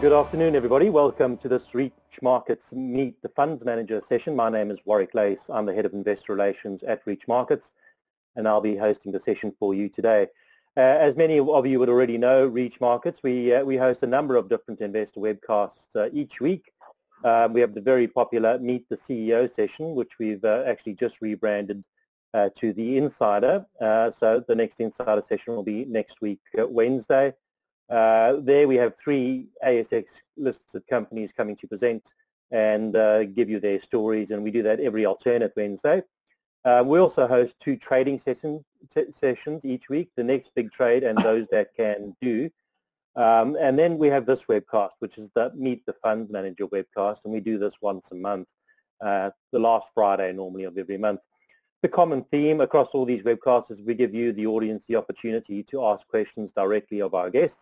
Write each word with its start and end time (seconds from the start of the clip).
Good 0.00 0.14
afternoon, 0.14 0.56
everybody. 0.56 0.88
Welcome 0.88 1.36
to 1.38 1.48
this 1.48 1.74
Reach 1.74 1.92
Markets 2.22 2.64
Meet 2.72 3.20
the 3.20 3.28
Funds 3.28 3.62
Manager 3.62 4.00
session. 4.08 4.34
My 4.34 4.48
name 4.48 4.70
is 4.70 4.78
Warwick 4.86 5.12
Lace. 5.12 5.40
I'm 5.50 5.66
the 5.66 5.74
Head 5.74 5.84
of 5.84 5.92
Investor 5.92 6.32
Relations 6.32 6.82
at 6.84 7.02
Reach 7.04 7.28
Markets, 7.28 7.66
and 8.34 8.48
I'll 8.48 8.62
be 8.62 8.76
hosting 8.76 9.12
the 9.12 9.20
session 9.26 9.54
for 9.60 9.74
you 9.74 9.90
today. 9.90 10.28
Uh, 10.74 10.80
as 10.80 11.16
many 11.16 11.38
of 11.38 11.66
you 11.66 11.78
would 11.78 11.90
already 11.90 12.16
know, 12.16 12.46
Reach 12.46 12.80
Markets, 12.80 13.20
we, 13.22 13.52
uh, 13.52 13.62
we 13.62 13.76
host 13.76 13.98
a 14.00 14.06
number 14.06 14.36
of 14.36 14.48
different 14.48 14.80
investor 14.80 15.20
webcasts 15.20 15.72
uh, 15.94 16.08
each 16.14 16.40
week. 16.40 16.72
Um, 17.22 17.52
we 17.52 17.60
have 17.60 17.74
the 17.74 17.82
very 17.82 18.08
popular 18.08 18.58
Meet 18.58 18.88
the 18.88 18.98
CEO 19.06 19.54
session, 19.54 19.94
which 19.94 20.12
we've 20.18 20.42
uh, 20.46 20.62
actually 20.66 20.94
just 20.94 21.16
rebranded 21.20 21.84
uh, 22.32 22.48
to 22.58 22.72
the 22.72 22.96
Insider. 22.96 23.66
Uh, 23.78 24.12
so 24.18 24.42
the 24.48 24.54
next 24.54 24.76
Insider 24.80 25.22
session 25.28 25.56
will 25.56 25.62
be 25.62 25.84
next 25.84 26.22
week, 26.22 26.40
Wednesday. 26.54 27.34
Uh, 27.90 28.36
there 28.40 28.68
we 28.68 28.76
have 28.76 28.94
three 29.02 29.48
ASX 29.66 30.04
listed 30.36 30.86
companies 30.88 31.30
coming 31.36 31.56
to 31.56 31.66
present 31.66 32.02
and 32.52 32.94
uh, 32.96 33.24
give 33.24 33.50
you 33.50 33.58
their 33.58 33.82
stories, 33.82 34.28
and 34.30 34.42
we 34.42 34.50
do 34.50 34.62
that 34.62 34.80
every 34.80 35.04
alternate 35.04 35.52
Wednesday. 35.56 36.02
Uh, 36.64 36.84
we 36.86 36.98
also 36.98 37.26
host 37.26 37.52
two 37.64 37.76
trading 37.76 38.20
sessions, 38.24 38.62
sessions 39.20 39.60
each 39.64 39.88
week, 39.88 40.10
the 40.16 40.22
next 40.22 40.50
big 40.54 40.70
trade 40.72 41.02
and 41.02 41.18
those 41.18 41.46
that 41.50 41.74
can 41.76 42.14
do. 42.20 42.50
Um, 43.16 43.56
and 43.58 43.78
then 43.78 43.98
we 43.98 44.08
have 44.08 44.26
this 44.26 44.40
webcast, 44.48 44.90
which 45.00 45.18
is 45.18 45.28
the 45.34 45.52
Meet 45.56 45.84
the 45.86 45.94
Fund 46.02 46.30
Manager 46.30 46.66
webcast, 46.66 47.18
and 47.24 47.32
we 47.32 47.40
do 47.40 47.58
this 47.58 47.72
once 47.80 48.04
a 48.12 48.14
month, 48.14 48.46
uh, 49.00 49.30
the 49.52 49.58
last 49.58 49.86
Friday 49.94 50.32
normally 50.32 50.64
of 50.64 50.78
every 50.78 50.98
month. 50.98 51.20
The 51.82 51.88
common 51.88 52.24
theme 52.30 52.60
across 52.60 52.88
all 52.92 53.06
these 53.06 53.22
webcasts 53.22 53.70
is 53.70 53.78
we 53.84 53.94
give 53.94 54.14
you, 54.14 54.32
the 54.32 54.46
audience, 54.46 54.82
the 54.86 54.96
opportunity 54.96 55.64
to 55.70 55.84
ask 55.86 56.06
questions 56.08 56.50
directly 56.54 57.00
of 57.00 57.14
our 57.14 57.30
guests 57.30 57.56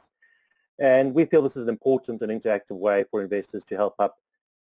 and 0.79 1.15
we 1.15 1.25
feel 1.25 1.43
this 1.43 1.57
is 1.57 1.63
an 1.65 1.69
important 1.69 2.23
and 2.23 2.31
interactive 2.31 2.79
way 2.79 3.05
for 3.11 3.23
investors 3.23 3.63
to 3.69 3.77
help 3.77 3.95
up 3.99 4.19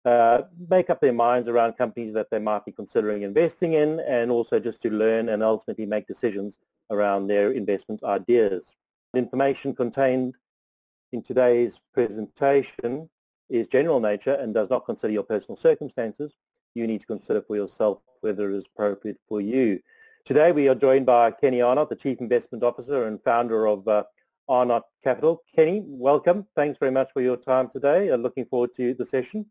uh, 0.05 0.41
make 0.69 0.89
up 0.89 0.99
their 0.99 1.13
minds 1.13 1.47
around 1.47 1.77
companies 1.77 2.13
that 2.13 2.29
they 2.29 2.39
might 2.39 2.65
be 2.65 2.73
considering 2.73 3.21
investing 3.21 3.73
in 3.73 4.01
and 4.01 4.31
also 4.31 4.59
just 4.59 4.81
to 4.81 4.89
learn 4.89 5.29
and 5.29 5.41
ultimately 5.41 5.85
make 5.85 6.05
decisions 6.07 6.53
around 6.91 7.27
their 7.27 7.51
investment 7.51 8.03
ideas. 8.03 8.61
The 9.13 9.19
information 9.19 9.73
contained 9.73 10.35
in 11.13 11.23
today's 11.23 11.71
presentation 11.93 13.09
is 13.49 13.67
general 13.67 14.01
nature 14.01 14.33
and 14.33 14.53
does 14.53 14.69
not 14.69 14.85
consider 14.85 15.13
your 15.13 15.23
personal 15.23 15.57
circumstances. 15.61 16.33
You 16.75 16.85
need 16.85 17.01
to 17.01 17.07
consider 17.07 17.41
for 17.41 17.55
yourself 17.55 17.99
whether 18.21 18.49
it 18.49 18.57
is 18.57 18.65
appropriate 18.75 19.19
for 19.29 19.39
you. 19.39 19.79
Today 20.25 20.51
we 20.51 20.67
are 20.67 20.75
joined 20.75 21.05
by 21.05 21.31
Kenny 21.31 21.61
Arnott, 21.61 21.89
the 21.89 21.95
Chief 21.95 22.19
Investment 22.19 22.63
Officer 22.63 23.05
and 23.07 23.23
founder 23.23 23.67
of 23.67 23.87
uh, 23.87 24.03
Arnott 24.47 24.83
Capital. 25.03 25.41
Kenny, 25.55 25.83
welcome. 25.85 26.45
Thanks 26.55 26.77
very 26.79 26.91
much 26.91 27.09
for 27.13 27.21
your 27.21 27.37
time 27.37 27.69
today. 27.69 28.09
Uh, 28.09 28.17
looking 28.17 28.45
forward 28.45 28.71
to 28.77 28.93
the 28.93 29.05
session. 29.09 29.45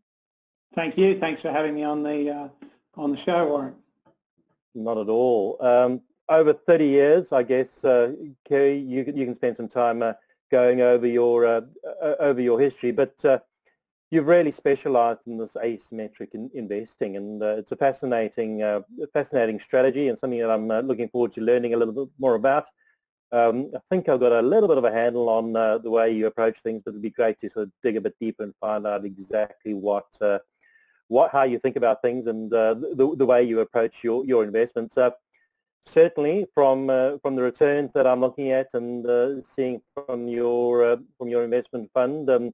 Thank 0.75 0.97
you. 0.97 1.19
Thanks 1.19 1.41
for 1.41 1.51
having 1.51 1.75
me 1.75 1.83
on 1.83 2.03
the 2.03 2.29
uh, 2.29 2.47
on 2.95 3.11
the 3.11 3.17
show, 3.17 3.47
Warren. 3.47 3.75
Not 4.75 4.97
at 4.97 5.09
all. 5.09 5.57
Um, 5.61 6.01
over 6.29 6.53
30 6.53 6.85
years, 6.85 7.25
I 7.31 7.43
guess, 7.43 7.67
uh, 7.83 8.13
Kerry, 8.47 8.77
you, 8.77 9.03
you 9.15 9.25
can 9.25 9.35
spend 9.35 9.57
some 9.57 9.69
time 9.69 10.01
uh, 10.01 10.13
going 10.51 10.81
over 10.81 11.05
your 11.05 11.45
uh, 11.45 11.61
over 12.19 12.41
your 12.41 12.59
history, 12.59 12.91
but 12.91 13.13
uh, 13.23 13.39
you've 14.09 14.27
really 14.27 14.51
specialised 14.51 15.21
in 15.27 15.37
this 15.37 15.51
asymmetric 15.55 16.33
in 16.33 16.49
investing, 16.53 17.17
and 17.17 17.41
it's 17.43 17.71
a 17.71 17.75
fascinating 17.75 18.59
fascinating 19.13 19.59
strategy 19.65 20.07
and 20.07 20.17
something 20.19 20.39
that 20.39 20.51
I'm 20.51 20.67
looking 20.87 21.09
forward 21.09 21.33
to 21.35 21.41
learning 21.41 21.73
a 21.73 21.77
little 21.77 21.93
bit 21.93 22.13
more 22.19 22.35
about. 22.35 22.65
Um, 23.33 23.71
I 23.75 23.79
think 23.89 24.07
I've 24.07 24.19
got 24.19 24.31
a 24.31 24.43
little 24.43 24.69
bit 24.69 24.77
of 24.77 24.85
a 24.85 24.91
handle 24.91 25.27
on 25.27 25.55
uh, 25.55 25.79
the 25.79 25.89
way 25.89 26.11
you 26.11 26.27
approach 26.27 26.55
things, 26.63 26.83
but 26.85 26.91
it'd 26.91 27.01
be 27.01 27.09
great 27.09 27.41
to 27.41 27.49
sort 27.49 27.63
of 27.63 27.71
dig 27.81 27.97
a 27.97 28.01
bit 28.01 28.13
deeper 28.21 28.43
and 28.43 28.53
find 28.61 28.85
out 28.85 29.05
exactly 29.05 29.73
what, 29.73 30.05
uh, 30.21 30.37
what, 31.07 31.31
how 31.31 31.41
you 31.41 31.57
think 31.57 31.75
about 31.75 32.03
things 32.03 32.27
and 32.27 32.53
uh, 32.53 32.75
the, 32.75 33.15
the 33.17 33.25
way 33.25 33.41
you 33.41 33.61
approach 33.61 33.95
your, 34.03 34.23
your 34.23 34.43
investments. 34.43 34.95
Uh, 34.95 35.09
certainly, 35.95 36.45
from 36.53 36.91
uh, 36.91 37.17
from 37.23 37.35
the 37.35 37.41
returns 37.41 37.89
that 37.95 38.05
I'm 38.05 38.21
looking 38.21 38.51
at 38.51 38.67
and 38.73 39.03
uh, 39.07 39.41
seeing 39.55 39.81
from 39.95 40.27
your 40.27 40.99
from 41.17 41.27
your 41.27 41.43
investment 41.43 41.89
fund, 41.91 42.29
um, 42.29 42.51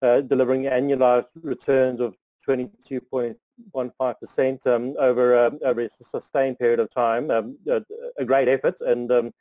delivering 0.00 0.66
annualized 0.66 1.26
returns 1.42 2.00
of 2.00 2.14
22.15% 2.48 4.66
um, 4.68 4.94
over 5.00 5.50
over 5.64 5.80
a 5.80 5.90
sustained 6.14 6.60
period 6.60 6.78
of 6.78 6.94
time, 6.94 7.28
um, 7.32 7.58
a, 7.68 7.82
a, 8.18 8.24
great 8.24 8.48
effort 8.48 8.76
and 8.80 9.10
um, 9.10 9.32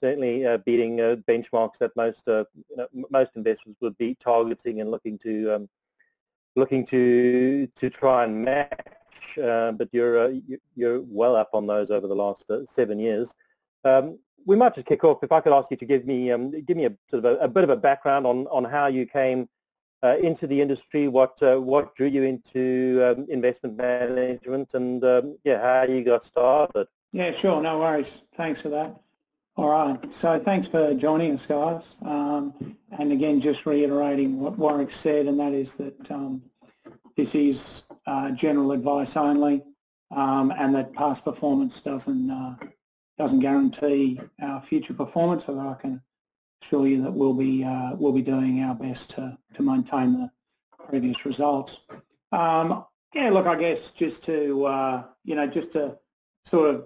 certainly 0.00 0.46
uh, 0.46 0.58
beating 0.58 1.00
uh, 1.00 1.16
benchmarks 1.28 1.78
that 1.80 1.94
most 1.96 2.20
uh, 2.26 2.44
you 2.68 2.76
know, 2.76 2.88
most 3.10 3.30
investors 3.36 3.74
would 3.80 3.96
be 3.98 4.16
targeting 4.22 4.80
and 4.80 4.90
looking 4.90 5.18
to 5.18 5.54
um, 5.54 5.68
looking 6.56 6.86
to 6.86 7.68
to 7.80 7.90
try 7.90 8.24
and 8.24 8.44
match. 8.44 8.86
Uh, 9.42 9.72
but 9.72 9.88
you're 9.92 10.18
uh, 10.18 10.32
you're 10.74 11.02
well 11.02 11.36
up 11.36 11.50
on 11.52 11.66
those 11.66 11.90
over 11.90 12.06
the 12.06 12.14
last 12.14 12.44
uh, 12.50 12.60
seven 12.76 12.98
years. 12.98 13.28
Um, 13.84 14.18
we 14.46 14.56
might 14.56 14.74
just 14.74 14.86
kick 14.86 15.04
off. 15.04 15.22
If 15.22 15.32
I 15.32 15.40
could 15.40 15.52
ask 15.52 15.68
you 15.70 15.76
to 15.76 15.84
give 15.84 16.06
me 16.06 16.30
um, 16.32 16.50
give 16.62 16.76
me 16.76 16.86
a 16.86 16.92
sort 17.10 17.24
of 17.24 17.36
a, 17.36 17.44
a, 17.44 17.48
bit 17.48 17.64
of 17.64 17.70
a 17.70 17.76
background 17.76 18.26
on, 18.26 18.46
on 18.48 18.64
how 18.64 18.86
you 18.86 19.06
came 19.06 19.48
into 20.02 20.46
the 20.46 20.60
industry, 20.60 21.08
what 21.08 21.36
what 21.40 21.94
drew 21.94 22.06
you 22.06 22.22
into 22.22 23.00
um, 23.04 23.26
investment 23.28 23.76
management, 23.76 24.70
and 24.72 25.04
um, 25.04 25.36
yeah, 25.44 25.60
how 25.60 25.92
you 25.92 26.02
got 26.02 26.26
started. 26.26 26.88
Yeah, 27.12 27.36
sure, 27.36 27.60
no 27.60 27.78
worries. 27.78 28.06
Thanks 28.36 28.60
for 28.62 28.70
that. 28.70 29.00
All 29.56 29.68
right. 29.68 29.98
So 30.22 30.38
thanks 30.38 30.68
for 30.68 30.94
joining 30.94 31.38
us, 31.38 31.44
guys. 31.46 31.82
Um, 32.02 32.76
and 32.98 33.12
again, 33.12 33.40
just 33.40 33.66
reiterating 33.66 34.38
what 34.38 34.56
Warwick 34.56 34.90
said, 35.02 35.26
and 35.26 35.38
that 35.40 35.52
is 35.52 35.68
that 35.78 36.10
um, 36.10 36.42
this 37.16 37.28
is 37.34 37.58
uh, 38.06 38.30
general 38.30 38.72
advice 38.72 39.10
only, 39.16 39.62
um, 40.12 40.52
and 40.56 40.74
that 40.76 40.94
past 40.94 41.24
performance 41.24 41.74
doesn't 41.84 42.30
uh, 42.30 42.54
doesn't 43.18 43.40
guarantee 43.40 44.20
our 44.40 44.62
future 44.62 44.94
performance. 44.94 45.42
So 45.46 45.58
I 45.58 45.74
can 45.80 46.00
assure 46.62 46.86
you 46.86 47.02
that 47.02 47.12
we'll 47.12 47.34
be 47.34 47.64
uh, 47.64 47.94
we'll 47.96 48.12
be 48.12 48.22
doing 48.22 48.62
our 48.62 48.74
best 48.74 49.08
to 49.16 49.36
to 49.54 49.62
maintain 49.62 50.12
the 50.12 50.30
previous 50.88 51.24
results. 51.26 51.72
Um, 52.32 52.84
yeah. 53.14 53.30
Look, 53.30 53.46
I 53.46 53.56
guess 53.56 53.78
just 53.98 54.22
to 54.24 54.64
uh, 54.64 55.04
you 55.24 55.34
know 55.34 55.48
just 55.48 55.72
to 55.72 55.98
sort 56.50 56.74
of 56.74 56.84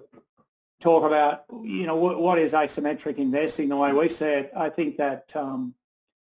talk 0.81 1.03
about, 1.03 1.45
you 1.63 1.85
know, 1.85 1.95
what, 1.95 2.19
what 2.19 2.37
is 2.37 2.51
asymmetric 2.51 3.17
investing 3.17 3.69
the 3.69 3.75
way 3.75 3.93
we 3.93 4.09
see 4.09 4.25
it. 4.25 4.51
I 4.55 4.69
think 4.69 4.97
that, 4.97 5.25
um, 5.35 5.73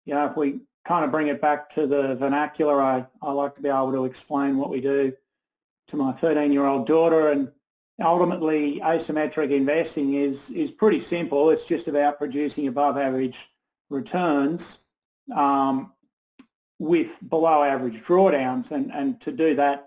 you 0.05 0.13
know, 0.13 0.25
if 0.25 0.37
we 0.37 0.61
kind 0.87 1.03
of 1.03 1.11
bring 1.11 1.27
it 1.27 1.41
back 1.41 1.73
to 1.75 1.85
the 1.85 2.15
vernacular, 2.15 2.81
I, 2.81 3.05
I 3.21 3.31
like 3.31 3.55
to 3.55 3.61
be 3.61 3.69
able 3.69 3.91
to 3.91 4.05
explain 4.05 4.57
what 4.57 4.69
we 4.69 4.81
do 4.81 5.13
to 5.89 5.95
my 5.97 6.13
13-year-old 6.13 6.87
daughter. 6.87 7.31
And 7.31 7.51
ultimately, 8.01 8.79
asymmetric 8.79 9.51
investing 9.51 10.15
is, 10.15 10.37
is 10.53 10.71
pretty 10.71 11.05
simple. 11.09 11.49
It's 11.49 11.65
just 11.67 11.87
about 11.87 12.17
producing 12.17 12.67
above 12.67 12.97
average 12.97 13.35
returns 13.89 14.61
um, 15.35 15.91
with 16.79 17.09
below 17.27 17.63
average 17.63 18.01
drawdowns. 18.05 18.71
And, 18.71 18.91
and 18.93 19.19
to 19.21 19.31
do 19.31 19.55
that, 19.55 19.86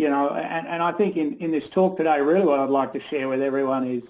you 0.00 0.08
know, 0.08 0.30
and, 0.30 0.66
and 0.66 0.82
I 0.82 0.92
think 0.92 1.18
in, 1.18 1.36
in 1.40 1.50
this 1.50 1.68
talk 1.68 1.98
today, 1.98 2.22
really 2.22 2.46
what 2.46 2.58
I'd 2.58 2.70
like 2.70 2.94
to 2.94 3.00
share 3.00 3.28
with 3.28 3.42
everyone 3.42 3.86
is 3.86 4.02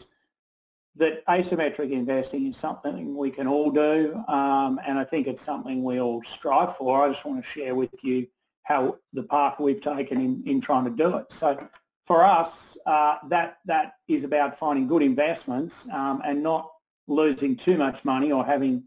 that 0.95 1.27
asymmetric 1.27 1.91
investing 1.91 2.47
is 2.47 2.55
something 2.61 3.17
we 3.17 3.33
can 3.33 3.49
all 3.49 3.73
do, 3.73 4.23
um, 4.29 4.81
and 4.87 5.01
I 5.01 5.05
think 5.05 5.27
it's 5.27 5.45
something 5.45 5.83
we 5.83 6.01
all 6.01 6.23
strive 6.37 6.77
for. 6.77 7.05
I 7.05 7.13
just 7.13 7.25
want 7.25 7.45
to 7.45 7.51
share 7.51 7.75
with 7.75 7.91
you 8.05 8.29
how 8.63 8.99
the 9.15 9.25
path 9.25 9.59
we've 9.59 9.83
taken 9.83 10.21
in, 10.21 10.45
in 10.47 10.61
trying 10.61 10.85
to 10.85 10.91
do 10.93 11.17
it. 11.17 11.27
So 11.41 11.59
for 12.07 12.23
us, 12.23 12.53
uh, 12.87 13.17
that 13.29 13.59
that 13.65 13.95
is 14.07 14.23
about 14.23 14.61
finding 14.61 14.87
good 14.87 15.03
investments 15.03 15.75
um, 15.93 16.23
and 16.25 16.41
not 16.41 16.71
losing 17.09 17.57
too 17.57 17.77
much 17.77 17.99
money 18.05 18.31
or 18.31 18.45
having 18.45 18.85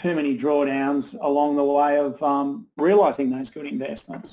too 0.00 0.14
many 0.14 0.38
drawdowns 0.38 1.12
along 1.22 1.56
the 1.56 1.64
way 1.64 1.98
of 1.98 2.22
um, 2.22 2.68
realising 2.76 3.30
those 3.30 3.50
good 3.50 3.66
investments. 3.66 4.28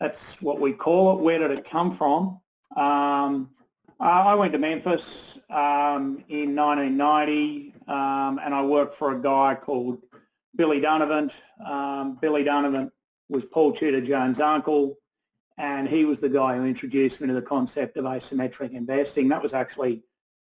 That's 0.00 0.18
what 0.40 0.60
we 0.60 0.72
call 0.72 1.18
it. 1.18 1.22
Where 1.22 1.38
did 1.38 1.50
it 1.50 1.68
come 1.70 1.96
from? 1.96 2.40
Um, 2.76 3.50
I 4.00 4.34
went 4.34 4.52
to 4.52 4.58
Memphis 4.58 5.02
um, 5.50 6.24
in 6.28 6.54
1990 6.54 7.74
um, 7.88 8.38
and 8.42 8.54
I 8.54 8.62
worked 8.62 8.98
for 8.98 9.16
a 9.16 9.20
guy 9.20 9.56
called 9.56 9.98
Billy 10.54 10.80
Dunavant. 10.80 11.30
Um, 11.64 12.18
Billy 12.20 12.44
Dunavant 12.44 12.90
was 13.28 13.42
Paul 13.52 13.72
Tudor 13.72 14.00
Jones' 14.00 14.40
uncle 14.40 14.98
and 15.56 15.88
he 15.88 16.04
was 16.04 16.18
the 16.18 16.28
guy 16.28 16.56
who 16.56 16.64
introduced 16.64 17.20
me 17.20 17.26
to 17.26 17.34
the 17.34 17.42
concept 17.42 17.96
of 17.96 18.04
asymmetric 18.04 18.72
investing. 18.72 19.28
That 19.28 19.42
was 19.42 19.52
actually 19.52 20.04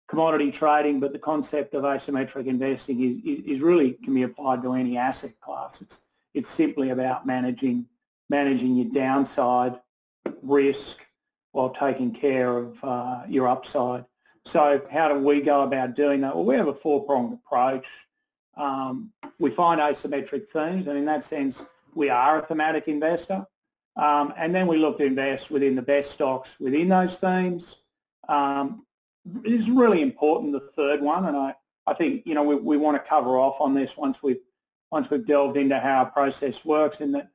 commodity 0.07 0.51
trading, 0.51 0.99
but 0.99 1.13
the 1.13 1.19
concept 1.19 1.73
of 1.73 1.83
asymmetric 1.83 2.45
investing 2.45 3.01
is, 3.01 3.39
is, 3.39 3.55
is 3.55 3.61
really 3.61 3.93
can 4.03 4.13
be 4.13 4.23
applied 4.23 4.61
to 4.61 4.73
any 4.73 4.97
asset 4.97 5.33
class. 5.41 5.73
It's, 5.81 5.95
it's 6.33 6.49
simply 6.55 6.91
about 6.91 7.25
managing 7.25 7.88
managing 8.31 8.75
your 8.77 8.91
downside 9.03 9.73
risk 10.41 10.97
while 11.51 11.71
taking 11.71 12.11
care 12.13 12.57
of 12.57 12.77
uh, 12.81 13.23
your 13.27 13.47
upside. 13.47 14.05
So 14.53 14.81
how 14.89 15.09
do 15.09 15.19
we 15.19 15.41
go 15.41 15.63
about 15.63 15.95
doing 15.95 16.21
that? 16.21 16.33
Well, 16.33 16.45
we 16.45 16.55
have 16.55 16.69
a 16.69 16.73
four-pronged 16.73 17.33
approach. 17.33 17.85
Um, 18.55 19.11
we 19.37 19.51
find 19.51 19.81
asymmetric 19.81 20.43
themes, 20.53 20.87
and 20.87 20.97
in 20.97 21.05
that 21.05 21.29
sense, 21.29 21.55
we 21.93 22.09
are 22.09 22.39
a 22.39 22.45
thematic 22.45 22.87
investor. 22.87 23.45
Um, 23.97 24.33
and 24.37 24.55
then 24.55 24.65
we 24.67 24.77
look 24.77 24.97
to 24.99 25.03
invest 25.03 25.51
within 25.51 25.75
the 25.75 25.81
best 25.81 26.13
stocks 26.13 26.49
within 26.59 26.87
those 26.87 27.13
themes. 27.19 27.63
Um, 28.29 28.85
it's 29.43 29.67
really 29.69 30.01
important, 30.01 30.53
the 30.53 30.71
third 30.77 31.01
one, 31.01 31.25
and 31.25 31.35
I, 31.35 31.53
I 31.85 31.93
think, 31.93 32.25
you 32.25 32.33
know, 32.33 32.43
we, 32.43 32.55
we 32.55 32.77
want 32.77 32.95
to 32.95 33.09
cover 33.09 33.37
off 33.37 33.57
on 33.59 33.73
this 33.73 33.91
once 33.97 34.17
we've, 34.23 34.39
once 34.89 35.09
we've 35.09 35.27
delved 35.27 35.57
into 35.57 35.77
how 35.77 35.99
our 35.99 36.09
process 36.09 36.55
works 36.63 36.97
in 37.01 37.11
that 37.11 37.27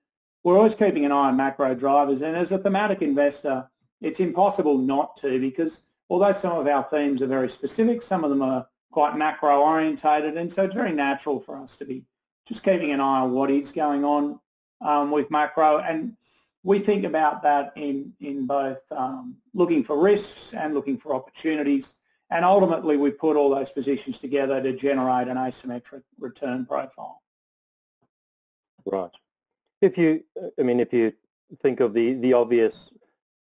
we're 0.46 0.56
always 0.56 0.76
keeping 0.78 1.04
an 1.04 1.10
eye 1.10 1.26
on 1.26 1.36
macro 1.36 1.74
drivers. 1.74 2.22
And 2.22 2.36
as 2.36 2.52
a 2.52 2.58
thematic 2.58 3.02
investor, 3.02 3.68
it's 4.00 4.20
impossible 4.20 4.78
not 4.78 5.20
to 5.20 5.40
because 5.40 5.72
although 6.08 6.38
some 6.40 6.52
of 6.52 6.68
our 6.68 6.84
themes 6.84 7.20
are 7.20 7.26
very 7.26 7.50
specific, 7.50 8.02
some 8.08 8.22
of 8.22 8.30
them 8.30 8.42
are 8.42 8.64
quite 8.92 9.16
macro 9.16 9.60
orientated. 9.60 10.36
And 10.36 10.54
so 10.54 10.62
it's 10.62 10.74
very 10.74 10.92
natural 10.92 11.40
for 11.40 11.56
us 11.56 11.70
to 11.80 11.84
be 11.84 12.04
just 12.46 12.62
keeping 12.62 12.92
an 12.92 13.00
eye 13.00 13.22
on 13.22 13.32
what 13.32 13.50
is 13.50 13.68
going 13.72 14.04
on 14.04 14.38
um, 14.82 15.10
with 15.10 15.28
macro. 15.32 15.78
And 15.78 16.16
we 16.62 16.78
think 16.78 17.02
about 17.02 17.42
that 17.42 17.72
in, 17.74 18.12
in 18.20 18.46
both 18.46 18.78
um, 18.92 19.34
looking 19.52 19.82
for 19.82 20.00
risks 20.00 20.30
and 20.52 20.74
looking 20.74 20.96
for 20.96 21.12
opportunities. 21.12 21.82
And 22.30 22.44
ultimately, 22.44 22.96
we 22.96 23.10
put 23.10 23.36
all 23.36 23.50
those 23.50 23.70
positions 23.70 24.16
together 24.20 24.62
to 24.62 24.74
generate 24.74 25.26
an 25.26 25.38
asymmetric 25.38 26.04
return 26.20 26.66
profile. 26.66 27.20
Right. 28.84 29.10
If 29.80 29.98
you, 29.98 30.24
I 30.58 30.62
mean, 30.62 30.80
if 30.80 30.92
you 30.92 31.12
think 31.62 31.80
of 31.80 31.94
the, 31.94 32.14
the 32.14 32.32
obvious 32.32 32.74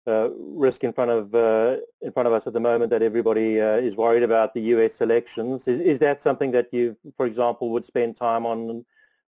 uh, 0.07 0.31
risk 0.37 0.83
in 0.83 0.93
front 0.93 1.11
of 1.11 1.35
uh, 1.35 1.77
in 2.01 2.13
front 2.13 2.27
of 2.27 2.33
us 2.33 2.43
at 2.47 2.53
the 2.53 2.61
moment 2.61 2.91
that 2.91 3.03
everybody 3.03 3.61
uh, 3.61 3.77
is 3.77 3.95
worried 3.95 4.23
about 4.23 4.55
the 4.55 4.61
U.S. 4.75 4.93
elections. 5.01 5.61
Is, 5.67 5.81
is 5.81 5.99
that 6.01 6.23
something 6.25 6.51
that 6.53 6.69
you, 6.73 6.97
for 7.17 7.27
example, 7.27 7.71
would 7.71 7.87
spend 7.87 8.17
time 8.17 8.47
on 8.47 8.85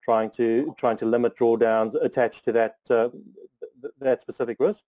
trying 0.04 0.30
to 0.36 0.74
trying 0.78 0.96
to 0.98 1.06
limit 1.06 1.36
drawdowns 1.38 2.02
attached 2.02 2.44
to 2.46 2.52
that 2.52 2.76
uh, 2.88 3.08
that 4.00 4.22
specific 4.22 4.58
risk? 4.60 4.78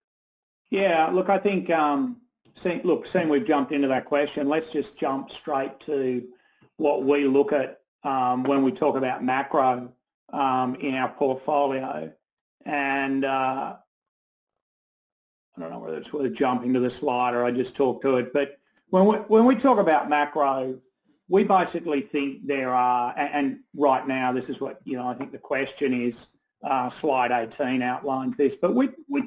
Yeah, 0.71 1.11
look, 1.13 1.29
I 1.29 1.39
think 1.39 1.69
um, 1.71 2.19
look, 2.85 3.07
seeing 3.13 3.29
we've 3.29 3.47
jumped 3.47 3.73
into 3.73 3.89
that 3.89 4.05
question, 4.05 4.49
let's 4.49 4.71
just 4.73 4.97
jump 4.97 5.31
straight 5.31 5.79
to 5.87 6.27
what 6.77 7.03
we 7.05 7.27
look 7.27 7.53
at 7.53 7.81
um, 8.05 8.45
when 8.45 8.63
we 8.63 8.73
talk 8.73 8.97
about 8.97 9.23
macro 9.23 9.93
um, 10.33 10.75
in 10.77 10.95
our 10.95 11.11
portfolio. 11.11 12.13
And 12.65 13.25
uh, 13.25 13.77
I 15.57 15.61
don't 15.61 15.71
know 15.71 15.79
whether 15.79 15.99
it's 15.99 16.13
worth 16.13 16.33
jumping 16.35 16.73
to 16.75 16.81
the 16.81 16.93
slide 17.01 17.35
or 17.35 17.45
I 17.45 17.51
just 17.51 17.75
talk 17.75 18.03
to 18.03 18.17
it, 18.17 18.33
but 18.33 18.59
when 18.91 19.07
we, 19.07 19.17
when 19.17 19.45
we 19.45 19.55
talk 19.55 19.79
about 19.79 20.09
macro, 20.09 20.79
we 21.29 21.45
basically 21.45 22.03
think 22.03 22.47
there 22.47 22.71
are, 22.71 23.15
and, 23.17 23.31
and 23.33 23.59
right 23.75 24.07
now 24.07 24.33
this 24.33 24.45
is 24.49 24.61
what, 24.61 24.81
you 24.85 24.97
know, 24.97 25.07
I 25.07 25.15
think 25.15 25.33
the 25.33 25.39
question 25.39 25.95
is, 25.95 26.15
uh, 26.63 26.91
slide 27.01 27.33
18 27.33 27.83
outlines 27.83 28.37
this, 28.37 28.53
but 28.61 28.75
we, 28.75 28.91
we, 29.09 29.23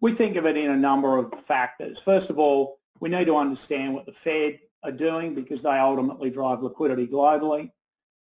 we 0.00 0.14
think 0.14 0.36
of 0.36 0.46
it 0.46 0.56
in 0.56 0.70
a 0.70 0.76
number 0.76 1.16
of 1.16 1.32
factors. 1.48 1.98
First 2.04 2.28
of 2.28 2.38
all, 2.38 2.78
we 3.00 3.08
need 3.08 3.26
to 3.26 3.36
understand 3.36 3.94
what 3.94 4.06
the 4.06 4.14
Fed 4.22 4.58
are 4.82 4.92
doing 4.92 5.34
because 5.34 5.62
they 5.62 5.78
ultimately 5.78 6.28
drive 6.28 6.62
liquidity 6.62 7.06
globally. 7.06 7.70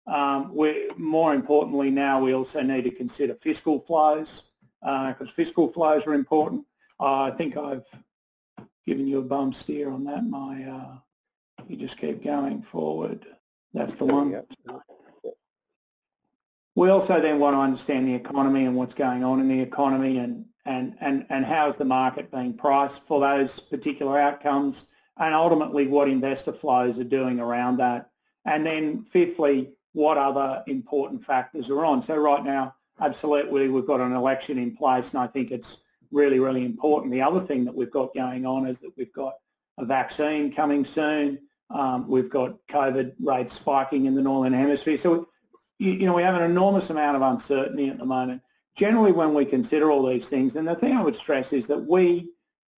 Um, 0.06 0.54
we, 0.54 0.90
more 0.98 1.34
importantly 1.34 1.90
now, 1.90 2.20
we 2.20 2.34
also 2.34 2.62
need 2.62 2.84
to 2.84 2.92
consider 2.92 3.36
fiscal 3.42 3.84
flows 3.88 4.28
because 4.82 5.28
uh, 5.30 5.36
fiscal 5.36 5.72
flows 5.72 6.04
are 6.06 6.14
important. 6.14 6.66
Uh, 7.00 7.24
I 7.24 7.32
think 7.32 7.56
I've 7.56 7.86
given 8.86 9.08
you 9.08 9.20
a 9.20 9.24
bum 9.24 9.56
steer 9.64 9.90
on 9.90 10.04
that. 10.06 10.26
My, 10.26 10.64
uh, 10.64 10.96
you 11.68 11.78
just 11.78 11.98
keep 11.98 12.24
going 12.24 12.66
forward. 12.72 13.26
That's 13.74 13.96
the 13.98 14.06
one. 14.06 14.44
We 16.76 16.90
also 16.90 17.22
then 17.22 17.40
want 17.40 17.56
to 17.56 17.60
understand 17.60 18.08
the 18.08 18.16
economy 18.16 18.66
and 18.66 18.76
what's 18.76 18.96
going 18.96 19.24
on 19.24 19.40
in 19.40 19.48
the 19.48 19.60
economy 19.60 20.18
and, 20.18 20.46
and, 20.66 20.96
and, 21.02 21.26
and 21.30 21.46
how 21.46 21.70
is 21.70 21.78
the 21.78 21.86
market 21.86 22.32
being 22.32 22.58
priced 22.58 23.00
for 23.08 23.22
those 23.22 23.50
particular 23.70 24.20
outcomes 24.20 24.76
and 25.18 25.36
ultimately 25.36 25.88
what 25.88 26.08
investor 26.08 26.52
flows 26.52 26.98
are 26.98 27.04
doing 27.04 27.40
around 27.40 27.78
that. 27.78 28.10
And 28.46 28.66
then 28.66 29.06
fifthly, 29.14 29.70
what 29.94 30.18
other 30.18 30.64
important 30.68 31.26
factors 31.26 31.70
are 31.70 31.86
on. 31.86 32.06
So 32.06 32.18
right 32.18 32.44
now, 32.44 32.76
absolutely, 33.00 33.70
we've 33.70 33.88
got 33.88 34.02
an 34.02 34.14
election 34.14 34.58
in 34.58 34.76
place 34.76 35.06
and 35.12 35.20
I 35.20 35.28
think 35.28 35.52
it's 35.52 35.68
really, 36.12 36.40
really 36.40 36.66
important. 36.66 37.12
The 37.12 37.22
other 37.22 37.42
thing 37.42 37.66
that 37.66 37.76
we've 37.76 37.92
got 37.92 38.14
going 38.14 38.46
on 38.46 38.68
is 38.68 38.78
that 38.82 38.92
we've 38.98 39.14
got 39.14 39.34
a 39.78 39.86
vaccine 39.86 40.54
coming 40.54 40.88
soon. 40.94 41.40
Um, 41.70 42.08
we've 42.08 42.30
got 42.30 42.56
COVID 42.70 43.14
rates 43.20 43.56
spiking 43.56 44.06
in 44.06 44.16
the 44.16 44.22
Northern 44.22 44.54
Hemisphere. 44.54 45.00
So, 45.02 45.28
you, 45.80 45.92
you 45.94 46.06
know, 46.06 46.14
we 46.14 46.22
have 46.22 46.36
an 46.36 46.44
enormous 46.44 46.90
amount 46.90 47.16
of 47.16 47.22
uncertainty 47.22 47.90
at 47.90 47.98
the 47.98 48.06
moment. 48.06 48.42
Generally, 48.78 49.14
when 49.14 49.34
we 49.34 49.46
consider 49.46 49.92
all 49.92 50.06
these 50.06 50.26
things, 50.26 50.56
and 50.56 50.68
the 50.68 50.76
thing 50.76 50.94
I 50.94 51.02
would 51.02 51.18
stress 51.18 51.52
is 51.52 51.66
that 51.68 51.80
we, 51.80 52.30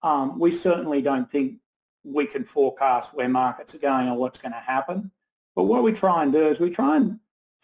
um, 0.03 0.39
we 0.39 0.61
certainly 0.61 1.01
don't 1.01 1.29
think 1.31 1.55
we 2.03 2.25
can 2.25 2.45
forecast 2.45 3.13
where 3.13 3.29
markets 3.29 3.73
are 3.73 3.79
going 3.79 4.07
or 4.07 4.17
what's 4.17 4.39
going 4.39 4.51
to 4.51 4.59
happen. 4.59 5.11
But 5.55 5.63
what 5.63 5.83
we 5.83 5.93
try 5.93 6.23
and 6.23 6.33
do 6.33 6.47
is 6.47 6.59
we 6.59 6.69
try 6.69 6.97
and 6.97 7.19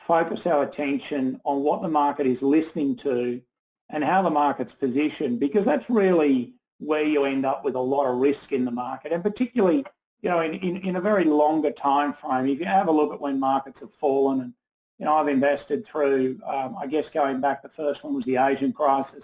focus 0.07 0.41
our 0.45 0.63
attention 0.63 1.39
on 1.43 1.61
what 1.61 1.81
the 1.81 1.89
market 1.89 2.25
is 2.25 2.41
listening 2.41 2.97
to 2.97 3.41
and 3.89 4.03
how 4.03 4.21
the 4.21 4.29
market's 4.29 4.73
positioned 4.73 5.39
because 5.39 5.65
that's 5.65 5.89
really 5.89 6.53
where 6.79 7.03
you 7.03 7.25
end 7.25 7.45
up 7.45 7.63
with 7.63 7.75
a 7.75 7.79
lot 7.79 8.09
of 8.09 8.17
risk 8.17 8.51
in 8.51 8.65
the 8.65 8.71
market. 8.71 9.11
And 9.11 9.23
particularly 9.23 9.85
you 10.21 10.29
know 10.29 10.39
in, 10.39 10.53
in, 10.55 10.77
in 10.77 10.95
a 10.95 11.01
very 11.01 11.25
longer 11.25 11.71
time 11.71 12.13
frame 12.13 12.47
if 12.47 12.59
you 12.59 12.65
have 12.65 12.87
a 12.87 12.91
look 12.91 13.13
at 13.13 13.19
when 13.19 13.39
markets 13.39 13.79
have 13.79 13.93
fallen 13.99 14.41
and 14.41 14.53
you 14.99 15.05
know 15.05 15.15
I've 15.15 15.27
invested 15.27 15.85
through 15.87 16.39
um, 16.45 16.75
I 16.79 16.87
guess 16.87 17.05
going 17.13 17.41
back 17.41 17.61
the 17.61 17.69
first 17.69 18.03
one 18.03 18.15
was 18.15 18.25
the 18.25 18.37
Asian 18.37 18.71
crisis 18.71 19.23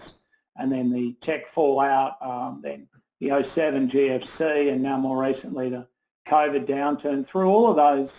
and 0.56 0.70
then 0.70 0.92
the 0.92 1.14
tech 1.22 1.52
fallout 1.54 2.20
um, 2.20 2.60
then 2.62 2.88
the 3.20 3.48
07 3.54 3.90
GFC 3.90 4.72
and 4.72 4.82
now 4.82 4.96
more 4.96 5.22
recently 5.22 5.70
the 5.70 5.86
COVID 6.28 6.66
downturn. 6.66 7.28
Through 7.28 7.48
all 7.48 7.68
of 7.68 7.76
those 7.76 8.10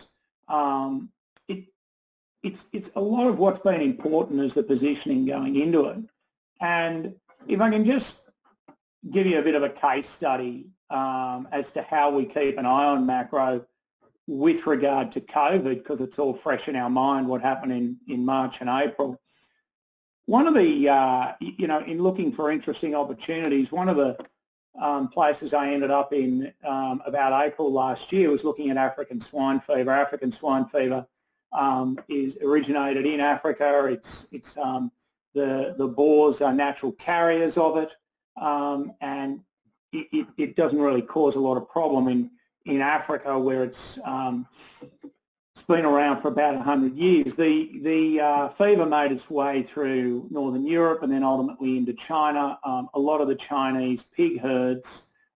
um, 0.50 1.10
it, 1.48 1.66
it's, 2.44 2.60
it's 2.74 2.90
a 2.96 3.02
lot 3.02 3.28
of 3.28 3.38
what's 3.38 3.62
been 3.64 3.82
important 3.82 4.42
is 4.42 4.54
the 4.54 4.64
positioning 4.64 5.26
going 5.26 5.56
into 5.56 5.86
it 5.86 6.00
and 6.62 7.14
if 7.48 7.62
I 7.62 7.70
can 7.70 7.86
just 7.86 8.06
give 9.12 9.26
you 9.26 9.40
a 9.40 9.42
bit 9.42 9.56
of 9.56 9.64
a 9.64 9.70
case 9.70 10.06
study 10.18 10.68
um, 10.90 11.48
as 11.52 11.66
to 11.74 11.82
how 11.84 12.10
we 12.10 12.26
keep 12.26 12.58
an 12.58 12.66
eye 12.66 12.86
on 12.86 13.06
macro 13.06 13.66
with 14.28 14.66
regard 14.68 15.12
to 15.14 15.22
COVID, 15.22 15.64
because 15.64 16.00
it's 16.02 16.20
all 16.20 16.40
fresh 16.44 16.68
in 16.68 16.76
our 16.76 16.90
mind 16.90 17.28
what 17.28 17.42
happened 17.42 17.72
in, 17.72 17.98
in 18.08 18.26
March 18.26 18.58
and 18.60 18.70
April. 18.70 19.20
One 20.26 20.46
of 20.46 20.54
the, 20.54 20.90
uh, 20.90 21.34
you 21.40 21.66
know, 21.66 21.80
in 21.80 22.04
looking 22.04 22.32
for 22.32 22.52
interesting 22.52 22.94
opportunities, 22.94 23.72
one 23.72 23.90
of 23.90 23.98
the 23.98 24.18
um, 24.80 25.10
places 25.10 25.54
I 25.54 25.72
ended 25.74 25.92
up 25.92 26.14
in 26.14 26.54
um, 26.64 27.02
about 27.06 27.46
April 27.46 27.72
last 27.72 28.12
year 28.12 28.30
was 28.30 28.44
looking 28.44 28.70
at 28.70 28.78
African 28.78 29.24
swine 29.30 29.62
fever. 29.62 29.92
African 29.92 30.36
swine 30.40 30.66
fever 30.66 31.06
um, 31.52 31.98
is 32.08 32.36
originated 32.44 33.06
in 33.06 33.20
Africa. 33.20 33.86
It's, 33.86 34.08
it's 34.32 34.58
um, 34.62 34.92
the, 35.34 35.76
the 35.78 35.88
boars 35.88 36.42
are 36.42 36.54
natural 36.54 36.94
carriers 36.94 37.58
of 37.58 37.78
it, 37.78 37.90
um, 38.42 38.94
and 39.02 39.42
it, 39.92 40.08
it, 40.12 40.28
it, 40.38 40.56
doesn't 40.56 40.80
really 40.80 41.02
cause 41.02 41.36
a 41.36 41.40
lot 41.40 41.58
of 41.58 41.68
problem 41.68 42.08
in, 42.08 42.32
in 42.66 42.82
Africa 42.82 43.38
where 43.38 43.64
it's, 43.64 43.78
um, 44.06 44.48
it's 44.82 45.14
been 45.70 45.86
around 45.86 46.20
for 46.20 46.30
about 46.30 46.56
100 46.56 46.96
years. 46.96 47.32
The, 47.36 47.80
the 47.84 48.20
uh, 48.20 48.50
fever 48.58 48.88
made 48.88 49.12
its 49.12 49.30
way 49.30 49.70
through 49.72 50.28
Northern 50.32 50.66
Europe 50.66 51.04
and 51.04 51.14
then 51.14 51.24
ultimately 51.24 51.78
into 51.78 51.94
China. 51.94 52.58
Um, 52.64 52.90
a 52.96 53.00
lot 53.00 53.22
of 53.22 53.28
the 53.28 53.36
Chinese 53.36 54.00
pig 54.18 54.42
herds 54.42 54.84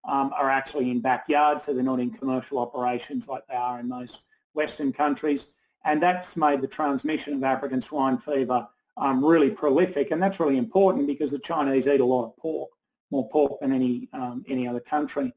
um, 0.06 0.34
are 0.36 0.50
actually 0.50 0.90
in 0.90 1.02
backyards, 1.02 1.62
so 1.66 1.74
they're 1.74 1.84
not 1.84 2.00
in 2.00 2.10
commercial 2.10 2.58
operations 2.58 3.26
like 3.28 3.44
they 3.48 3.56
are 3.56 3.80
in 3.80 3.88
most 3.88 4.18
Western 4.56 4.92
countries. 4.92 5.40
And 5.86 6.02
that's 6.02 6.36
made 6.36 6.62
the 6.62 6.68
transmission 6.68 7.36
of 7.36 7.44
African 7.44 7.84
swine 7.84 8.18
fever 8.18 8.68
um, 8.98 9.24
really 9.24 9.52
prolific, 9.52 10.10
and 10.10 10.22
that's 10.22 10.40
really 10.40 10.58
important 10.58 11.06
because 11.06 11.30
the 11.30 11.40
Chinese 11.40 11.86
eat 11.86 12.02
a 12.02 12.06
lot 12.06 12.26
of 12.26 12.38
pork, 12.38 12.72
more 13.12 13.30
pork 13.30 13.60
than 13.62 13.72
any 13.72 14.10
um, 14.14 14.44
any 14.48 14.68
other 14.68 14.80
country. 14.80 15.32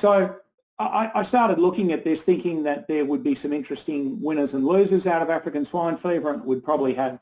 So 0.00 0.36
I, 0.78 1.10
I, 1.14 1.26
started 1.26 1.58
looking 1.58 1.92
at 1.92 2.04
this, 2.04 2.20
thinking 2.20 2.62
that 2.64 2.86
there 2.86 3.04
would 3.04 3.22
be 3.22 3.38
some 3.40 3.52
interesting 3.52 4.20
winners 4.20 4.52
and 4.52 4.66
losers 4.66 5.06
out 5.06 5.22
of 5.22 5.30
African 5.30 5.66
swine 5.66 5.96
fever, 5.96 6.30
and 6.30 6.42
it 6.42 6.46
would 6.46 6.62
probably 6.62 6.92
have 6.94 7.18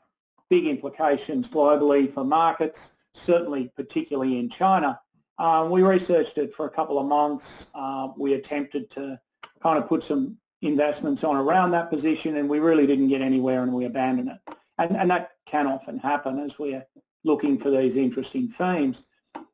big 0.49 0.67
implications 0.67 1.47
globally 1.47 2.13
for 2.13 2.25
markets, 2.25 2.77
certainly 3.25 3.71
particularly 3.77 4.39
in 4.39 4.49
China. 4.49 4.99
Um, 5.37 5.69
we 5.69 5.83
researched 5.83 6.37
it 6.37 6.53
for 6.55 6.65
a 6.65 6.69
couple 6.69 6.99
of 6.99 7.07
months. 7.07 7.45
Uh, 7.73 8.09
we 8.17 8.33
attempted 8.33 8.91
to 8.91 9.19
kind 9.63 9.77
of 9.77 9.87
put 9.87 10.03
some 10.05 10.37
investments 10.61 11.23
on 11.23 11.37
around 11.37 11.71
that 11.71 11.89
position, 11.89 12.35
and 12.37 12.49
we 12.49 12.59
really 12.59 12.85
didn't 12.85 13.07
get 13.07 13.21
anywhere, 13.21 13.63
and 13.63 13.73
we 13.73 13.85
abandoned 13.85 14.29
it. 14.29 14.55
And, 14.77 14.97
and 14.97 15.09
that 15.11 15.31
can 15.45 15.67
often 15.67 15.97
happen 15.97 16.39
as 16.39 16.59
we're 16.59 16.85
looking 17.23 17.57
for 17.57 17.69
these 17.69 17.95
interesting 17.95 18.53
themes. 18.57 18.97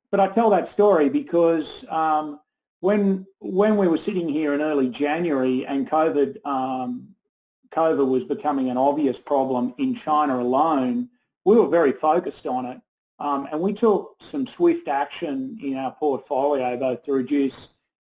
But 0.10 0.20
I 0.20 0.28
tell 0.28 0.50
that 0.50 0.74
story 0.74 1.08
because 1.10 1.66
um, 1.90 2.40
when 2.82 3.26
when 3.40 3.78
we 3.78 3.88
were 3.88 4.00
sitting 4.00 4.28
here 4.28 4.54
in 4.54 4.62
early 4.62 4.90
January 4.90 5.66
and 5.66 5.90
COVID 5.90 6.46
um, 6.46 7.08
COVID 7.74 8.08
was 8.08 8.24
becoming 8.26 8.70
an 8.70 8.78
obvious 8.78 9.16
problem 9.26 9.74
in 9.78 9.96
China 10.04 10.40
alone, 10.40 11.08
we 11.46 11.56
were 11.56 11.68
very 11.68 11.94
focused 11.94 12.46
on 12.46 12.66
it. 12.66 12.82
Um, 13.20 13.48
and 13.52 13.62
we 13.62 13.74
took 13.74 14.18
some 14.32 14.48
swift 14.56 14.88
action 14.88 15.58
in 15.62 15.78
our 15.78 15.92
portfolio, 15.92 16.76
both 16.76 17.04
to 17.06 17.14
reduce 17.14 17.54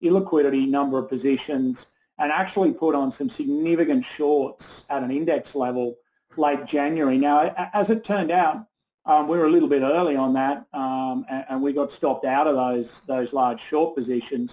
illiquidity, 0.03 0.67
number 0.67 0.97
of 0.97 1.09
positions, 1.09 1.77
and 2.17 2.31
actually 2.31 2.73
put 2.73 2.95
on 2.95 3.13
some 3.17 3.29
significant 3.29 4.03
shorts 4.17 4.65
at 4.89 5.03
an 5.03 5.11
index 5.11 5.53
level 5.53 5.95
late 6.37 6.65
January. 6.65 7.17
Now, 7.17 7.53
as 7.73 7.89
it 7.89 8.03
turned 8.03 8.31
out, 8.31 8.65
um, 9.05 9.27
we 9.27 9.37
were 9.37 9.45
a 9.45 9.49
little 9.49 9.69
bit 9.69 9.83
early 9.83 10.15
on 10.15 10.33
that, 10.33 10.65
um, 10.73 11.25
and, 11.29 11.45
and, 11.49 11.61
we 11.61 11.73
got 11.73 11.91
stopped 11.93 12.23
out 12.23 12.45
of 12.45 12.55
those 12.55 12.87
those 13.07 13.33
large 13.33 13.59
short 13.67 13.95
positions. 13.95 14.51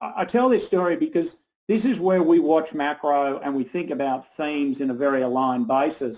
I 0.00 0.24
tell 0.24 0.48
this 0.48 0.66
story 0.66 0.96
because 0.96 1.28
this 1.68 1.84
is 1.84 1.98
where 1.98 2.22
we 2.22 2.38
watch 2.38 2.72
macro 2.72 3.38
and 3.38 3.54
we 3.54 3.64
think 3.64 3.90
about 3.90 4.26
themes 4.36 4.80
in 4.80 4.90
a 4.90 4.94
very 4.94 5.22
aligned 5.22 5.68
basis. 5.68 6.16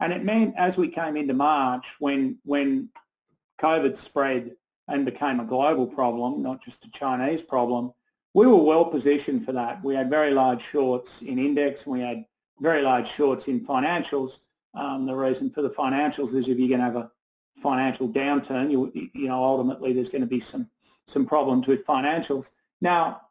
And 0.00 0.12
it 0.12 0.24
meant 0.24 0.54
as 0.56 0.76
we 0.76 0.88
came 0.88 1.16
into 1.16 1.34
March, 1.34 1.84
when 1.98 2.38
when 2.44 2.88
COVID 3.60 4.04
spread 4.04 4.52
and 4.88 5.04
became 5.04 5.40
a 5.40 5.44
global 5.44 5.86
problem, 5.86 6.42
not 6.42 6.62
just 6.64 6.76
a 6.84 6.98
Chinese 6.98 7.40
problem, 7.48 7.92
we 8.34 8.46
were 8.46 8.62
well 8.62 8.84
positioned 8.84 9.44
for 9.44 9.52
that. 9.52 9.82
We 9.84 9.94
had 9.94 10.10
very 10.10 10.30
large 10.30 10.62
shorts 10.72 11.08
in 11.20 11.38
index, 11.38 11.80
and 11.84 11.92
we 11.92 12.00
had 12.00 12.24
very 12.60 12.82
large 12.82 13.10
shorts 13.14 13.46
in 13.46 13.64
financials. 13.66 14.32
Um, 14.74 15.06
the 15.06 15.14
reason 15.14 15.50
for 15.50 15.62
the 15.62 15.70
financials 15.70 16.34
is 16.34 16.48
if 16.48 16.58
you're 16.58 16.68
going 16.68 16.80
to 16.80 16.84
have 16.84 16.96
a 16.96 17.10
financial 17.62 18.08
downturn, 18.08 18.70
you, 18.70 18.90
you 18.94 19.28
know, 19.28 19.42
ultimately 19.42 19.92
there's 19.92 20.08
going 20.08 20.22
to 20.22 20.26
be 20.26 20.44
some, 20.50 20.66
some 21.12 21.26
problems 21.26 21.66
with 21.66 21.86
financials. 21.86 22.44
Now, 22.82 23.22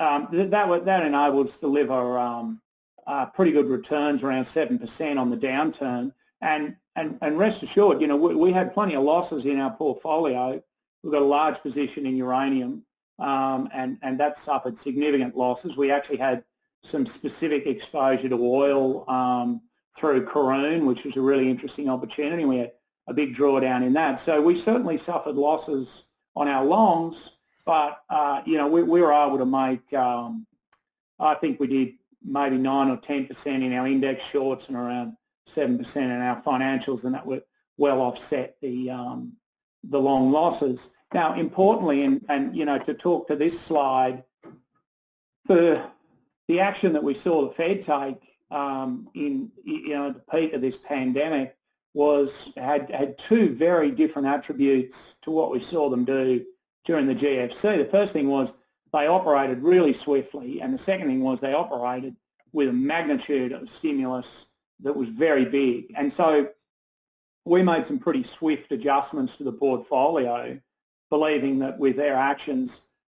um, 0.00 0.28
that, 0.32 0.50
that, 0.84 1.06
enabled 1.06 1.46
us 1.46 1.54
to 1.54 1.60
deliver 1.60 2.18
um, 2.18 2.60
uh, 3.06 3.26
pretty 3.26 3.52
good 3.52 3.68
returns, 3.68 4.22
around 4.22 4.46
7% 4.46 5.16
on 5.18 5.30
the 5.30 5.36
downturn. 5.36 6.12
And, 6.40 6.74
and, 6.96 7.16
and 7.22 7.38
rest 7.38 7.62
assured, 7.62 8.00
you 8.00 8.08
know, 8.08 8.16
we, 8.16 8.34
we 8.34 8.52
had 8.52 8.74
plenty 8.74 8.96
of 8.96 9.04
losses 9.04 9.44
in 9.44 9.60
our 9.60 9.70
portfolio. 9.70 10.60
We've 11.02 11.12
got 11.12 11.22
a 11.22 11.24
large 11.24 11.62
position 11.62 12.04
in 12.04 12.16
uranium, 12.16 12.84
um, 13.20 13.68
and, 13.72 13.96
and 14.02 14.18
that 14.18 14.38
suffered 14.44 14.76
significant 14.82 15.36
losses. 15.36 15.76
We 15.76 15.92
actually 15.92 16.16
had 16.16 16.42
some 16.90 17.06
specific 17.06 17.66
exposure 17.66 18.28
to 18.28 18.36
oil 18.36 19.08
um, 19.08 19.60
through 19.96 20.26
Karoon, 20.26 20.84
which 20.84 21.04
was 21.04 21.16
a 21.16 21.20
really 21.20 21.48
interesting 21.48 21.88
opportunity. 21.88 22.44
We 22.44 22.58
had 22.58 22.72
a 23.06 23.14
big 23.14 23.36
drawdown 23.36 23.84
in 23.86 23.92
that. 23.92 24.22
So 24.26 24.42
we 24.42 24.64
certainly 24.64 25.00
suffered 25.06 25.36
losses 25.36 25.86
on 26.34 26.48
our 26.48 26.64
longs, 26.64 27.16
but 27.64 28.02
uh, 28.10 28.42
you 28.44 28.56
know 28.56 28.66
we, 28.68 28.82
we, 28.82 29.00
were 29.00 29.12
able 29.12 29.38
to 29.38 29.46
make. 29.46 29.92
Um, 29.94 30.46
I 31.18 31.34
think 31.34 31.60
we 31.60 31.66
did 31.66 31.94
maybe 32.24 32.58
nine 32.58 32.90
or 32.90 32.96
ten 32.96 33.26
percent 33.26 33.62
in 33.62 33.72
our 33.72 33.86
index 33.86 34.22
shorts 34.32 34.64
and 34.68 34.76
around 34.76 35.16
seven 35.54 35.78
percent 35.78 36.10
in 36.12 36.20
our 36.20 36.42
financials, 36.42 37.04
and 37.04 37.14
that 37.14 37.26
would 37.26 37.42
well 37.76 38.00
offset 38.00 38.56
the 38.60 38.90
um, 38.90 39.32
the 39.84 40.00
long 40.00 40.32
losses. 40.32 40.78
Now, 41.12 41.34
importantly, 41.34 42.02
and, 42.02 42.24
and 42.28 42.56
you 42.56 42.64
know, 42.64 42.78
to 42.78 42.94
talk 42.94 43.28
to 43.28 43.36
this 43.36 43.54
slide, 43.66 44.24
the 45.46 45.84
the 46.48 46.60
action 46.60 46.92
that 46.92 47.04
we 47.04 47.20
saw 47.22 47.48
the 47.48 47.54
Fed 47.54 47.86
take 47.86 48.20
um, 48.50 49.08
in 49.14 49.50
you 49.64 49.90
know 49.90 50.10
the 50.10 50.22
peak 50.30 50.52
of 50.52 50.60
this 50.60 50.74
pandemic 50.86 51.56
was 51.94 52.30
had 52.56 52.90
had 52.90 53.16
two 53.28 53.54
very 53.54 53.90
different 53.90 54.26
attributes 54.26 54.96
to 55.22 55.30
what 55.30 55.50
we 55.50 55.64
saw 55.70 55.88
them 55.88 56.04
do 56.04 56.44
during 56.84 57.06
the 57.06 57.14
GFC. 57.14 57.78
The 57.78 57.88
first 57.90 58.12
thing 58.12 58.28
was 58.28 58.48
they 58.92 59.06
operated 59.06 59.62
really 59.62 59.98
swiftly, 60.02 60.60
and 60.60 60.78
the 60.78 60.82
second 60.84 61.08
thing 61.08 61.20
was 61.20 61.40
they 61.40 61.54
operated 61.54 62.16
with 62.52 62.68
a 62.68 62.72
magnitude 62.72 63.52
of 63.52 63.68
stimulus 63.78 64.26
that 64.80 64.94
was 64.94 65.08
very 65.08 65.44
big. 65.44 65.92
And 65.96 66.12
so 66.16 66.48
we 67.44 67.62
made 67.62 67.86
some 67.86 67.98
pretty 67.98 68.26
swift 68.38 68.70
adjustments 68.72 69.32
to 69.38 69.44
the 69.44 69.52
portfolio, 69.52 70.58
believing 71.10 71.58
that 71.60 71.78
with 71.78 71.96
their 71.96 72.14
actions, 72.14 72.70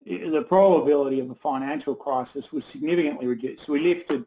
the 0.06 0.46
probability 0.48 1.20
of 1.20 1.30
a 1.30 1.36
financial 1.36 1.94
crisis 1.94 2.46
was 2.52 2.64
significantly 2.72 3.28
reduced. 3.28 3.68
We 3.68 3.80
lifted, 3.80 4.26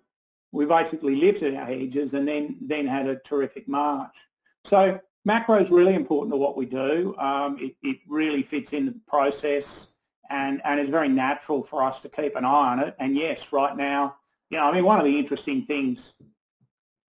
we 0.53 0.67
basically 0.67 1.17
lifted 1.17 1.55
our 1.55 1.67
hedges 1.67 2.13
and 2.13 2.29
then, 2.29 2.57
then 2.61 2.87
had 2.87 3.07
a 3.07 3.17
terrific 3.17 3.67
march. 3.67 4.15
So 4.69 5.01
macro 5.25 5.57
is 5.57 5.71
really 5.71 5.95
important 5.95 6.33
to 6.33 6.37
what 6.37 6.57
we 6.57 6.67
do. 6.67 7.15
Um, 7.19 7.59
it, 7.61 7.75
it, 7.83 7.99
really 8.09 8.43
fits 8.43 8.73
into 8.73 8.93
the 8.93 9.01
process 9.07 9.65
and, 10.31 10.61
and 10.65 10.81
it's 10.81 10.91
very 10.91 11.09
natural 11.09 11.67
for 11.69 11.83
us 11.83 12.01
to 12.03 12.09
keep 12.09 12.37
an 12.37 12.45
eye 12.45 12.73
on 12.73 12.81
it. 12.81 12.95
And 12.99 13.17
yes, 13.17 13.39
right 13.53 13.77
now, 13.77 14.17
you 14.49 14.59
know, 14.59 14.69
I 14.69 14.73
mean, 14.73 14.85
one 14.85 14.99
of 14.99 15.05
the 15.05 15.19
interesting 15.19 15.67
things, 15.67 15.99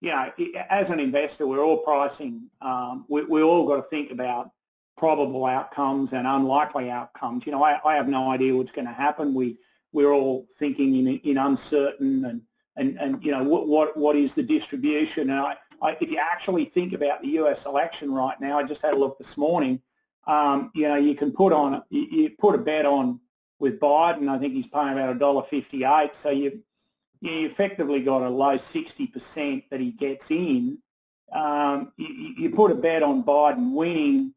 you 0.01 0.11
know, 0.11 0.31
as 0.69 0.89
an 0.89 0.99
investor, 0.99 1.47
we're 1.47 1.63
all 1.63 1.77
pricing, 1.77 2.49
um, 2.61 3.05
we, 3.09 3.23
we 3.23 3.41
all 3.41 3.67
got 3.67 3.77
to 3.77 3.89
think 3.89 4.11
about 4.11 4.51
probable 4.97 5.45
outcomes 5.45 6.09
and 6.13 6.27
unlikely 6.27 6.89
outcomes. 6.89 7.43
You 7.45 7.51
know, 7.51 7.63
I, 7.63 7.79
I 7.85 7.95
have 7.95 8.07
no 8.07 8.29
idea 8.31 8.55
what's 8.55 8.71
going 8.71 8.87
to 8.87 8.93
happen. 8.93 9.33
We 9.33 9.57
we're 9.93 10.13
all 10.13 10.47
thinking 10.57 10.95
in, 10.95 11.07
in 11.19 11.37
uncertain 11.37 12.23
and, 12.25 12.41
and, 12.77 12.97
and 12.99 13.23
you 13.23 13.31
know 13.31 13.43
what, 13.43 13.67
what 13.67 13.97
what 13.97 14.15
is 14.15 14.31
the 14.35 14.43
distribution. 14.43 15.29
And 15.29 15.39
I, 15.39 15.57
I, 15.81 15.97
if 15.99 16.09
you 16.09 16.17
actually 16.17 16.65
think 16.65 16.93
about 16.93 17.21
the 17.21 17.29
U.S. 17.29 17.59
election 17.65 18.11
right 18.11 18.39
now, 18.39 18.59
I 18.59 18.63
just 18.63 18.81
had 18.81 18.93
a 18.93 18.97
look 18.97 19.17
this 19.17 19.35
morning. 19.37 19.81
Um, 20.27 20.71
you 20.75 20.87
know, 20.87 20.95
you 20.95 21.15
can 21.15 21.31
put 21.31 21.53
on 21.53 21.81
you, 21.89 22.01
you 22.11 22.29
put 22.39 22.55
a 22.55 22.59
bet 22.59 22.85
on 22.85 23.19
with 23.59 23.79
Biden. 23.79 24.29
I 24.29 24.37
think 24.37 24.53
he's 24.53 24.67
paying 24.67 24.89
about 24.89 25.15
a 25.15 25.17
dollar 25.17 25.43
fifty-eight. 25.49 26.11
So 26.23 26.29
you 26.29 26.61
you 27.21 27.47
effectively 27.47 28.01
got 28.01 28.21
a 28.21 28.29
low 28.29 28.59
sixty 28.71 29.07
percent 29.07 29.63
that 29.71 29.79
he 29.79 29.91
gets 29.91 30.25
in. 30.29 30.77
Um, 31.31 31.93
you, 31.97 32.33
you 32.37 32.49
put 32.51 32.71
a 32.71 32.75
bet 32.75 33.03
on 33.03 33.23
Biden 33.23 33.73
winning 33.73 34.33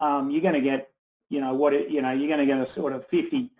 um, 0.00 0.30
you're 0.30 0.40
going 0.40 0.54
to 0.54 0.60
get, 0.60 0.90
you 1.28 1.40
know, 1.40 1.54
what 1.54 1.74
it, 1.74 1.90
you 1.90 2.02
know, 2.02 2.10
you're 2.10 2.28
going 2.28 2.40
to 2.40 2.46
get 2.46 2.58
a 2.58 2.72
sort 2.74 2.92
of 2.92 3.06
50, 3.08 3.50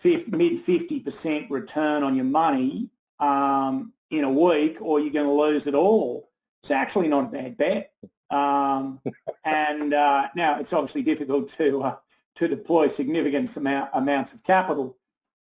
50 0.00 0.30
mid 0.36 0.66
50% 0.66 1.50
return 1.50 2.02
on 2.02 2.14
your 2.16 2.24
money 2.24 2.90
um, 3.20 3.92
in 4.10 4.24
a 4.24 4.30
week, 4.30 4.78
or 4.80 5.00
you're 5.00 5.12
going 5.12 5.26
to 5.26 5.32
lose 5.32 5.62
it 5.66 5.74
all. 5.74 6.28
It's 6.66 6.72
actually 6.72 7.06
not 7.06 7.26
a 7.26 7.28
bad 7.28 7.56
bet. 7.56 7.92
Um, 8.28 9.00
and 9.44 9.94
uh, 9.94 10.28
now 10.34 10.58
it's 10.58 10.72
obviously 10.72 11.02
difficult 11.02 11.48
to 11.58 11.80
uh, 11.80 11.96
to 12.38 12.48
deploy 12.48 12.92
significant 12.96 13.56
amount, 13.56 13.90
amounts 13.94 14.32
of 14.34 14.42
capital 14.42 14.96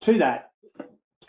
to 0.03 0.17
that 0.17 0.51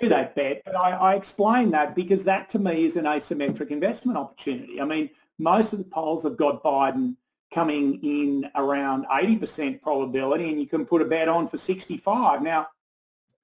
to 0.00 0.09
that 0.09 0.35
bet. 0.35 0.62
But 0.64 0.75
I, 0.75 0.90
I 0.90 1.14
explain 1.14 1.71
that 1.71 1.95
because 1.95 2.25
that 2.25 2.50
to 2.50 2.59
me 2.59 2.87
is 2.87 2.97
an 2.97 3.05
asymmetric 3.05 3.71
investment 3.71 4.19
opportunity. 4.19 4.81
I 4.81 4.85
mean, 4.85 5.09
most 5.38 5.73
of 5.73 5.78
the 5.78 5.85
polls 5.85 6.25
have 6.25 6.37
got 6.37 6.64
Biden 6.64 7.14
coming 7.55 8.00
in 8.02 8.50
around 8.57 9.07
80% 9.07 9.81
probability 9.83 10.50
and 10.50 10.61
you 10.61 10.66
can 10.66 10.85
put 10.85 11.00
a 11.00 11.05
bet 11.05 11.28
on 11.28 11.49
for 11.49 11.61
65. 11.64 12.43
Now, 12.43 12.66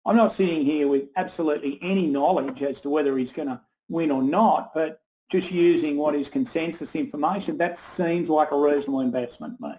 I'm 0.05 0.17
not 0.17 0.37
sitting 0.37 0.67
here 0.67 0.89
with 0.89 1.05
absolutely 1.15 1.79
any 1.81 2.09
knowledge 2.09 2.61
as 2.63 2.81
to 2.81 2.91
whether 2.91 3.17
he's 3.17 3.31
going 3.31 3.49
to 3.49 3.61
win 3.89 4.11
or 4.11 4.23
not, 4.23 4.75
but 4.75 5.01
just 5.33 5.51
using 5.51 5.97
what 5.97 6.15
is 6.15 6.29
consensus 6.29 6.89
information, 6.95 7.59
that 7.59 7.79
seems 7.97 8.29
like 8.29 8.53
a 8.53 8.57
reasonable 8.57 9.01
investment 9.01 9.59
to 9.59 9.69
me. 9.69 9.75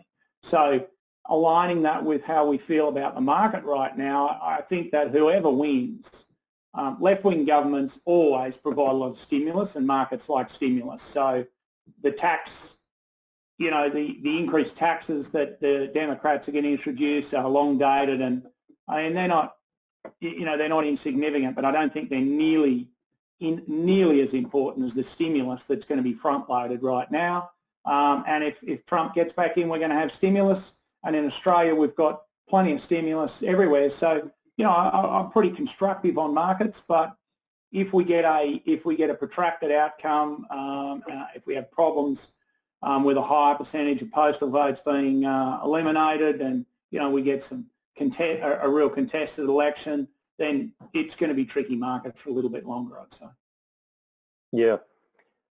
So 0.50 0.86
aligning 1.30 1.84
that 1.84 2.04
with 2.04 2.24
how 2.24 2.46
we 2.46 2.58
feel 2.58 2.90
about 2.90 3.16
the 3.16 3.22
market 3.22 3.64
right 3.64 3.98
now, 3.98 4.40
I 4.42 4.62
think 4.62 4.92
that 4.92 5.12
whoever 5.12 5.50
wins, 5.50 6.06
um, 6.74 6.98
left-wing 7.00 7.46
governments 7.46 7.96
always 8.04 8.56
provide 8.62 8.90
a 8.90 8.94
lot 8.94 9.12
of 9.12 9.18
stimulus 9.26 9.70
and 9.76 9.88
markets 9.88 10.28
like 10.28 10.50
stimulus. 10.56 11.02
So 11.14 11.46
the 12.02 12.12
tax 12.12 12.50
you 13.60 13.70
know, 13.70 13.88
the, 13.88 14.20
the 14.24 14.40
increased 14.40 14.76
taxes 14.76 15.26
that 15.32 15.62
the 15.62 15.90
Democrats 15.94 16.48
are 16.48 16.52
going 16.52 16.64
to 16.64 16.72
introduce 16.72 17.32
are 17.34 17.48
long 17.48 17.78
dated 17.78 18.20
and 18.20 18.44
mean, 18.90 19.14
they're 19.14 19.28
not, 19.28 19.56
you 20.20 20.44
know, 20.44 20.58
they're 20.58 20.70
not 20.70 20.86
insignificant, 20.86 21.56
but 21.56 21.64
I 21.64 21.72
don't 21.72 21.94
think 21.94 22.10
they're 22.10 22.20
nearly 22.20 22.90
in, 23.44 23.64
nearly 23.68 24.22
as 24.22 24.34
important 24.34 24.88
as 24.88 24.94
the 24.94 25.06
stimulus 25.14 25.62
that's 25.68 25.86
going 25.86 25.98
to 25.98 26.04
be 26.04 26.14
front 26.14 26.50
loaded 26.50 26.82
right 26.82 27.10
now. 27.12 27.52
Um, 27.86 28.24
and 28.28 28.44
if, 28.44 28.56
if 28.64 28.86
Trump 28.86 29.14
gets 29.14 29.34
back 29.34 29.58
in, 29.58 29.68
we're 29.68 29.80
going 29.80 29.90
to 29.90 29.96
have 29.96 30.12
stimulus. 30.18 30.64
And 31.04 31.16
in 31.16 31.28
Australia, 31.28 31.76
we've 31.76 31.96
got 31.96 32.24
plenty 32.50 32.74
of 32.74 32.84
stimulus 32.84 33.32
everywhere. 33.44 33.92
So, 34.00 34.32
you 34.58 34.64
know, 34.64 34.72
I, 34.72 35.20
I'm 35.20 35.32
pretty 35.32 35.52
constructive 35.52 36.18
on 36.18 36.34
markets, 36.34 36.78
but 36.88 37.16
if 37.72 37.92
we 37.92 38.04
get 38.04 38.24
a 38.24 38.62
if 38.66 38.86
we 38.86 38.96
get 38.96 39.10
a 39.10 39.16
protracted 39.16 39.72
outcome, 39.72 40.46
um, 40.50 41.04
uh, 41.12 41.26
if 41.36 41.46
we 41.46 41.56
have 41.56 41.72
problems 41.72 42.20
um, 42.84 43.04
with 43.04 43.18
a 43.18 43.22
higher 43.22 43.56
percentage 43.56 44.02
of 44.02 44.12
postal 44.12 44.50
votes 44.50 44.80
being 44.86 45.26
uh, 45.26 45.60
eliminated 45.64 46.42
and, 46.42 46.66
you 46.92 47.00
know, 47.00 47.10
we 47.10 47.22
get 47.22 47.44
some 47.50 47.66
a, 48.00 48.60
a, 48.62 48.70
real 48.70 48.90
contested 48.90 49.46
election, 49.46 50.08
then 50.38 50.74
it's 50.94 51.16
going 51.16 51.30
to 51.30 51.36
be 51.36 51.46
tricky 51.46 51.76
market 51.76 52.16
for 52.22 52.30
a 52.30 52.34
little 52.34 52.50
bit 52.50 52.66
longer, 52.66 53.00
I'd 53.00 53.20
say. 53.20 53.26
Yeah. 54.52 54.78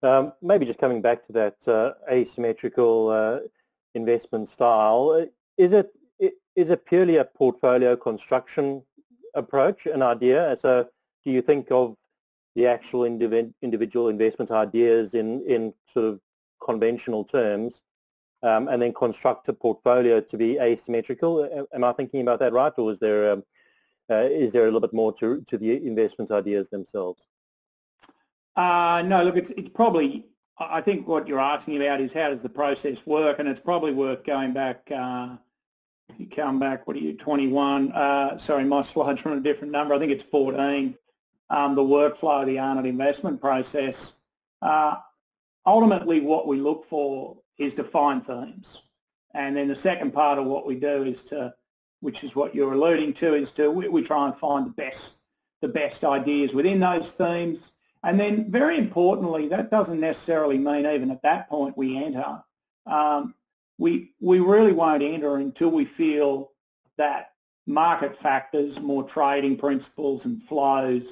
Um, 0.03 0.33
maybe 0.43 0.67
just 0.67 0.79
coming 0.79 1.03
back 1.03 1.27
to 1.27 1.33
that 1.33 1.57
uh, 1.67 1.93
asymmetrical 2.11 3.09
uh, 3.09 3.39
investment 3.95 4.51
style, 4.55 5.27
is 5.59 5.73
it 5.73 5.93
is 6.19 6.71
it 6.71 6.87
purely 6.87 7.17
a 7.17 7.25
portfolio 7.25 7.97
construction 7.97 8.83
approach, 9.35 9.85
an 9.85 10.01
idea? 10.03 10.59
So 10.63 10.89
do 11.25 11.31
you 11.31 11.43
think 11.43 11.71
of 11.71 11.97
the 12.55 12.67
actual 12.67 13.05
individual 13.05 14.09
investment 14.09 14.51
ideas 14.51 15.11
in, 15.13 15.43
in 15.47 15.75
sort 15.93 16.07
of 16.07 16.21
conventional 16.65 17.25
terms 17.25 17.75
um, 18.43 18.69
and 18.69 18.81
then 18.81 18.95
construct 18.95 19.49
a 19.49 19.53
portfolio 19.53 20.21
to 20.21 20.37
be 20.39 20.59
asymmetrical. 20.59 21.67
Am 21.75 21.85
I 21.85 21.93
thinking 21.93 22.23
about 22.23 22.39
that 22.41 22.55
right, 22.55 22.73
or 22.79 22.93
is 22.93 22.99
there 22.99 23.33
um, 23.33 23.41
uh, 23.41 23.43
is 24.09 24.53
there 24.53 24.63
a 24.63 24.67
little 24.67 24.81
bit 24.81 24.93
more 24.93 25.13
to 25.21 25.45
to 25.49 25.59
the 25.59 25.87
investment 25.87 26.31
ideas 26.31 26.67
themselves? 26.71 27.21
Uh, 28.57 29.03
no, 29.07 29.23
look, 29.25 29.37
it's, 29.37 29.51
it's 29.57 29.69
probably. 29.75 30.27
I 30.59 30.81
think 30.81 31.07
what 31.07 31.29
you're 31.29 31.39
asking 31.39 31.77
about 31.77 32.01
is 32.01 32.11
how 32.15 32.31
does 32.31 32.43
the 32.43 32.49
process 32.49 32.97
work, 33.05 33.39
and 33.39 33.49
it's 33.49 33.61
probably 33.61 33.93
worth 33.93 34.25
going 34.25 34.55
back. 34.55 34.81
Uh, 34.91 35.37
you 36.17 36.27
come 36.35 36.59
back. 36.59 36.87
What 36.87 36.97
are 36.97 37.01
you? 37.01 37.15
21. 37.15 37.93
Uh, 37.93 38.39
sorry, 38.47 38.65
my 38.65 38.87
slides 38.95 39.21
from 39.21 39.33
a 39.33 39.41
different 39.41 39.73
number. 39.73 39.95
I 39.95 39.99
think 39.99 40.13
it's 40.13 40.25
14. 40.31 40.97
Um, 41.51 41.75
the 41.75 41.83
workflow 41.83 42.41
of 42.41 42.47
the 42.47 42.59
Arnott 42.59 42.87
investment 42.87 43.41
process. 43.41 43.95
Uh, 44.63 44.97
ultimately, 45.67 46.21
what 46.21 46.47
we 46.47 46.59
look 46.59 46.89
for 46.89 47.37
is 47.59 47.75
to 47.75 47.85
find 47.85 48.27
themes. 48.27 48.67
And 49.35 49.57
then 49.57 49.69
the 49.69 49.79
second 49.83 50.13
part 50.13 50.39
of 50.39 50.47
what 50.47 50.67
we 50.67 50.77
do 50.77 51.05
is 51.05 51.17
to, 51.29 51.53
which 52.01 52.23
is 52.23 52.35
what 52.35 52.55
you're 52.55 52.75
alluding 52.75 53.15
to, 53.15 53.35
is 53.35 53.49
to 53.57 53.71
we, 53.71 53.89
we 53.89 54.03
try 54.03 54.27
and 54.27 54.37
find 54.39 54.67
the 54.67 54.71
best, 54.71 55.01
the 55.61 55.69
best 55.69 56.05
ideas 56.05 56.53
within 56.53 56.81
those 56.81 57.09
themes. 57.19 57.59
And 58.03 58.21
then 58.21 58.51
very 58.51 58.79
importantly, 58.79 59.49
that 59.49 59.71
doesn't 59.71 60.01
necessarily 60.01 60.59
mean 60.59 60.87
even 60.87 61.11
at 61.11 61.23
that 61.23 61.49
point 61.49 61.77
we 61.77 61.97
enter. 61.97 62.43
Um, 62.87 63.35
we, 63.79 64.13
we 64.21 64.39
really 64.39 64.73
won't 64.73 65.03
enter 65.03 65.37
until 65.37 65.71
we 65.71 65.85
feel 65.85 66.53
that 66.97 67.33
market 67.67 68.17
factors, 68.23 68.79
more 68.81 69.03
trading 69.05 69.57
principles 69.57 70.23
and 70.25 70.43
flows 70.45 71.03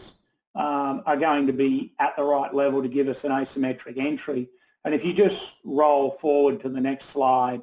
um, 0.55 1.03
are 1.05 1.17
going 1.17 1.47
to 1.47 1.53
be 1.53 1.93
at 1.99 2.17
the 2.17 2.23
right 2.23 2.55
level 2.55 2.81
to 2.81 2.89
give 2.89 3.09
us 3.09 3.17
an 3.25 3.31
asymmetric 3.31 3.99
entry. 3.99 4.49
And 4.85 4.95
if 4.95 5.05
you 5.05 5.13
just 5.13 5.41
roll 5.65 6.17
forward 6.21 6.61
to 6.63 6.69
the 6.69 6.81
next 6.81 7.07
slide, 7.13 7.63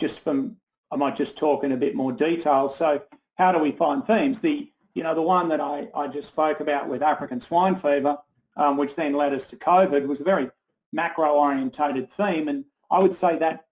just 0.00 0.18
from, 0.20 0.56
I 0.94 0.96
might 0.96 1.16
just 1.16 1.36
talk 1.36 1.64
in 1.64 1.72
a 1.72 1.76
bit 1.76 1.96
more 1.96 2.12
detail. 2.12 2.76
So 2.78 3.02
how 3.34 3.50
do 3.50 3.58
we 3.58 3.72
find 3.72 4.06
themes? 4.06 4.36
The, 4.42 4.70
you 4.94 5.02
know, 5.02 5.12
the 5.12 5.22
one 5.22 5.48
that 5.48 5.60
I, 5.60 5.88
I 5.92 6.06
just 6.06 6.28
spoke 6.28 6.60
about 6.60 6.88
with 6.88 7.02
African 7.02 7.42
swine 7.42 7.80
fever, 7.80 8.16
um, 8.56 8.76
which 8.76 8.94
then 8.94 9.12
led 9.12 9.34
us 9.34 9.42
to 9.50 9.56
COVID, 9.56 10.06
was 10.06 10.20
a 10.20 10.24
very 10.24 10.48
macro-orientated 10.92 12.08
theme. 12.16 12.46
And 12.46 12.64
I 12.92 13.00
would 13.00 13.20
say 13.20 13.36
that 13.38 13.64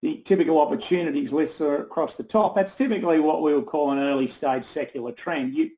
the 0.00 0.22
typical 0.28 0.60
opportunities 0.60 1.32
lists 1.32 1.60
are 1.60 1.78
across 1.78 2.12
the 2.16 2.22
top. 2.22 2.54
That's 2.54 2.76
typically 2.78 3.18
what 3.18 3.42
we 3.42 3.52
would 3.52 3.66
call 3.66 3.90
an 3.90 3.98
early 3.98 4.32
stage 4.38 4.62
secular 4.72 5.10
trend. 5.10 5.54
You, 5.54 5.70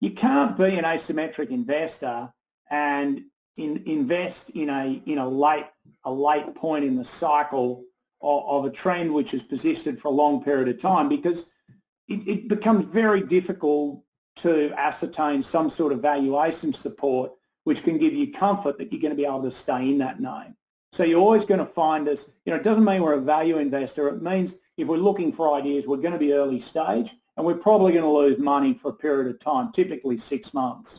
you 0.00 0.12
can't 0.12 0.56
be 0.56 0.78
an 0.78 0.84
asymmetric 0.84 1.50
investor 1.50 2.32
and 2.70 3.20
in, 3.58 3.82
invest 3.84 4.38
in 4.54 4.70
a 4.70 5.02
in 5.04 5.18
a 5.18 5.28
late 5.28 5.66
a 6.04 6.10
late 6.10 6.54
point 6.54 6.84
in 6.84 6.96
the 6.96 7.06
cycle 7.18 7.84
of, 8.22 8.64
a 8.64 8.70
trend 8.70 9.12
which 9.12 9.30
has 9.30 9.42
persisted 9.42 10.00
for 10.00 10.08
a 10.08 10.12
long 10.12 10.42
period 10.42 10.68
of 10.68 10.80
time 10.80 11.08
because 11.08 11.38
it, 12.08 12.28
it 12.28 12.48
becomes 12.48 12.84
very 12.92 13.22
difficult 13.22 14.02
to 14.42 14.72
ascertain 14.76 15.44
some 15.50 15.70
sort 15.70 15.92
of 15.92 16.00
valuation 16.00 16.74
support 16.82 17.32
which 17.64 17.82
can 17.82 17.98
give 17.98 18.14
you 18.14 18.32
comfort 18.32 18.78
that 18.78 18.92
you're 18.92 19.00
going 19.00 19.12
to 19.12 19.16
be 19.16 19.26
able 19.26 19.42
to 19.42 19.56
stay 19.62 19.90
in 19.90 19.98
that 19.98 20.20
name. 20.20 20.56
So 20.96 21.04
you're 21.04 21.20
always 21.20 21.44
going 21.46 21.60
to 21.60 21.72
find 21.72 22.08
us, 22.08 22.18
you 22.44 22.52
know, 22.52 22.56
it 22.56 22.64
doesn't 22.64 22.84
mean 22.84 23.02
we're 23.02 23.14
a 23.14 23.20
value 23.20 23.58
investor. 23.58 24.08
It 24.08 24.22
means 24.22 24.52
if 24.76 24.88
we're 24.88 24.96
looking 24.96 25.32
for 25.32 25.54
ideas, 25.54 25.84
we're 25.86 25.98
going 25.98 26.12
to 26.12 26.18
be 26.18 26.32
early 26.32 26.64
stage 26.70 27.08
and 27.36 27.46
we're 27.46 27.54
probably 27.54 27.92
going 27.92 28.04
to 28.04 28.10
lose 28.10 28.38
money 28.38 28.78
for 28.82 28.88
a 28.88 28.94
period 28.94 29.32
of 29.32 29.40
time, 29.40 29.72
typically 29.72 30.22
six 30.28 30.52
months. 30.52 30.90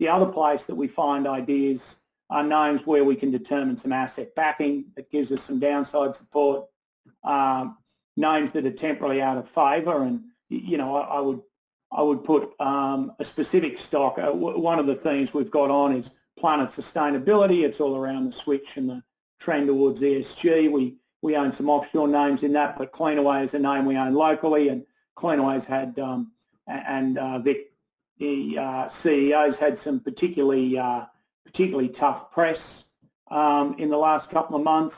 The 0.00 0.08
other 0.08 0.26
place 0.26 0.60
that 0.66 0.74
we 0.74 0.88
find 0.88 1.26
ideas 1.26 1.80
names 2.30 2.82
where 2.84 3.04
we 3.04 3.16
can 3.16 3.30
determine 3.30 3.80
some 3.80 3.92
asset 3.92 4.34
backing 4.34 4.84
that 4.96 5.10
gives 5.10 5.32
us 5.32 5.40
some 5.46 5.58
downside 5.58 6.16
support, 6.16 6.66
um, 7.24 7.78
names 8.16 8.52
that 8.52 8.66
are 8.66 8.70
temporarily 8.70 9.22
out 9.22 9.38
of 9.38 9.48
favour, 9.50 10.02
and 10.02 10.22
you 10.48 10.76
know 10.76 10.96
I, 10.96 11.16
I 11.16 11.20
would 11.20 11.40
I 11.90 12.02
would 12.02 12.24
put 12.24 12.52
um, 12.60 13.12
a 13.18 13.24
specific 13.24 13.78
stock. 13.86 14.18
Uh, 14.18 14.32
one 14.32 14.78
of 14.78 14.86
the 14.86 14.96
themes 14.96 15.32
we've 15.32 15.50
got 15.50 15.70
on 15.70 15.96
is 15.96 16.06
planet 16.38 16.70
sustainability. 16.74 17.64
It's 17.64 17.80
all 17.80 17.96
around 17.96 18.32
the 18.32 18.38
switch 18.38 18.66
and 18.76 18.88
the 18.88 19.02
trend 19.40 19.68
towards 19.68 20.00
ESG. 20.00 20.70
We 20.70 20.96
we 21.22 21.36
own 21.36 21.56
some 21.56 21.70
offshore 21.70 22.08
names 22.08 22.42
in 22.42 22.52
that, 22.52 22.78
but 22.78 22.92
Cleanaway 22.92 23.46
is 23.46 23.54
a 23.54 23.58
name 23.58 23.86
we 23.86 23.96
own 23.96 24.14
locally, 24.14 24.68
and 24.68 24.84
Cleanaway's 25.16 25.66
had 25.66 25.98
um, 25.98 26.32
and 26.66 27.18
uh, 27.18 27.38
Vik, 27.38 27.72
the 28.18 28.58
uh, 28.58 28.88
CEOs 29.02 29.56
had 29.56 29.82
some 29.82 30.00
particularly 30.00 30.78
uh, 30.78 31.06
particularly 31.50 31.88
tough 31.88 32.30
press 32.30 32.58
um, 33.30 33.74
in 33.78 33.88
the 33.90 33.96
last 33.96 34.30
couple 34.30 34.56
of 34.56 34.62
months. 34.62 34.96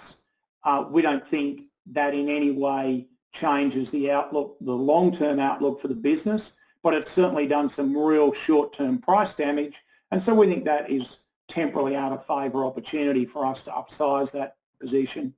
Uh, 0.64 0.84
we 0.90 1.02
don't 1.02 1.26
think 1.30 1.62
that 1.92 2.14
in 2.14 2.28
any 2.28 2.50
way 2.50 3.06
changes 3.32 3.88
the 3.90 4.10
outlook, 4.10 4.56
the 4.60 4.72
long-term 4.72 5.38
outlook 5.38 5.80
for 5.80 5.88
the 5.88 5.94
business, 5.94 6.42
but 6.82 6.94
it's 6.94 7.10
certainly 7.14 7.46
done 7.46 7.72
some 7.76 7.96
real 7.96 8.32
short-term 8.32 8.98
price 8.98 9.32
damage, 9.38 9.74
and 10.10 10.22
so 10.24 10.34
we 10.34 10.46
think 10.46 10.64
that 10.64 10.90
is 10.90 11.04
temporarily 11.48 11.96
out 11.96 12.12
of 12.12 12.26
favour 12.26 12.64
opportunity 12.64 13.24
for 13.24 13.44
us 13.44 13.58
to 13.64 13.70
upsize 13.70 14.30
that 14.32 14.56
position. 14.80 15.34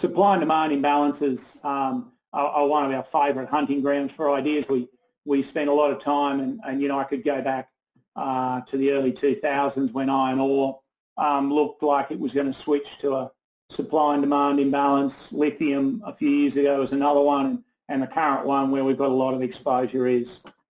Supply 0.00 0.34
and 0.34 0.40
demand 0.40 0.72
imbalances 0.72 1.38
um, 1.62 2.12
are, 2.32 2.48
are, 2.48 2.66
one 2.66 2.84
of 2.84 2.92
our 2.92 3.06
favourite 3.12 3.48
hunting 3.48 3.80
grounds 3.80 4.12
for 4.16 4.30
ideas. 4.30 4.64
We 4.68 4.88
we 5.26 5.42
spend 5.44 5.70
a 5.70 5.72
lot 5.72 5.90
of 5.90 6.02
time, 6.02 6.40
and, 6.40 6.60
and 6.66 6.82
you 6.82 6.88
know 6.88 6.98
I 6.98 7.04
could 7.04 7.24
go 7.24 7.40
back 7.40 7.70
uh, 8.16 8.60
to 8.62 8.76
the 8.76 8.92
early 8.92 9.12
2000s 9.12 9.92
when 9.92 10.08
iron 10.08 10.40
ore 10.40 10.80
um, 11.16 11.52
looked 11.52 11.82
like 11.82 12.10
it 12.10 12.18
was 12.18 12.32
going 12.32 12.52
to 12.52 12.60
switch 12.62 12.86
to 13.00 13.14
a 13.14 13.30
supply 13.70 14.14
and 14.14 14.22
demand 14.22 14.60
imbalance. 14.60 15.14
Lithium 15.30 16.02
a 16.04 16.14
few 16.14 16.28
years 16.28 16.56
ago 16.56 16.80
was 16.80 16.92
another 16.92 17.20
one, 17.20 17.64
and, 17.88 18.02
the 18.02 18.06
current 18.06 18.46
one 18.46 18.70
where 18.70 18.84
we've 18.84 18.98
got 18.98 19.10
a 19.10 19.14
lot 19.14 19.34
of 19.34 19.42
exposure 19.42 20.06
is 20.06 20.26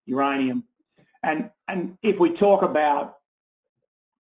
uranium. 0.07 0.65
And 1.23 1.51
and 1.69 1.97
if 2.03 2.19
we 2.19 2.31
talk 2.31 2.63
about 2.63 3.19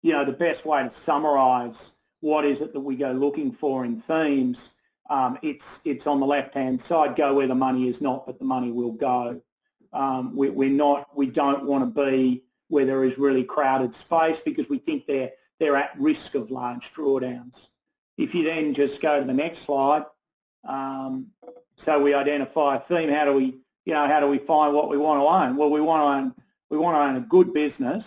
you 0.03 0.13
know 0.13 0.23
the 0.23 0.31
best 0.31 0.65
way 0.65 0.83
to 0.83 0.91
summarise 1.05 1.75
what 2.21 2.45
is 2.45 2.61
it 2.61 2.71
that 2.73 2.79
we 2.79 2.95
go 2.95 3.11
looking 3.11 3.51
for 3.51 3.83
in 3.83 4.01
themes, 4.03 4.57
um, 5.09 5.37
it's 5.41 5.65
it's 5.83 6.07
on 6.07 6.19
the 6.19 6.25
left 6.25 6.53
hand 6.53 6.81
side. 6.87 7.15
Go 7.15 7.35
where 7.35 7.47
the 7.47 7.55
money 7.55 7.89
is 7.89 7.99
not, 7.99 8.25
but 8.25 8.39
the 8.39 8.45
money 8.45 8.71
will 8.71 8.93
go. 8.93 9.41
Um, 9.91 10.35
we, 10.35 10.49
we're 10.49 10.69
not. 10.69 11.07
We 11.15 11.25
don't 11.25 11.65
want 11.65 11.83
to 11.83 12.05
be 12.05 12.43
where 12.71 12.85
there 12.85 13.03
is 13.03 13.17
really 13.17 13.43
crowded 13.43 13.93
space 13.99 14.37
because 14.45 14.67
we 14.69 14.79
think 14.79 15.05
they're, 15.05 15.31
they're 15.59 15.75
at 15.75 15.91
risk 15.99 16.35
of 16.35 16.49
large 16.49 16.89
drawdowns. 16.95 17.53
If 18.17 18.33
you 18.33 18.45
then 18.45 18.73
just 18.73 19.01
go 19.01 19.19
to 19.19 19.25
the 19.25 19.33
next 19.33 19.65
slide, 19.65 20.05
um, 20.65 21.27
so 21.83 22.01
we 22.01 22.13
identify 22.13 22.77
a 22.77 22.79
theme, 22.79 23.09
how 23.09 23.25
do 23.25 23.33
we, 23.33 23.57
you 23.83 23.93
know, 23.93 24.07
how 24.07 24.21
do 24.21 24.27
we 24.27 24.37
find 24.37 24.73
what 24.73 24.87
we 24.87 24.95
want 24.95 25.19
to 25.19 25.25
own? 25.25 25.57
Well, 25.57 25.69
we 25.69 25.81
want 25.81 26.01
to 26.01 26.07
own, 26.07 26.45
we 26.69 26.77
want 26.77 26.95
to 26.95 27.01
own 27.01 27.17
a 27.17 27.27
good 27.27 27.53
business 27.53 28.05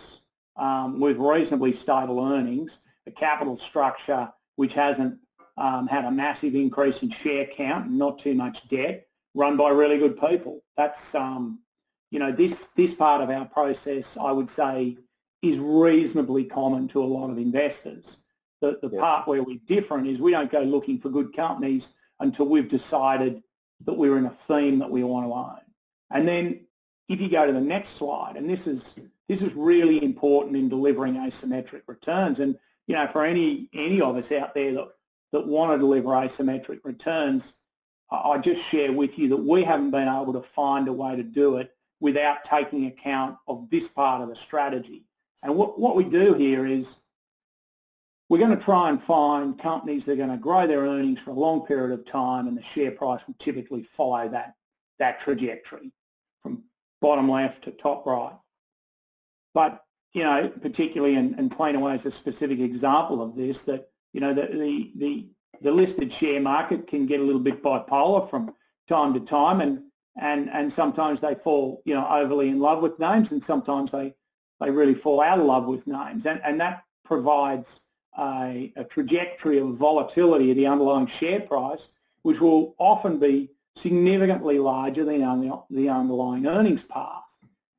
um, 0.57 0.99
with 0.99 1.19
reasonably 1.19 1.79
stable 1.83 2.25
earnings, 2.25 2.71
a 3.07 3.11
capital 3.11 3.59
structure 3.59 4.33
which 4.57 4.73
hasn't 4.73 5.19
um, 5.59 5.89
had 5.89 6.07
a 6.07 6.11
massive 6.11 6.55
increase 6.55 6.97
in 7.03 7.11
share 7.23 7.47
count 7.55 7.91
not 7.91 8.19
too 8.19 8.35
much 8.35 8.67
debt, 8.71 9.07
run 9.35 9.59
by 9.59 9.69
really 9.69 9.99
good 9.99 10.19
people. 10.19 10.63
That's 10.79 10.99
um, 11.13 11.59
you 12.15 12.21
know, 12.21 12.31
this, 12.31 12.57
this 12.77 12.95
part 12.95 13.23
of 13.23 13.29
our 13.29 13.45
process, 13.45 14.05
I 14.21 14.31
would 14.31 14.49
say, 14.55 14.97
is 15.43 15.59
reasonably 15.59 16.45
common 16.45 16.87
to 16.91 17.03
a 17.03 17.05
lot 17.05 17.29
of 17.29 17.39
investors. 17.39 18.05
The, 18.61 18.79
the 18.81 18.89
yeah. 18.89 19.01
part 19.01 19.27
where 19.27 19.43
we're 19.43 19.59
different 19.67 20.07
is 20.07 20.21
we 20.21 20.31
don't 20.31 20.51
go 20.51 20.61
looking 20.61 21.01
for 21.01 21.09
good 21.09 21.35
companies 21.35 21.83
until 22.21 22.47
we've 22.47 22.71
decided 22.71 23.43
that 23.85 23.95
we're 23.95 24.17
in 24.17 24.27
a 24.27 24.37
theme 24.47 24.79
that 24.79 24.89
we 24.89 25.03
want 25.03 25.27
to 25.27 25.33
own. 25.33 25.59
And 26.13 26.29
then 26.29 26.61
if 27.09 27.21
you 27.21 27.29
go 27.29 27.49
to 27.49 27.53
the 27.53 27.61
next 27.61 27.99
slide, 27.99 28.37
and 28.37 28.49
this 28.49 28.65
is 28.65 28.81
this 29.29 29.41
is 29.41 29.53
really 29.57 30.01
important 30.05 30.55
in 30.55 30.69
delivering 30.69 31.15
asymmetric 31.15 31.83
returns. 31.89 32.39
And 32.39 32.57
you 32.87 32.95
know, 32.95 33.09
for 33.09 33.25
any 33.25 33.69
any 33.75 34.01
of 34.01 34.17
us 34.17 34.31
out 34.31 34.55
there 34.55 34.73
that 34.75 34.89
that 35.33 35.49
want 35.49 35.73
to 35.73 35.79
deliver 35.79 36.11
asymmetric 36.11 36.79
returns, 36.85 37.43
I 38.09 38.39
just 38.39 38.65
share 38.71 38.93
with 38.93 39.19
you 39.19 39.31
that 39.31 39.37
we 39.37 39.65
haven't 39.65 39.91
been 39.91 40.07
able 40.07 40.33
to 40.35 40.45
find 40.55 40.87
a 40.87 40.93
way 40.93 41.17
to 41.17 41.25
do 41.25 41.57
it 41.57 41.74
without 42.01 42.45
taking 42.45 42.87
account 42.87 43.37
of 43.49 43.69
this 43.71 43.89
part 43.95 44.23
of 44.23 44.29
the 44.29 44.37
strategy. 44.47 45.05
And 45.43 45.57
what, 45.57 45.79
what 45.79 45.97
we 45.97 46.05
do 46.05 46.35
here 46.35 46.67
is 46.67 46.87
we're 48.29 48.39
going 48.39 48.57
to 48.57 48.65
try 48.65 48.89
and 48.89 49.03
find 49.05 49.59
companies 49.61 50.03
that 50.05 50.13
are 50.13 50.17
going 50.17 50.31
to 50.31 50.37
grow 50.37 50.67
their 50.67 50.81
earnings 50.81 51.19
for 51.25 51.31
a 51.31 51.35
long 51.35 51.67
period 51.67 51.99
of 51.99 52.07
time 52.11 52.49
and 52.49 52.57
the 52.57 52.65
share 52.75 52.91
price 52.91 53.21
will 53.27 53.37
typically 53.39 53.87
follow 53.97 54.29
that, 54.29 54.55
that 54.99 55.21
trajectory 55.21 55.93
from 56.43 56.65
bottom 57.01 57.31
left 57.31 57.65
to 57.65 57.71
top 57.71 58.07
right. 58.07 58.37
But, 59.53 59.85
you 60.15 60.23
know, 60.23 60.49
particularly, 60.49 61.15
in 61.15 61.27
and, 61.27 61.39
and 61.39 61.51
Cleanaway 61.51 62.05
is 62.05 62.13
a 62.13 62.17
specific 62.17 62.59
example 62.61 63.23
of 63.23 63.37
this, 63.37 63.57
that, 63.67 63.89
you 64.13 64.21
know, 64.21 64.33
the, 64.33 64.47
the, 64.47 64.93
the, 64.97 65.27
the 65.61 65.71
listed 65.71 66.13
share 66.13 66.41
market 66.41 66.89
can 66.89 67.07
get 67.07 67.21
a 67.21 67.23
little 67.23 67.41
bit 67.41 67.63
bipolar 67.63 68.29
from 68.31 68.55
time 68.89 69.15
to 69.15 69.21
time 69.21 69.61
and 69.61 69.83
and 70.17 70.51
and 70.51 70.73
sometimes 70.75 71.21
they 71.21 71.35
fall 71.35 71.83
you 71.85 71.95
know 71.95 72.07
overly 72.09 72.49
in 72.49 72.61
love 72.61 72.83
with 72.83 72.99
names 72.99 73.29
and 73.31 73.43
sometimes 73.47 73.91
they 73.91 74.15
they 74.61 74.71
really 74.71 74.95
fall 74.95 75.21
out 75.21 75.39
of 75.39 75.45
love 75.45 75.67
with 75.67 75.87
names 75.87 76.25
and 76.27 76.41
and 76.45 76.61
that 76.61 76.85
provides 77.05 77.67
a, 78.19 78.73
a 78.77 78.85
trajectory 78.85 79.59
of 79.59 79.77
volatility 79.77 80.51
of 80.51 80.57
the 80.57 80.67
underlying 80.67 81.07
share 81.07 81.41
price, 81.41 81.81
which 82.23 82.41
will 82.41 82.75
often 82.79 83.19
be 83.19 83.51
significantly 83.83 84.59
larger 84.59 85.05
than 85.05 85.21
the 85.71 85.89
underlying 85.89 86.47
earnings 86.47 86.83
path. 86.89 87.23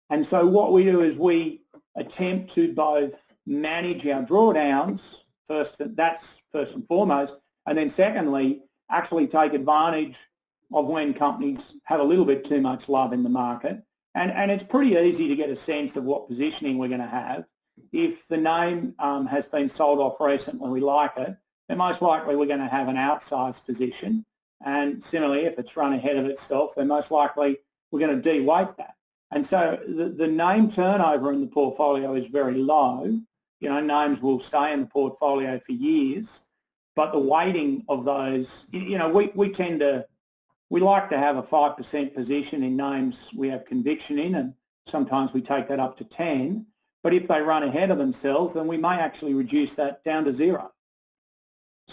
And 0.10 0.28
so 0.30 0.45
what 0.45 0.74
we 0.74 0.84
do 0.84 1.02
is 1.02 1.17
we 1.17 1.62
attempt 1.95 2.54
to 2.56 2.74
both 2.74 3.13
manage 3.45 4.06
our 4.08 4.24
drawdowns, 4.24 5.00
first 5.48 5.74
that's 5.80 6.24
first 6.52 6.74
and 6.74 6.88
foremost, 6.88 7.34
and 7.65 7.78
then 7.78 7.93
secondly, 7.95 8.62
actually 8.91 9.28
take 9.28 9.54
advantage 9.54 10.15
of 10.73 10.88
when 10.88 11.13
companies 11.13 11.60
have 11.84 11.99
a 11.99 12.04
little 12.04 12.25
bit 12.25 12.47
too 12.47 12.62
much 12.62 12.88
love 12.88 13.13
in 13.13 13.23
the 13.23 13.30
market. 13.30 13.82
And, 14.13 14.32
and 14.32 14.49
it's 14.49 14.63
pretty 14.63 14.95
easy 14.95 15.28
to 15.28 15.36
get 15.36 15.49
a 15.49 15.63
sense 15.65 15.95
of 15.95 16.04
what 16.04 16.28
positioning 16.28 16.78
we're 16.78 16.88
going 16.88 17.01
to 17.01 17.08
have. 17.08 17.45
If 17.91 18.15
the 18.30 18.38
name 18.38 18.95
um, 18.99 19.25
has 19.28 19.43
been 19.51 19.71
sold 19.75 19.99
off 19.99 20.15
recently, 20.19 20.69
we 20.69 20.80
like 20.80 21.12
it, 21.17 21.36
then 21.67 21.78
most 21.78 22.01
likely 22.01 22.36
we're 22.36 22.45
going 22.45 22.60
to 22.60 22.67
have 22.67 22.88
an 22.88 22.95
outsized 22.95 23.63
position. 23.65 24.25
And 24.63 25.04
similarly, 25.12 25.45
if 25.45 25.60
it's 25.60 25.75
run 25.75 25.93
ahead 25.93 26.15
of 26.15 26.25
itself, 26.25 26.71
then 26.78 26.88
most 26.88 27.12
likely 27.12 27.58
we're 27.91 27.99
going 27.99 28.15
to 28.15 28.21
de-weight 28.21 28.78
that. 28.78 28.93
And 29.32 29.47
so 29.49 29.80
the, 29.86 30.10
the 30.10 30.28
name 30.28 30.71
turnover 30.71 31.34
in 31.34 31.41
the 31.41 31.47
portfolio 31.47 32.15
is 32.15 32.25
very 32.32 32.56
low. 32.56 33.19
You 33.60 33.69
know, 33.69 33.82
names 33.82 34.21
will 34.21 34.41
stay 34.43 34.71
in 34.71 34.82
the 34.82 34.86
portfolio 34.86 35.60
for 35.65 35.71
years, 35.71 36.25
but 36.95 37.12
the 37.12 37.19
weighting 37.19 37.84
of 37.89 38.06
those, 38.06 38.47
you 38.71 38.97
know, 38.97 39.10
we, 39.10 39.32
we 39.36 39.49
tend 39.49 39.82
to, 39.82 40.06
we 40.69 40.82
like 40.82 41.10
to 41.10 41.17
have 41.17 41.38
a 41.38 41.43
5% 41.43 42.15
position 42.15 42.63
in 42.63 42.75
names 42.75 43.15
we 43.36 43.49
have 43.49 43.65
conviction 43.65 44.19
in, 44.19 44.36
and 44.36 44.54
sometimes 44.89 45.32
we 45.34 45.41
take 45.41 45.67
that 45.69 45.80
up 45.80 45.97
to 45.97 46.04
10. 46.04 46.65
But 47.04 47.13
if 47.13 47.28
they 47.28 47.41
run 47.41 47.63
ahead 47.63 47.91
of 47.91 47.99
themselves, 47.99 48.56
then 48.56 48.67
we 48.67 48.78
may 48.78 48.95
actually 48.99 49.36
reduce 49.36 49.69
that 49.75 50.04
down 50.04 50.25
to 50.25 50.36
zero. 50.36 50.71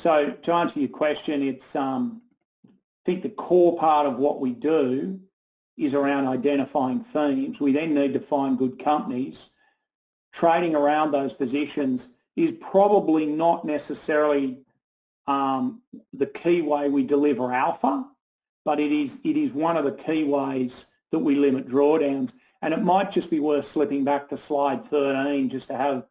So 0.03 0.31
to 0.31 0.53
answer 0.53 0.81
your 0.81 0.89
question, 0.89 1.43
it's 1.43 1.77
um, 1.77 2.23
I 2.67 2.71
think 3.05 3.23
the 3.23 3.29
core 3.29 3.79
part 3.79 4.07
of 4.07 4.17
what 4.17 4.41
we 4.41 4.53
do 4.53 5.21
is 5.77 5.93
around 5.93 6.27
identifying 6.27 7.05
themes. 7.13 7.61
We 7.61 7.73
then 7.73 7.95
need 7.95 8.15
to 8.15 8.21
find 8.21 8.59
good 8.59 8.83
companies. 8.83 9.37
Trading 10.33 10.75
around 10.75 11.11
those 11.11 11.33
positions 11.35 12.01
is 12.37 12.53
probably 12.61 13.27
not 13.27 13.65
necessarily 13.65 14.61
um, 15.27 15.83
the 16.15 16.27
key 16.27 16.63
way 16.63 16.89
we 16.89 17.03
deliver 17.03 17.53
alpha, 17.53 18.07
but 18.65 18.81
it 18.81 18.93
is, 18.93 19.11
it 19.25 19.37
is 19.37 19.53
one 19.53 19.77
of 19.77 19.85
the 19.85 19.93
key 19.93 20.25
ways 20.25 20.71
that 21.11 21.19
we 21.19 21.35
limit 21.37 21.69
drawdowns. 21.69 22.31
And 22.63 22.73
it 22.73 22.83
might 22.83 23.13
just 23.13 23.29
be 23.29 23.41
worth 23.41 23.67
slipping 23.73 24.05
back 24.05 24.29
to 24.29 24.39
slide 24.47 24.89
13 24.91 25.51
just 25.51 25.69
to 25.69 25.77
have 25.77 26.05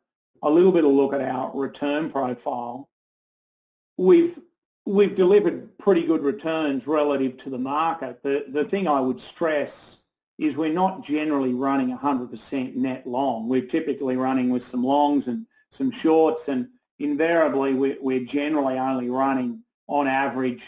a 0.44 0.50
little 0.50 0.72
bit 0.72 0.84
of 0.84 0.92
look 0.92 1.14
at 1.14 1.22
our 1.22 1.52
return 1.54 2.10
profile. 2.10 2.90
We've 3.98 4.38
we've 4.86 5.16
delivered 5.16 5.78
pretty 5.78 6.04
good 6.04 6.24
returns 6.24 6.88
relative 6.88 7.38
to 7.44 7.50
the 7.50 7.58
market. 7.58 8.22
The, 8.24 8.46
the 8.50 8.66
thing 8.66 8.88
I 8.88 9.00
would 9.00 9.22
stress 9.34 9.72
is 10.40 10.56
we're 10.56 10.74
not 10.74 11.06
generally 11.06 11.54
running 11.54 11.96
100% 11.96 12.76
net 12.76 13.06
long. 13.06 13.48
We're 13.48 13.68
typically 13.68 14.18
running 14.18 14.50
with 14.50 14.64
some 14.72 14.84
longs 14.84 15.28
and 15.28 15.46
some 15.78 15.92
shorts, 15.92 16.42
and 16.48 16.68
invariably 16.98 17.76
we're, 17.76 17.98
we're 18.02 18.26
generally 18.26 18.80
only 18.80 19.10
running 19.10 19.62
on 19.88 20.08
average 20.08 20.62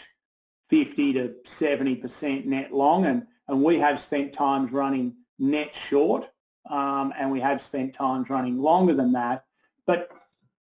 50 0.74 1.12
to 1.12 1.34
70% 1.60 2.46
net 2.46 2.72
long, 2.72 3.06
and, 3.06 3.24
and 3.46 3.62
we 3.62 3.78
have 3.78 4.02
spent 4.06 4.34
times 4.34 4.72
running 4.72 5.14
net 5.38 5.70
short, 5.88 6.24
um, 6.68 7.12
and 7.16 7.30
we 7.30 7.38
have 7.38 7.62
spent 7.68 7.94
times 7.94 8.28
running 8.28 8.58
longer 8.58 8.92
than 8.92 9.12
that. 9.12 9.44
But 9.86 10.10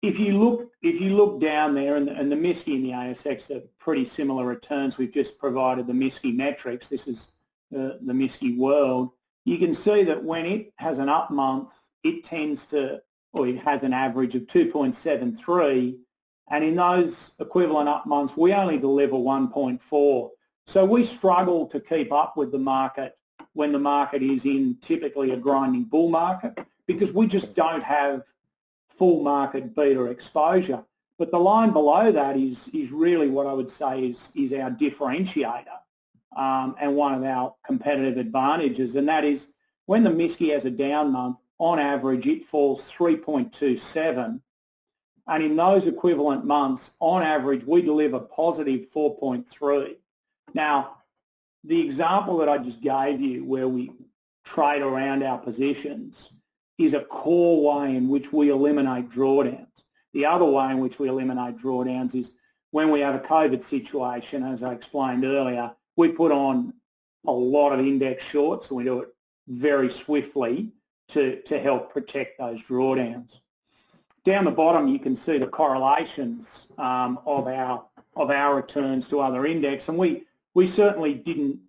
if 0.02 0.18
you 0.18 0.40
look 0.40 0.72
if 0.82 1.02
you 1.02 1.18
look 1.18 1.42
down 1.42 1.76
there, 1.76 1.98
and 1.98 2.08
and 2.08 2.32
the 2.32 2.38
MSCI 2.38 2.76
and 2.76 2.86
the 2.86 2.92
ASX 2.92 3.50
are 3.50 3.64
pretty 3.80 4.10
similar 4.16 4.46
returns. 4.46 4.98
We've 4.98 5.14
just 5.14 5.38
provided 5.40 5.88
the 5.88 5.94
MSCI 5.94 6.34
metrics. 6.36 6.86
This 6.90 7.02
is 7.06 7.18
the, 7.70 8.00
the 8.02 8.14
MSCI 8.14 8.58
world. 8.58 9.10
You 9.44 9.58
can 9.58 9.76
see 9.84 10.04
that 10.04 10.24
when 10.24 10.46
it 10.46 10.72
has 10.78 11.00
an 11.00 11.10
up 11.10 11.32
month, 11.32 11.70
it 12.04 12.24
tends 12.26 12.62
to, 12.72 13.02
or 13.34 13.46
it 13.48 13.58
has 13.60 13.84
an 13.84 13.92
average 13.92 14.36
of 14.36 14.44
2.73, 14.44 15.98
and 16.50 16.64
in 16.64 16.76
those 16.76 17.14
equivalent 17.40 17.90
up 17.90 18.06
months, 18.06 18.34
we 18.38 18.54
only 18.54 18.78
deliver 18.78 19.16
1.4. 19.16 20.30
So 20.74 20.86
we 20.86 21.08
struggle 21.18 21.68
to 21.68 21.80
keep 21.80 22.12
up 22.12 22.38
with 22.38 22.52
the 22.52 22.60
market 22.60 23.18
when 23.54 23.72
the 23.72 23.80
market 23.80 24.22
is 24.22 24.42
in 24.44 24.78
typically 24.86 25.32
a 25.32 25.38
grinding 25.38 25.86
bull 25.86 26.10
market 26.10 26.58
because 26.86 27.14
we 27.14 27.28
just 27.28 27.54
don't 27.56 27.84
have 27.84 28.22
full 28.98 29.24
market 29.24 29.76
beta 29.76 30.06
exposure. 30.06 30.84
But 31.18 31.32
the 31.32 31.40
line 31.40 31.72
below 31.72 32.12
that 32.12 32.38
is, 32.38 32.58
is 32.74 32.92
really 32.92 33.28
what 33.28 33.48
I 33.48 33.54
would 33.54 33.72
say 33.80 34.02
is, 34.02 34.18
is 34.36 34.58
our 34.60 34.70
differentiator 34.70 35.66
um, 36.36 36.76
and 36.80 36.96
one 36.96 37.14
of 37.16 37.24
our 37.24 37.56
competitive 37.66 38.18
advantages, 38.18 38.96
and 38.96 39.10
that 39.10 39.26
is 39.26 39.42
when 39.88 40.04
the 40.04 40.12
MSCI 40.12 40.54
has 40.54 40.66
a 40.66 40.70
down 40.70 41.12
month, 41.12 41.38
on 41.60 41.80
average 41.80 42.28
it 42.28 42.48
falls 42.50 42.82
3.27, 43.00 44.40
and 45.28 45.44
in 45.44 45.56
those 45.56 45.86
equivalent 45.88 46.46
months, 46.46 46.84
on 47.00 47.22
average, 47.22 47.64
we 47.66 47.82
deliver 47.82 48.20
positive 48.20 48.88
4.3. 48.96 49.96
Now, 50.54 50.98
the 51.64 51.82
example 51.82 52.38
that 52.38 52.50
I 52.50 52.58
just 52.58 52.82
gave 52.82 53.20
you 53.20 53.44
where 53.44 53.68
we 53.68 53.92
trade 54.46 54.82
around 54.82 55.24
our 55.24 55.38
positions 55.38 56.16
is 56.78 56.94
a 56.94 57.02
core 57.02 57.80
way 57.80 57.96
in 57.96 58.08
which 58.08 58.32
we 58.32 58.50
eliminate 58.50 59.10
drawdowns. 59.12 59.68
The 60.14 60.26
other 60.26 60.46
way 60.46 60.72
in 60.72 60.80
which 60.80 60.98
we 60.98 61.10
eliminate 61.10 61.58
drawdowns 61.58 62.16
is 62.16 62.28
when 62.72 62.90
we 62.90 63.02
have 63.02 63.16
a 63.16 63.20
COVID 63.20 63.70
situation, 63.70 64.44
as 64.44 64.64
I 64.64 64.74
explained 64.74 65.26
earlier, 65.26 65.72
we 65.96 66.10
put 66.10 66.32
on 66.32 66.74
a 67.26 67.32
lot 67.32 67.74
of 67.74 67.80
index 67.80 68.24
shorts 68.26 68.68
and 68.70 68.78
we 68.78 68.84
do 68.86 69.02
it 69.02 69.10
very 69.48 69.94
swiftly 70.06 70.72
to, 71.14 71.42
to 71.48 71.60
help 71.60 71.92
protect 71.92 72.40
those 72.40 72.60
drawdowns. 72.70 73.30
Down 74.28 74.44
the 74.44 74.52
bottom, 74.52 74.90
you 74.90 75.00
can 75.00 75.18
see 75.26 75.38
the 75.38 75.48
correlations 75.48 76.46
um, 76.78 77.18
of 77.26 77.48
our 77.48 77.86
of 78.18 78.30
our 78.30 78.58
returns 78.58 79.06
to 79.10 79.22
other 79.22 79.46
index, 79.46 79.88
and 79.88 79.98
we 79.98 80.26
we 80.54 80.76
certainly 80.76 81.14
didn't 81.14 81.62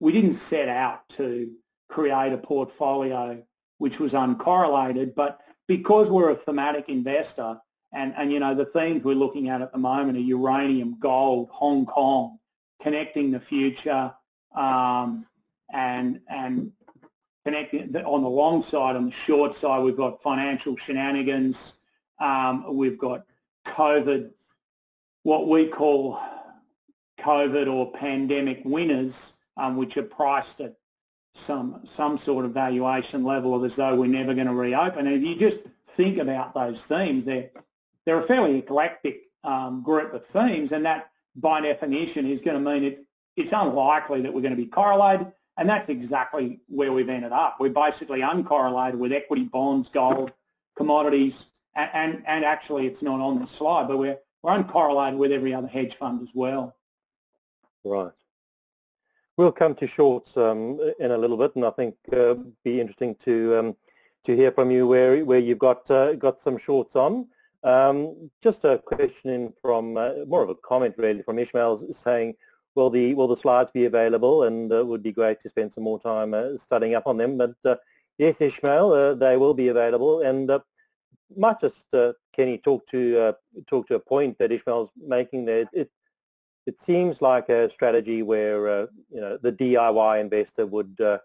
we 0.00 0.10
didn't 0.10 0.40
set 0.48 0.70
out 0.70 1.02
to 1.18 1.52
create 1.90 2.32
a 2.32 2.38
portfolio 2.38 3.44
which 3.76 3.98
was 3.98 4.12
uncorrelated. 4.12 5.14
But 5.14 5.42
because 5.68 6.08
we're 6.08 6.30
a 6.30 6.34
thematic 6.34 6.88
investor, 6.88 7.60
and, 7.92 8.14
and 8.16 8.32
you 8.32 8.40
know 8.40 8.54
the 8.54 8.64
themes 8.64 9.04
we're 9.04 9.14
looking 9.14 9.50
at 9.50 9.60
at 9.60 9.72
the 9.72 9.78
moment 9.78 10.16
are 10.16 10.22
uranium, 10.22 10.96
gold, 10.98 11.50
Hong 11.52 11.84
Kong, 11.84 12.38
connecting 12.82 13.30
the 13.30 13.40
future, 13.40 14.14
um, 14.54 15.26
and 15.70 16.20
and 16.26 16.72
connecting 17.44 17.94
on 17.94 18.22
the 18.22 18.30
long 18.30 18.64
side. 18.70 18.96
On 18.96 19.10
the 19.10 19.16
short 19.26 19.60
side, 19.60 19.82
we've 19.84 19.94
got 19.94 20.22
financial 20.22 20.74
shenanigans. 20.78 21.58
Um, 22.18 22.76
we've 22.76 22.98
got 22.98 23.24
COVID, 23.66 24.30
what 25.22 25.48
we 25.48 25.66
call 25.66 26.20
COVID 27.20 27.72
or 27.72 27.92
pandemic 27.92 28.62
winners, 28.64 29.14
um, 29.56 29.76
which 29.76 29.96
are 29.96 30.02
priced 30.02 30.60
at 30.60 30.74
some 31.46 31.88
some 31.96 32.20
sort 32.24 32.44
of 32.44 32.52
valuation 32.52 33.24
level 33.24 33.54
of 33.54 33.64
as 33.70 33.76
though 33.76 33.94
we're 33.96 34.06
never 34.06 34.34
going 34.34 34.46
to 34.46 34.54
reopen. 34.54 35.06
And 35.06 35.16
if 35.16 35.22
you 35.22 35.36
just 35.36 35.62
think 35.96 36.18
about 36.18 36.54
those 36.54 36.78
themes, 36.88 37.24
they're 37.24 37.50
they're 38.04 38.22
a 38.22 38.26
fairly 38.26 38.58
eclectic 38.58 39.22
um, 39.44 39.82
group 39.82 40.12
of 40.12 40.24
themes, 40.32 40.72
and 40.72 40.84
that 40.86 41.10
by 41.36 41.60
definition 41.60 42.26
is 42.26 42.40
going 42.40 42.62
to 42.62 42.70
mean 42.70 42.84
it, 42.84 43.04
it's 43.36 43.52
unlikely 43.52 44.22
that 44.22 44.32
we're 44.32 44.42
going 44.42 44.56
to 44.56 44.62
be 44.62 44.66
correlated, 44.66 45.32
and 45.56 45.68
that's 45.68 45.88
exactly 45.88 46.60
where 46.68 46.92
we've 46.92 47.08
ended 47.08 47.32
up. 47.32 47.56
We're 47.60 47.70
basically 47.70 48.20
uncorrelated 48.20 48.96
with 48.96 49.12
equity, 49.12 49.44
bonds, 49.44 49.88
gold, 49.92 50.32
commodities, 50.76 51.34
and, 51.74 51.90
and, 51.92 52.22
and 52.26 52.44
actually 52.44 52.86
it's 52.86 53.02
not 53.02 53.20
on 53.20 53.40
the 53.40 53.48
slide, 53.58 53.88
but 53.88 53.98
we're, 53.98 54.18
we're 54.42 54.52
uncorrelated 54.52 55.16
with 55.16 55.32
every 55.32 55.54
other 55.54 55.68
hedge 55.68 55.96
fund 55.98 56.22
as 56.22 56.28
well. 56.34 56.74
Right. 57.84 58.12
We'll 59.36 59.52
come 59.52 59.74
to 59.76 59.86
shorts 59.86 60.30
um, 60.36 60.78
in 61.00 61.10
a 61.10 61.16
little 61.16 61.36
bit, 61.36 61.56
and 61.56 61.64
I 61.64 61.70
think 61.70 61.96
uh, 62.12 62.34
be 62.64 62.80
interesting 62.80 63.16
to 63.24 63.58
um, 63.58 63.76
to 64.26 64.36
hear 64.36 64.52
from 64.52 64.70
you 64.70 64.86
where 64.86 65.24
where 65.24 65.38
you've 65.38 65.58
got 65.58 65.90
uh, 65.90 66.12
got 66.14 66.38
some 66.44 66.58
shorts 66.58 66.94
on. 66.94 67.26
Um, 67.64 68.30
just 68.42 68.58
a 68.64 68.78
question 68.78 69.52
from 69.62 69.96
uh, 69.96 70.10
more 70.26 70.42
of 70.42 70.50
a 70.50 70.54
comment 70.54 70.94
really 70.98 71.22
from 71.22 71.38
Ishmael 71.38 71.82
saying, 72.04 72.34
will 72.74 72.90
the 72.90 73.14
will 73.14 73.28
the 73.28 73.40
slides 73.40 73.70
be 73.72 73.86
available? 73.86 74.42
And 74.42 74.70
it 74.70 74.80
uh, 74.80 74.84
would 74.84 75.02
be 75.02 75.12
great 75.12 75.42
to 75.42 75.48
spend 75.48 75.72
some 75.74 75.84
more 75.84 76.00
time 76.00 76.34
uh, 76.34 76.50
studying 76.66 76.94
up 76.94 77.06
on 77.06 77.16
them. 77.16 77.38
But 77.38 77.54
uh, 77.64 77.76
yes, 78.18 78.36
Ishmael, 78.38 79.16
they 79.16 79.38
will 79.38 79.54
be 79.54 79.68
available, 79.68 80.20
and 80.20 80.50
might 81.36 81.60
just 81.60 82.16
Kenny 82.34 82.58
talk 82.58 82.86
to 82.90 83.34
talk 83.68 83.88
to 83.88 83.94
a 83.94 84.00
point 84.00 84.38
that 84.38 84.52
Ishmael's 84.52 84.90
making 84.96 85.44
there. 85.44 85.66
It, 85.72 85.90
it 86.66 86.76
seems 86.86 87.16
like 87.20 87.48
a 87.48 87.70
strategy 87.72 88.22
where 88.22 88.68
uh, 88.68 88.86
you 89.10 89.20
know 89.20 89.36
the 89.36 89.52
DIY 89.52 90.20
investor 90.20 90.66
would 90.66 91.00
uh, 91.00 91.18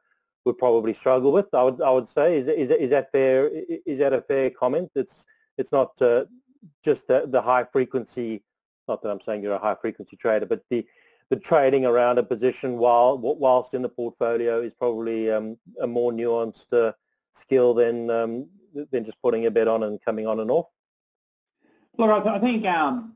would 0.46 0.58
probably 0.58 0.96
struggle 0.96 1.32
with. 1.32 1.54
I 1.54 1.64
would 1.64 1.82
I 1.82 1.92
would 1.92 2.08
say 2.16 2.40
is 2.40 2.48
is, 2.48 2.72
is 2.72 2.90
that 2.90 3.12
fair? 3.12 3.50
Is 3.86 4.00
that 4.00 4.14
a 4.14 4.22
fair 4.22 4.50
comment? 4.50 4.92
It's 4.96 5.14
it's 5.58 5.72
not 5.72 5.92
uh, 6.02 6.26
just 6.84 7.02
the, 7.08 7.28
the 7.28 7.42
high 7.42 7.66
frequency, 7.72 8.44
not 8.88 9.02
that 9.02 9.10
I'm 9.10 9.22
saying 9.26 9.44
you're 9.44 9.54
a 9.54 9.60
high 9.60 9.76
frequency 9.80 10.16
trader, 10.18 10.46
but 10.46 10.64
the, 10.70 10.86
the 11.30 11.36
trading 11.36 11.86
around 11.86 12.20
a 12.20 12.24
position 12.24 12.78
while 12.78 13.18
whilst 13.18 13.74
in 13.74 13.82
the 13.82 13.90
portfolio 13.90 14.62
is 14.62 14.72
probably 14.80 15.32
um, 15.32 15.58
a 15.82 15.88
more 15.88 16.12
nuanced 16.12 16.72
uh, 16.72 16.92
skill 17.42 17.74
than 17.74 18.10
um, 18.10 18.48
than 18.92 19.06
just 19.06 19.22
putting 19.22 19.46
a 19.46 19.52
bet 19.52 19.68
on 19.68 19.84
and 19.84 20.00
coming 20.04 20.28
on 20.28 20.40
and 20.40 20.52
off? 20.52 20.68
Look, 21.98 22.26
I, 22.26 22.40
think 22.40 22.66
um, 22.66 23.16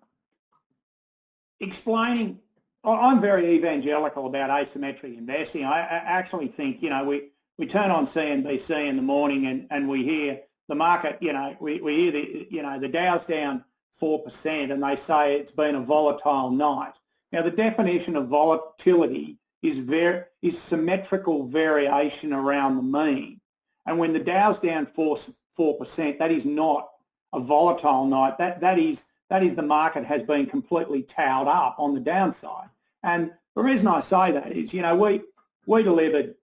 explaining. 1.59 2.39
I'm 2.83 3.21
very 3.21 3.53
evangelical 3.53 4.25
about 4.25 4.49
asymmetric 4.49 5.15
investing. 5.15 5.65
I, 5.65 5.81
actually 5.81 6.47
think 6.47 6.81
you 6.81 6.89
know 6.89 7.03
we 7.03 7.29
we 7.57 7.67
turn 7.67 7.91
on 7.91 8.07
CNBC 8.07 8.69
in 8.71 8.95
the 8.95 9.03
morning 9.03 9.45
and, 9.45 9.67
and 9.69 9.87
we 9.87 10.03
hear 10.03 10.39
the 10.67 10.75
market. 10.75 11.19
You 11.21 11.33
know 11.33 11.55
we, 11.59 11.79
we 11.79 11.95
hear 11.95 12.11
the 12.11 12.47
you 12.49 12.63
know 12.63 12.79
the 12.79 12.87
Dow's 12.87 13.25
down 13.27 13.63
four 13.99 14.23
percent 14.23 14.71
and 14.71 14.81
they 14.81 14.99
say 15.05 15.35
it's 15.35 15.51
been 15.51 15.75
a 15.75 15.81
volatile 15.81 16.49
night. 16.49 16.93
Now 17.31 17.43
the 17.43 17.51
definition 17.51 18.15
of 18.15 18.29
volatility 18.29 19.37
is 19.61 19.77
ver- 19.85 20.27
is 20.41 20.55
symmetrical 20.69 21.47
variation 21.47 22.33
around 22.33 22.77
the 22.77 22.81
mean. 22.81 23.39
And 23.85 23.99
when 23.99 24.13
the 24.13 24.19
Dow's 24.19 24.59
down 24.59 24.87
four 24.95 25.19
four 25.55 25.77
percent, 25.77 26.19
that 26.19 26.31
is 26.31 26.45
not 26.45 26.89
a 27.33 27.39
volatile 27.39 28.05
night. 28.05 28.37
That 28.37 28.61
that 28.61 28.79
is 28.79 28.97
that 29.29 29.43
is 29.43 29.55
the 29.55 29.63
market 29.63 30.05
has 30.05 30.21
been 30.23 30.45
completely 30.45 31.07
towed 31.15 31.47
up 31.47 31.75
on 31.79 31.93
the 31.93 31.99
downside. 31.99 32.69
And 33.03 33.31
the 33.55 33.63
reason 33.63 33.87
I 33.87 34.01
say 34.09 34.31
that 34.31 34.51
is, 34.51 34.73
you 34.73 34.81
know, 34.81 34.95
we 34.95 35.21
we 35.65 35.83
delivered 35.83 36.35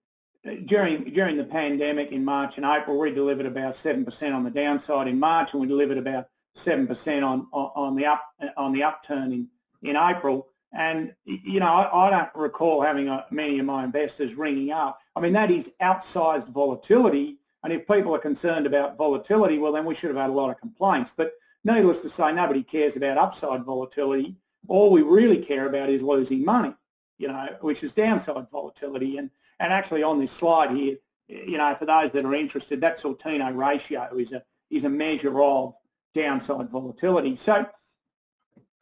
uh, 0.47 0.53
during 0.67 1.05
during 1.13 1.37
the 1.37 1.45
pandemic 1.45 2.13
in 2.13 2.25
March 2.25 2.55
and 2.57 2.65
April, 2.65 2.99
we 2.99 3.11
delivered 3.11 3.47
about 3.47 3.77
seven 3.83 4.05
percent 4.05 4.35
on 4.35 4.45
the 4.45 4.51
downside 4.51 5.09
in 5.09 5.19
March, 5.19 5.51
and 5.53 5.61
we 5.61 5.67
delivered 5.67 5.99
about 5.99 6.29
seven 6.65 6.87
percent 6.87 7.25
on 7.25 7.47
on 7.53 7.97
the 7.97 8.07
up 8.07 8.25
on 8.57 8.73
the 8.73 8.83
upturn 8.83 9.33
in 9.33 9.49
in 9.83 9.97
April. 9.97 10.49
And 10.73 11.15
you 11.25 11.61
know, 11.61 11.67
I, 11.67 12.07
I 12.07 12.11
don't 12.11 12.31
recall 12.35 12.83
having 12.83 13.09
a, 13.09 13.25
many 13.31 13.59
of 13.59 13.67
my 13.67 13.85
investors 13.85 14.35
ringing 14.35 14.71
up. 14.71 14.99
I 15.17 15.21
mean, 15.21 15.33
that 15.33 15.51
is 15.51 15.65
outsized 15.81 16.49
volatility 16.49 17.39
and 17.69 17.79
if 17.79 17.87
people 17.87 18.15
are 18.15 18.19
concerned 18.19 18.67
about 18.67 18.97
volatility, 18.97 19.59
well, 19.59 19.73
then 19.73 19.85
we 19.85 19.95
should 19.95 20.09
have 20.09 20.17
had 20.17 20.31
a 20.31 20.33
lot 20.33 20.49
of 20.49 20.59
complaints. 20.59 21.11
But 21.19 21.35
needless 21.65 22.01
to 22.01 22.11
say, 22.17 22.33
nobody 22.33 22.63
cares 22.63 22.97
about 22.97 23.19
upside 23.19 23.63
volatility. 23.63 24.37
All 24.69 24.91
we 24.91 25.03
really 25.03 25.45
care 25.45 25.67
about 25.67 25.91
is 25.91 26.01
losing 26.01 26.47
money, 26.47 26.73
you 27.19 27.29
know, 27.29 27.47
which 27.61 27.83
is 27.83 27.93
downside 27.93 28.47
volatility. 28.51 29.19
And, 29.19 29.29
and 29.61 29.71
actually 29.71 30.03
on 30.03 30.19
this 30.19 30.31
slide 30.39 30.71
here, 30.71 30.97
you 31.29 31.59
know, 31.59 31.77
for 31.79 31.85
those 31.85 32.11
that 32.13 32.25
are 32.25 32.35
interested, 32.35 32.81
that 32.81 33.03
Sortino 33.03 33.55
ratio 33.55 34.17
is 34.17 34.33
a, 34.33 34.43
is 34.71 34.85
a 34.85 34.89
measure 34.89 35.39
of 35.43 35.75
downside 36.15 36.71
volatility. 36.71 37.39
So 37.45 37.69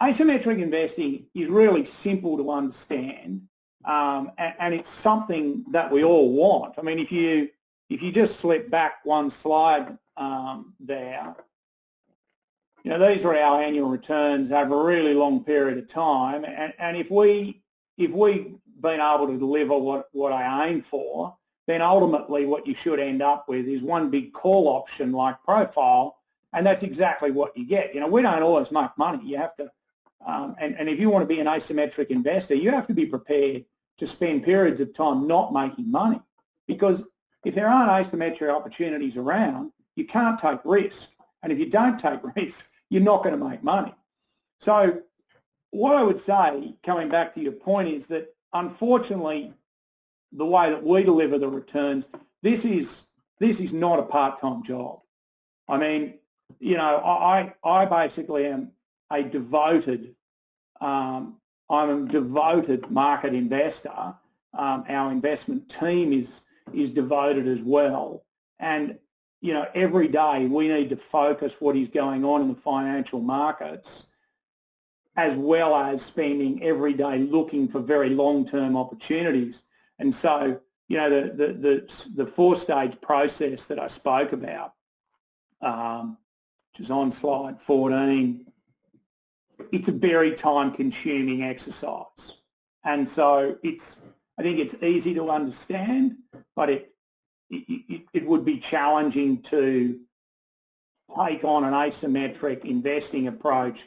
asymmetric 0.01 0.62
investing 0.62 1.27
is 1.35 1.49
really 1.49 1.90
simple 2.05 2.37
to 2.37 2.53
understand 2.53 3.49
um, 3.85 4.31
and, 4.38 4.55
and, 4.61 4.75
it's 4.75 4.88
something 5.03 5.64
that 5.70 5.92
we 5.92 6.03
all 6.03 6.33
want. 6.33 6.75
I 6.77 6.83
mean, 6.83 6.99
if 6.99 7.12
you 7.12 7.51
if 7.88 8.03
you 8.03 8.12
just 8.12 8.40
slip 8.40 8.70
back 8.70 9.05
one 9.05 9.33
slide 9.42 9.96
um, 10.16 10.75
there, 10.81 11.37
you 12.85 12.90
know, 12.90 12.99
these 12.99 13.25
are 13.25 13.35
our 13.35 13.61
annual 13.61 13.88
returns 13.88 14.53
over 14.53 14.81
a 14.81 14.85
really 14.85 15.14
long 15.14 15.42
period 15.42 15.79
of 15.79 15.90
time. 15.90 16.44
And, 16.44 16.72
and 16.79 16.96
if 16.96 17.11
we 17.11 17.62
if 17.99 18.11
we've 18.11 18.55
been 18.81 19.01
able 19.01 19.27
to 19.27 19.38
deliver 19.38 19.77
what, 19.79 20.09
what 20.12 20.33
I 20.33 20.68
aim 20.68 20.85
for, 20.90 21.35
then 21.66 21.83
ultimately 21.83 22.46
what 22.46 22.66
you 22.66 22.75
should 22.75 23.01
end 23.01 23.22
up 23.22 23.49
with 23.49 23.66
is 23.66 23.83
one 23.83 24.11
big 24.11 24.33
call 24.33 24.68
option 24.68 25.12
like 25.12 25.42
profile, 25.42 26.18
and 26.53 26.64
that's 26.64 26.83
exactly 26.85 27.31
what 27.31 27.57
you 27.57 27.66
get. 27.66 27.94
You 27.94 28.01
know, 28.01 28.07
we 28.07 28.22
don't 28.22 28.42
always 28.42 28.70
make 28.70 28.90
money. 28.96 29.20
You 29.25 29.38
have 29.38 29.57
to, 29.57 29.70
um, 30.25 30.55
and, 30.59 30.77
and 30.79 30.88
if 30.88 31.01
you 31.01 31.11
want 31.11 31.22
to 31.22 31.35
be 31.35 31.40
an 31.40 31.46
asymmetric 31.46 32.09
investor, 32.09 32.55
you 32.55 32.70
have 32.70 32.87
to 32.87 32.94
be 32.94 33.07
prepared 33.07 33.64
to 33.99 34.09
spend 34.09 34.44
periods 34.44 34.81
of 34.81 34.94
time 34.94 35.27
not 35.27 35.53
making 35.53 35.90
money 35.90 36.20
because 36.68 37.01
if 37.47 37.55
there 37.55 37.69
aren't 37.69 38.13
asymmetric 38.13 38.53
opportunities 38.53 39.17
around, 39.17 39.71
you 39.95 40.05
can't 40.05 40.41
take 40.41 40.59
risk. 40.65 40.97
And 41.45 41.53
if 41.53 41.61
you 41.61 41.67
don't 41.67 42.01
take 42.03 42.19
risk, 42.37 42.57
you're 42.91 43.03
not 43.03 43.23
going 43.23 43.39
to 43.39 43.49
make 43.49 43.63
money. 43.63 43.95
So 44.65 45.01
what 45.71 45.95
I 45.95 46.03
would 46.03 46.23
say, 46.27 46.75
coming 46.85 47.09
back 47.09 47.35
to 47.35 47.41
your 47.41 47.53
point, 47.53 47.89
is 47.89 48.03
that 48.09 48.35
unfortunately, 48.53 49.53
the 50.33 50.45
way 50.45 50.71
that 50.71 50.83
we 50.83 51.05
deliver 51.05 51.39
the 51.39 51.49
returns, 51.49 52.05
this 52.43 52.65
is 52.65 52.89
this 53.39 53.57
is 53.59 53.73
not 53.73 54.01
a 54.01 54.03
part-time 54.03 54.65
job. 54.65 55.03
I 55.69 55.77
mean, 55.77 56.15
you 56.59 56.77
know, 56.77 56.97
I 56.99 57.55
I 57.63 57.85
basically 57.85 58.47
am 58.47 58.73
a 59.13 59.23
devoted 59.23 60.17
um, 60.81 61.37
I'm 61.71 62.09
a 62.09 62.13
devoted 62.13 62.91
market 62.91 63.35
investor. 63.35 64.15
Um, 64.53 64.85
our 64.89 65.13
investment 65.13 65.73
team 65.81 66.13
is 66.13 66.27
is 66.73 66.91
devoted 66.91 67.47
as 67.47 67.59
well. 67.65 68.25
And, 68.59 68.99
you 69.41 69.53
know, 69.53 69.67
every 69.75 70.09
day 70.09 70.47
we 70.47 70.69
need 70.69 70.91
to 70.91 70.99
focus 71.13 71.53
what 71.61 71.77
is 71.77 71.89
going 71.89 72.25
on 72.25 72.43
in 72.43 72.49
the 72.49 72.61
financial 72.63 73.21
markets 73.21 73.89
as 75.17 75.37
well 75.37 75.75
as 75.75 76.01
spending 76.09 76.63
every 76.63 76.93
day 76.93 77.19
looking 77.19 77.69
for 77.69 77.81
very 77.81 78.11
long-term 78.11 78.77
opportunities. 78.77 79.55
And 79.99 80.15
so, 80.21 80.61
you 80.89 80.97
know, 80.99 81.09
the, 81.09 81.33
the, 81.33 81.53
the, 81.55 81.89
the 82.25 82.33
four-stage 82.33 83.01
process 83.01 83.59
that 83.69 83.79
I 83.79 83.89
spoke 83.97 84.33
about, 84.33 84.75
um, 85.63 86.19
which 86.73 86.85
is 86.85 86.91
on 86.91 87.17
slide 87.21 87.57
14, 87.67 88.45
it's 89.73 89.89
a 89.89 89.93
very 89.93 90.33
time-consuming 90.33 91.43
exercise. 91.43 92.05
And 92.85 93.11
so 93.17 93.57
it's 93.63 93.85
I 94.38 94.42
think 94.42 94.59
it's 94.59 94.83
easy 94.83 95.14
to 95.14 95.31
understand, 95.31 96.16
but 96.55 96.70
it, 96.70 96.94
it, 97.51 98.03
it 98.12 98.27
would 98.27 98.44
be 98.44 98.59
challenging 98.59 99.42
to 99.51 99.99
take 101.18 101.44
on 101.44 101.64
an 101.64 101.72
asymmetric 101.72 102.64
investing 102.64 103.29
approach 103.29 103.79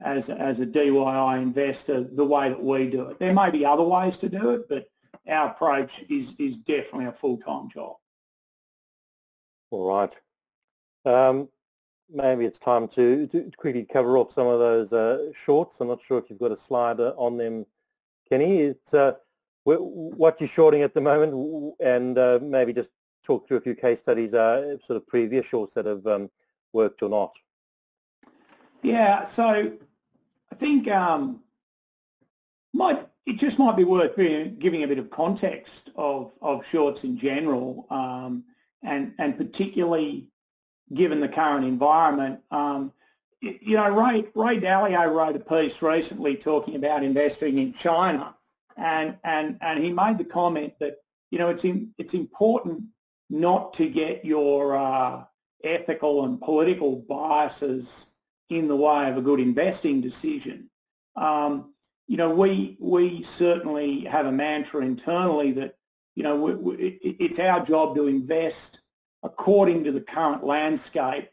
as, 0.00 0.24
as 0.28 0.58
a 0.60 0.66
DYI 0.66 1.42
investor 1.42 2.04
the 2.04 2.24
way 2.24 2.48
that 2.48 2.62
we 2.62 2.88
do 2.88 3.08
it. 3.08 3.18
There 3.18 3.32
may 3.32 3.50
be 3.50 3.64
other 3.64 3.82
ways 3.82 4.14
to 4.20 4.28
do 4.28 4.50
it, 4.50 4.68
but 4.68 4.88
our 5.28 5.50
approach 5.50 5.90
is, 6.08 6.28
is 6.38 6.56
definitely 6.66 7.06
a 7.06 7.12
full-time 7.12 7.68
job. 7.72 7.96
All 9.70 9.88
right. 9.88 10.12
Um, 11.04 11.48
maybe 12.10 12.44
it's 12.44 12.58
time 12.60 12.88
to, 12.88 13.26
to, 13.28 13.50
quickly 13.56 13.86
cover 13.90 14.18
off 14.18 14.34
some 14.34 14.46
of 14.46 14.58
those 14.58 14.92
uh, 14.92 15.30
shorts. 15.44 15.74
I'm 15.80 15.88
not 15.88 16.00
sure 16.06 16.18
if 16.18 16.24
you've 16.28 16.38
got 16.38 16.52
a 16.52 16.58
slide 16.66 17.00
on 17.00 17.36
them, 17.36 17.66
Kenny. 18.28 18.60
It's, 18.60 18.94
uh, 18.94 19.12
what 19.76 20.40
you're 20.40 20.50
shorting 20.54 20.82
at 20.82 20.94
the 20.94 21.00
moment, 21.00 21.74
and 21.80 22.18
uh, 22.18 22.38
maybe 22.42 22.72
just 22.72 22.88
talk 23.24 23.46
through 23.46 23.58
a 23.58 23.60
few 23.60 23.74
case 23.74 23.98
studies, 24.02 24.32
uh, 24.32 24.76
sort 24.86 24.96
of 24.96 25.06
previous 25.06 25.44
shorts 25.46 25.72
that 25.74 25.86
have 25.86 26.06
um, 26.06 26.30
worked 26.72 27.02
or 27.02 27.10
not. 27.10 27.32
Yeah, 28.82 29.28
so 29.36 29.72
I 30.50 30.54
think 30.54 30.90
um, 30.90 31.40
might 32.72 33.06
it 33.26 33.38
just 33.38 33.58
might 33.58 33.76
be 33.76 33.84
worth 33.84 34.16
giving 34.16 34.84
a 34.84 34.88
bit 34.88 34.98
of 34.98 35.10
context 35.10 35.72
of, 35.96 36.32
of 36.40 36.62
shorts 36.72 37.04
in 37.04 37.18
general, 37.18 37.86
um, 37.90 38.44
and 38.82 39.12
and 39.18 39.36
particularly 39.36 40.28
given 40.94 41.20
the 41.20 41.28
current 41.28 41.66
environment. 41.66 42.40
Um, 42.50 42.92
you 43.40 43.76
know, 43.76 43.90
Ray, 43.90 44.24
Ray 44.34 44.58
Dalio 44.58 45.14
wrote 45.14 45.36
a 45.36 45.40
piece 45.40 45.80
recently 45.80 46.36
talking 46.36 46.74
about 46.74 47.04
investing 47.04 47.58
in 47.58 47.74
China 47.74 48.34
and 48.78 49.16
and 49.24 49.58
and 49.60 49.82
he 49.82 49.92
made 49.92 50.18
the 50.18 50.24
comment 50.24 50.74
that 50.80 50.96
you 51.30 51.38
know 51.38 51.48
it's 51.48 51.64
in, 51.64 51.90
it's 51.98 52.14
important 52.14 52.84
not 53.30 53.74
to 53.74 53.88
get 53.88 54.24
your 54.24 54.76
uh, 54.76 55.24
ethical 55.64 56.24
and 56.24 56.40
political 56.40 56.96
biases 57.08 57.84
in 58.48 58.68
the 58.68 58.76
way 58.76 59.08
of 59.10 59.16
a 59.16 59.22
good 59.22 59.40
investing 59.40 60.00
decision. 60.00 60.70
Um, 61.16 61.74
you 62.06 62.16
know, 62.16 62.30
we 62.30 62.76
we 62.80 63.26
certainly 63.38 64.04
have 64.04 64.26
a 64.26 64.32
mantra 64.32 64.80
internally 64.80 65.52
that 65.52 65.74
you 66.14 66.22
know 66.22 66.36
we, 66.36 66.54
we, 66.54 66.74
it, 66.76 67.16
it's 67.20 67.40
our 67.40 67.64
job 67.66 67.94
to 67.96 68.06
invest 68.06 68.56
according 69.22 69.84
to 69.84 69.92
the 69.92 70.00
current 70.00 70.44
landscape, 70.44 71.28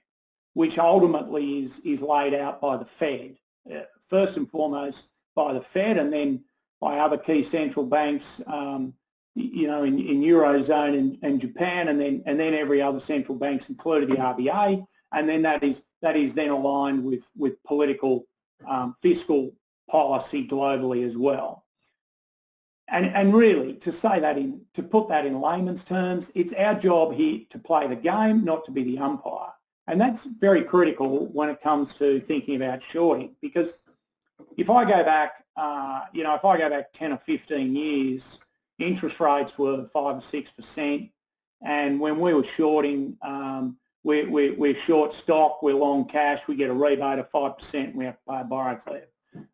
which 0.53 0.77
ultimately 0.77 1.59
is 1.65 1.71
is 1.85 2.01
laid 2.01 2.33
out 2.33 2.59
by 2.59 2.77
the 2.77 2.87
Fed. 2.99 3.37
Uh, 3.73 3.81
first 4.09 4.37
and 4.37 4.49
foremost 4.51 4.97
by 5.35 5.53
the 5.53 5.65
Fed, 5.73 5.97
and 5.97 6.11
then 6.11 6.43
by 6.85 6.99
other 6.99 7.17
key 7.17 7.49
central 7.51 7.83
banks, 7.83 8.25
um, 8.45 8.93
you 9.33 9.65
know, 9.65 9.83
in, 9.83 9.99
in 9.99 10.21
Eurozone 10.21 10.95
and, 10.95 11.17
and, 11.23 11.41
Japan, 11.41 11.87
and 11.87 11.99
then 11.99 12.21
and 12.27 12.39
then 12.39 12.53
every 12.53 12.79
other 12.79 13.01
central 13.07 13.35
banks, 13.35 13.65
including 13.67 14.09
the 14.09 14.17
RBA, 14.17 14.85
and 15.11 15.27
then 15.27 15.41
that 15.41 15.63
is 15.63 15.77
that 16.03 16.15
is 16.15 16.31
then 16.35 16.51
aligned 16.51 17.03
with 17.03 17.23
with 17.35 17.61
political 17.63 18.27
um, 18.67 18.95
fiscal 19.01 19.51
policy 19.89 20.47
globally 20.47 21.09
as 21.09 21.17
well. 21.17 21.65
And, 22.87 23.07
and 23.07 23.33
really, 23.33 23.73
to 23.85 23.91
say 23.99 24.19
that 24.19 24.37
in, 24.37 24.61
to 24.75 24.83
put 24.83 25.09
that 25.09 25.25
in 25.25 25.41
layman's 25.41 25.83
terms, 25.89 26.27
it's 26.35 26.53
our 26.55 26.75
job 26.75 27.15
here 27.15 27.39
to 27.49 27.57
play 27.57 27.87
the 27.87 27.95
game, 27.95 28.45
not 28.45 28.63
to 28.65 28.71
be 28.71 28.83
the 28.83 28.99
umpire. 28.99 29.49
And 29.87 29.99
that's 29.99 30.21
very 30.39 30.63
critical 30.63 31.29
when 31.33 31.49
it 31.49 31.63
comes 31.63 31.89
to 31.97 32.19
thinking 32.27 32.57
about 32.57 32.81
shorting 32.93 33.35
because 33.41 33.69
if 34.57 34.69
I 34.69 34.85
go 34.85 35.03
back, 35.03 35.43
uh, 35.55 36.01
you 36.13 36.23
know, 36.23 36.35
if 36.35 36.45
I 36.45 36.57
go 36.57 36.69
back 36.69 36.93
10 36.93 37.13
or 37.13 37.19
15 37.25 37.75
years, 37.75 38.21
interest 38.79 39.19
rates 39.19 39.51
were 39.57 39.87
5 39.93 40.15
or 40.15 40.23
6%. 40.77 41.11
And 41.63 41.99
when 41.99 42.19
we 42.19 42.33
were 42.33 42.45
shorting, 42.55 43.17
um, 43.21 43.77
we're, 44.03 44.29
we're, 44.29 44.53
we're, 44.55 44.75
short 44.75 45.15
stock, 45.23 45.63
we're 45.63 45.73
long 45.73 46.07
cash, 46.07 46.41
we 46.47 46.55
get 46.55 46.69
a 46.69 46.73
rebate 46.73 47.19
of 47.19 47.31
5%, 47.31 47.95
we 47.95 48.05
have 48.05 48.15
to 48.15 48.21
pay 48.29 48.41
a 48.41 48.43
borrow 48.43 48.75
clear, 48.75 49.07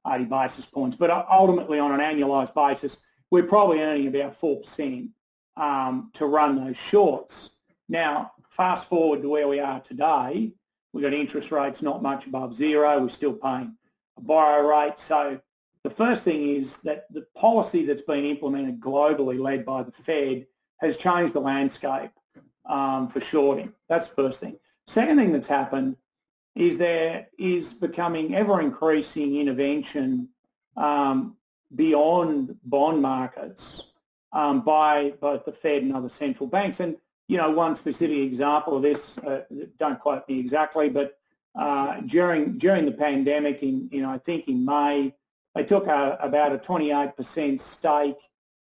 80 0.05 0.25
basis 0.25 0.65
points. 0.73 0.97
But 0.99 1.09
ultimately, 1.31 1.79
on 1.79 1.97
an 1.97 1.99
annualised 1.99 2.53
basis, 2.53 2.95
we're 3.29 3.43
probably 3.43 3.81
earning 3.81 4.07
about 4.07 4.39
4% 4.41 5.09
um, 5.57 6.11
to 6.15 6.25
run 6.25 6.63
those 6.63 6.75
shorts. 6.89 7.33
Now, 7.87 8.33
fast 8.57 8.89
forward 8.89 9.21
to 9.21 9.29
where 9.29 9.47
we 9.47 9.59
are 9.59 9.79
today, 9.81 10.51
we've 10.91 11.03
got 11.03 11.13
interest 11.13 11.51
rates 11.51 11.81
not 11.81 12.01
much 12.01 12.25
above 12.25 12.57
zero, 12.57 12.99
we're 12.99 13.09
still 13.09 13.33
paying 13.33 13.75
borrow 14.25 14.67
rate. 14.67 14.95
So 15.07 15.39
the 15.83 15.89
first 15.89 16.23
thing 16.23 16.63
is 16.63 16.67
that 16.83 17.05
the 17.11 17.25
policy 17.35 17.85
that's 17.85 18.01
been 18.03 18.25
implemented 18.25 18.79
globally, 18.79 19.39
led 19.39 19.65
by 19.65 19.83
the 19.83 19.93
Fed, 20.05 20.45
has 20.77 20.97
changed 20.97 21.33
the 21.33 21.41
landscape 21.41 22.11
um, 22.65 23.09
for 23.09 23.21
shorting. 23.21 23.73
That's 23.89 24.09
the 24.09 24.15
first 24.15 24.39
thing. 24.39 24.57
Second 24.93 25.17
thing 25.17 25.31
that's 25.31 25.47
happened 25.47 25.95
is 26.55 26.77
there 26.77 27.27
is 27.37 27.65
becoming 27.73 28.35
ever 28.35 28.61
increasing 28.61 29.37
intervention 29.37 30.27
um, 30.75 31.37
beyond 31.75 32.57
bond 32.65 33.01
markets 33.01 33.61
um, 34.33 34.61
by 34.61 35.13
both 35.21 35.45
the 35.45 35.53
Fed 35.53 35.83
and 35.83 35.95
other 35.95 36.11
central 36.19 36.47
banks. 36.47 36.79
And, 36.79 36.97
you 37.27 37.37
know, 37.37 37.49
one 37.51 37.77
specific 37.77 38.17
example 38.17 38.77
of 38.77 38.83
this, 38.83 38.99
uh, 39.25 39.41
don't 39.79 39.99
quote 39.99 40.27
me 40.27 40.39
exactly, 40.39 40.89
but 40.89 41.17
uh, 41.55 42.01
during 42.01 42.57
during 42.57 42.85
the 42.85 42.91
pandemic 42.91 43.61
in, 43.61 44.05
I 44.05 44.17
think 44.19 44.47
in 44.47 44.63
May, 44.65 45.13
they 45.55 45.63
took 45.63 45.87
a, 45.87 46.17
about 46.21 46.53
a 46.53 46.57
28% 46.57 47.61
stake 47.77 48.15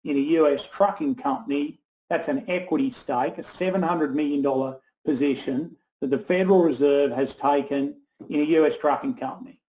in 0.04 0.16
a 0.16 0.20
US 0.20 0.62
trucking 0.74 1.16
company. 1.16 1.80
That's 2.08 2.28
an 2.28 2.44
equity 2.48 2.94
stake, 3.02 3.36
a 3.36 3.42
$700 3.42 4.14
million 4.14 4.74
position 5.04 5.76
that 6.00 6.10
the 6.10 6.18
Federal 6.18 6.62
Reserve 6.62 7.10
has 7.12 7.34
taken 7.34 7.94
in 8.28 8.40
a 8.40 8.44
US 8.44 8.74
trucking 8.80 9.14
company, 9.14 9.60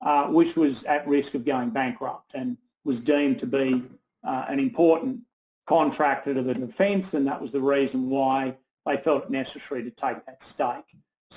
uh, 0.00 0.28
which 0.28 0.56
was 0.56 0.82
at 0.84 1.06
risk 1.06 1.34
of 1.34 1.44
going 1.44 1.70
bankrupt 1.70 2.32
and 2.34 2.56
was 2.84 2.98
deemed 3.00 3.38
to 3.40 3.46
be 3.46 3.82
uh, 4.24 4.46
an 4.48 4.58
important 4.58 5.20
contractor 5.68 6.34
to 6.34 6.42
the 6.42 6.54
defence, 6.54 7.06
and 7.12 7.26
that 7.26 7.40
was 7.40 7.52
the 7.52 7.60
reason 7.60 8.08
why 8.08 8.54
they 8.86 8.96
felt 8.96 9.24
it 9.24 9.30
necessary 9.30 9.82
to 9.82 9.90
take 9.90 10.24
that 10.26 10.38
stake. 10.54 10.84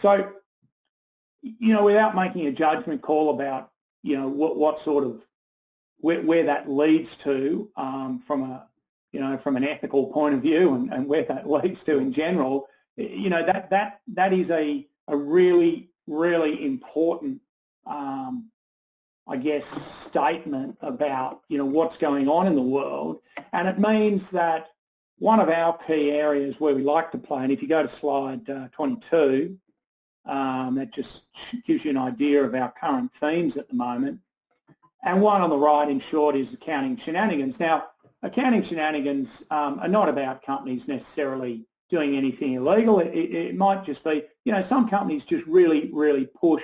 So, 0.01 0.31
you 1.45 1.73
know, 1.73 1.83
without 1.83 2.15
making 2.15 2.47
a 2.47 2.51
judgment 2.51 3.01
call 3.01 3.29
about, 3.29 3.71
you 4.03 4.17
know, 4.17 4.27
what, 4.27 4.57
what 4.57 4.83
sort 4.83 5.03
of 5.03 5.21
where, 5.99 6.21
where 6.21 6.43
that 6.43 6.69
leads 6.69 7.09
to 7.23 7.69
um, 7.77 8.23
from 8.25 8.43
a, 8.43 8.67
you 9.11 9.19
know, 9.19 9.37
from 9.43 9.55
an 9.55 9.63
ethical 9.63 10.11
point 10.11 10.33
of 10.33 10.41
view, 10.41 10.73
and, 10.73 10.91
and 10.93 11.07
where 11.07 11.23
that 11.23 11.49
leads 11.49 11.79
to 11.85 11.97
in 11.99 12.13
general, 12.13 12.67
you 12.97 13.29
know, 13.29 13.45
that 13.45 13.69
that 13.69 13.99
that 14.13 14.33
is 14.33 14.49
a 14.49 14.87
a 15.07 15.15
really 15.15 15.89
really 16.07 16.65
important 16.65 17.39
um, 17.85 18.49
I 19.27 19.37
guess, 19.37 19.63
statement 20.09 20.77
about, 20.81 21.41
you 21.49 21.57
know, 21.57 21.65
what's 21.65 21.97
going 21.97 22.29
on 22.29 22.45
in 22.45 22.55
the 22.55 22.61
world. 22.61 23.21
And 23.53 23.67
it 23.67 23.79
means 23.79 24.21
that 24.31 24.67
one 25.17 25.39
of 25.39 25.49
our 25.49 25.77
key 25.87 26.11
areas 26.11 26.55
where 26.59 26.75
we 26.75 26.83
like 26.83 27.11
to 27.11 27.17
play, 27.17 27.43
and 27.43 27.51
if 27.51 27.61
you 27.61 27.67
go 27.67 27.83
to 27.83 27.99
slide 27.99 28.47
uh, 28.49 28.67
22, 28.73 29.57
um, 30.25 30.75
that 30.75 30.93
just 30.93 31.21
gives 31.65 31.83
you 31.85 31.91
an 31.91 31.97
idea 31.97 32.43
of 32.43 32.55
our 32.55 32.73
current 32.79 33.11
themes 33.19 33.57
at 33.57 33.67
the 33.69 33.75
moment. 33.75 34.19
And 35.03 35.21
one 35.21 35.41
on 35.41 35.49
the 35.49 35.57
right, 35.57 35.87
in 35.87 35.99
short, 35.99 36.35
is 36.35 36.51
accounting 36.53 36.99
shenanigans. 37.03 37.59
Now, 37.59 37.89
accounting 38.23 38.65
shenanigans 38.65 39.29
um, 39.51 39.79
are 39.79 39.87
not 39.87 40.09
about 40.09 40.43
companies 40.43 40.81
necessarily 40.87 41.65
doing 41.89 42.15
anything 42.15 42.53
illegal. 42.53 42.99
It, 42.99 43.13
it, 43.13 43.33
it, 43.33 43.55
might 43.55 43.85
just 43.85 44.03
be, 44.03 44.23
you 44.45 44.51
know, 44.51 44.65
some 44.67 44.89
companies 44.89 45.21
just 45.29 45.45
really, 45.45 45.91
really 45.93 46.25
push 46.25 46.63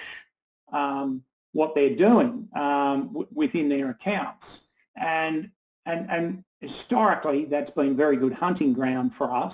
um, 0.74 1.24
what 1.54 1.76
they're 1.76 1.96
doing 1.96 2.48
um, 2.56 3.08
w- 3.08 3.28
within 3.32 3.70
their 3.70 3.92
accounts. 3.92 4.48
And, 4.96 5.52
and, 5.86 6.10
and 6.10 6.44
historically, 6.62 7.46
that's 7.46 7.72
been 7.72 7.96
very 7.96 8.18
good 8.18 8.34
hunting 8.34 8.74
ground 8.74 9.12
for 9.16 9.32
us 9.32 9.54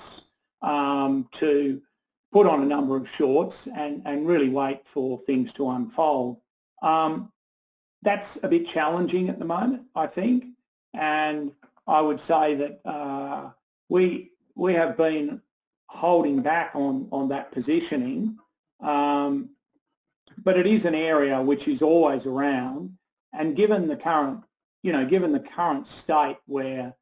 um, 0.62 1.28
to 1.40 1.82
put 2.38 2.48
on 2.48 2.62
a 2.62 2.66
number 2.66 2.96
of 2.96 3.08
shorts 3.18 3.56
and, 3.76 4.02
and 4.06 4.28
really 4.28 4.50
wait 4.50 4.82
for 4.94 5.20
things 5.26 5.52
to 5.54 5.70
unfold. 5.70 6.38
Um, 6.82 7.32
that's 8.04 8.28
a 8.44 8.48
bit 8.48 8.68
challenging 8.68 9.30
at 9.30 9.40
the 9.40 9.46
moment, 9.46 9.84
I 9.96 10.08
think, 10.08 10.46
and 10.94 11.52
I 11.88 12.02
would 12.02 12.22
say 12.28 12.56
that 12.56 12.82
uh, 12.86 13.50
we 13.90 14.32
we 14.56 14.74
have 14.74 14.98
been 14.98 15.42
holding 15.88 16.42
back 16.42 16.72
on 16.76 17.08
on 17.12 17.30
that 17.30 17.52
positioning 17.52 18.38
um, 18.80 19.50
but 20.44 20.58
it 20.58 20.68
is 20.68 20.86
an 20.86 20.96
area 20.96 21.42
which 21.42 21.68
is 21.68 21.82
always 21.82 22.26
around. 22.26 22.98
And 23.34 23.56
given 23.56 23.88
the 23.88 23.96
current, 23.96 24.44
you 24.84 24.92
know, 24.92 25.06
given 25.06 25.32
the 25.32 25.40
current 25.40 25.88
state 26.04 26.38
where, 26.46 26.94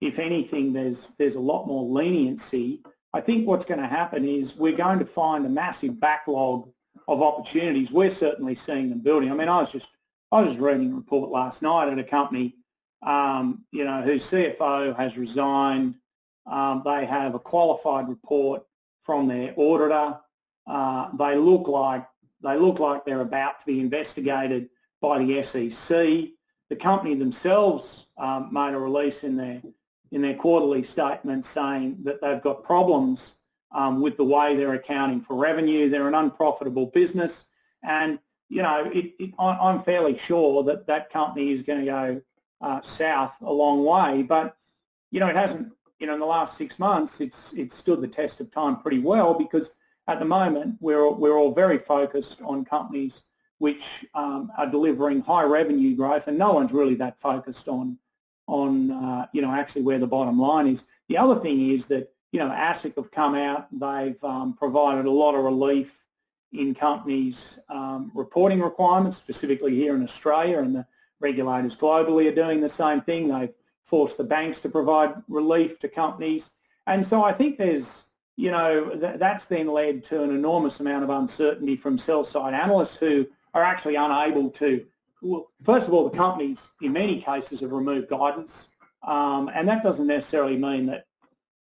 if 0.00 0.18
anything, 0.18 0.72
there's 0.72 0.96
there's 1.18 1.34
a 1.34 1.40
lot 1.40 1.66
more 1.66 1.84
leniency, 1.84 2.82
I 3.14 3.20
think 3.20 3.46
what's 3.46 3.64
going 3.64 3.80
to 3.80 3.86
happen 3.86 4.28
is 4.28 4.50
we're 4.56 4.76
going 4.76 4.98
to 4.98 5.06
find 5.06 5.46
a 5.46 5.48
massive 5.48 6.00
backlog 6.00 6.68
of 7.06 7.22
opportunities. 7.22 7.88
We're 7.92 8.16
certainly 8.18 8.58
seeing 8.66 8.90
them 8.90 8.98
building. 8.98 9.30
I 9.30 9.34
mean, 9.36 9.48
I 9.48 9.60
was 9.60 9.70
just 9.70 9.86
I 10.32 10.40
was 10.40 10.58
reading 10.58 10.90
a 10.90 10.96
report 10.96 11.30
last 11.30 11.62
night 11.62 11.88
at 11.88 11.96
a 11.96 12.02
company, 12.02 12.56
um, 13.04 13.64
you 13.70 13.84
know, 13.84 14.02
whose 14.02 14.20
CFO 14.22 14.96
has 14.96 15.16
resigned. 15.16 15.94
Um, 16.50 16.82
they 16.84 17.06
have 17.06 17.36
a 17.36 17.38
qualified 17.38 18.08
report 18.08 18.64
from 19.04 19.28
their 19.28 19.54
auditor. 19.56 20.18
Uh, 20.66 21.10
they 21.16 21.36
look 21.36 21.68
like 21.68 22.04
they 22.42 22.56
look 22.56 22.80
like 22.80 23.04
they're 23.04 23.20
about 23.20 23.60
to 23.60 23.66
be 23.66 23.78
investigated 23.78 24.70
by 25.00 25.18
the 25.18 25.44
SEC. 25.52 25.88
The 26.68 26.76
company 26.82 27.14
themselves 27.14 27.84
um, 28.18 28.48
made 28.50 28.74
a 28.74 28.78
release 28.78 29.22
in 29.22 29.36
their 29.36 29.62
in 30.14 30.22
their 30.22 30.34
quarterly 30.34 30.86
statement 30.92 31.44
saying 31.52 31.98
that 32.04 32.20
they've 32.22 32.42
got 32.42 32.64
problems 32.64 33.18
um, 33.72 34.00
with 34.00 34.16
the 34.16 34.24
way 34.24 34.56
they're 34.56 34.74
accounting 34.74 35.20
for 35.20 35.34
revenue. 35.36 35.90
They're 35.90 36.08
an 36.08 36.14
unprofitable 36.14 36.86
business, 36.86 37.32
and 37.82 38.18
you 38.48 38.62
know 38.62 38.90
it, 38.92 39.12
it, 39.18 39.34
I'm 39.38 39.82
fairly 39.82 40.18
sure 40.26 40.62
that 40.64 40.86
that 40.86 41.12
company 41.12 41.52
is 41.52 41.62
going 41.66 41.80
to 41.80 41.86
go 41.86 42.22
uh, 42.60 42.80
south 42.96 43.32
a 43.42 43.52
long 43.52 43.84
way. 43.84 44.22
But 44.22 44.56
you 45.10 45.20
know 45.20 45.26
it 45.26 45.36
hasn't. 45.36 45.72
You 45.98 46.06
know 46.06 46.14
in 46.14 46.20
the 46.20 46.26
last 46.26 46.56
six 46.58 46.78
months, 46.78 47.14
it's 47.18 47.36
it's 47.52 47.76
stood 47.78 48.00
the 48.00 48.08
test 48.08 48.40
of 48.40 48.52
time 48.52 48.80
pretty 48.80 49.00
well 49.00 49.34
because 49.34 49.68
at 50.06 50.18
the 50.18 50.24
moment, 50.24 50.76
we're, 50.80 51.10
we're 51.10 51.36
all 51.38 51.54
very 51.54 51.78
focused 51.78 52.36
on 52.44 52.64
companies 52.64 53.12
which 53.58 53.82
um, 54.14 54.52
are 54.58 54.66
delivering 54.66 55.22
high 55.22 55.44
revenue 55.44 55.96
growth, 55.96 56.24
and 56.26 56.36
no 56.36 56.52
one's 56.52 56.72
really 56.72 56.96
that 56.96 57.16
focused 57.20 57.68
on, 57.68 57.96
on 58.46 58.90
uh, 58.90 59.26
you 59.32 59.42
know, 59.42 59.50
actually 59.50 59.82
where 59.82 59.98
the 59.98 60.06
bottom 60.06 60.38
line 60.38 60.66
is. 60.66 60.80
The 61.08 61.18
other 61.18 61.40
thing 61.40 61.70
is 61.70 61.82
that, 61.88 62.12
you 62.32 62.40
know, 62.40 62.48
ASIC 62.48 62.96
have 62.96 63.10
come 63.10 63.34
out, 63.34 63.68
they've 63.72 64.22
um, 64.24 64.54
provided 64.54 65.06
a 65.06 65.10
lot 65.10 65.34
of 65.34 65.44
relief 65.44 65.88
in 66.52 66.74
companies' 66.74 67.36
um, 67.68 68.10
reporting 68.14 68.60
requirements, 68.60 69.18
specifically 69.18 69.74
here 69.74 69.96
in 69.96 70.08
Australia, 70.08 70.58
and 70.58 70.74
the 70.74 70.86
regulators 71.20 71.74
globally 71.80 72.30
are 72.30 72.34
doing 72.34 72.60
the 72.60 72.72
same 72.76 73.00
thing. 73.02 73.28
They've 73.28 73.52
forced 73.86 74.16
the 74.16 74.24
banks 74.24 74.60
to 74.62 74.68
provide 74.68 75.14
relief 75.28 75.78
to 75.80 75.88
companies. 75.88 76.42
And 76.86 77.06
so 77.08 77.24
I 77.24 77.32
think 77.32 77.58
there's 77.58 77.86
you 78.36 78.50
know, 78.50 78.90
th- 78.90 79.18
that's 79.18 79.44
then 79.48 79.68
led 79.68 80.06
to 80.08 80.22
an 80.22 80.30
enormous 80.30 80.78
amount 80.80 81.04
of 81.04 81.10
uncertainty 81.10 81.76
from 81.76 81.98
sell-side 82.00 82.54
analysts 82.54 82.96
who 82.98 83.26
are 83.52 83.62
actually 83.62 83.94
unable 83.94 84.50
to, 84.50 84.84
well, 85.24 85.50
first 85.64 85.86
of 85.86 85.92
all, 85.92 86.08
the 86.08 86.16
companies 86.16 86.58
in 86.82 86.92
many 86.92 87.20
cases 87.22 87.60
have 87.60 87.72
removed 87.72 88.08
guidance, 88.08 88.50
um, 89.02 89.50
and 89.54 89.66
that 89.68 89.82
doesn't 89.82 90.06
necessarily 90.06 90.56
mean 90.56 90.86
that 90.86 91.06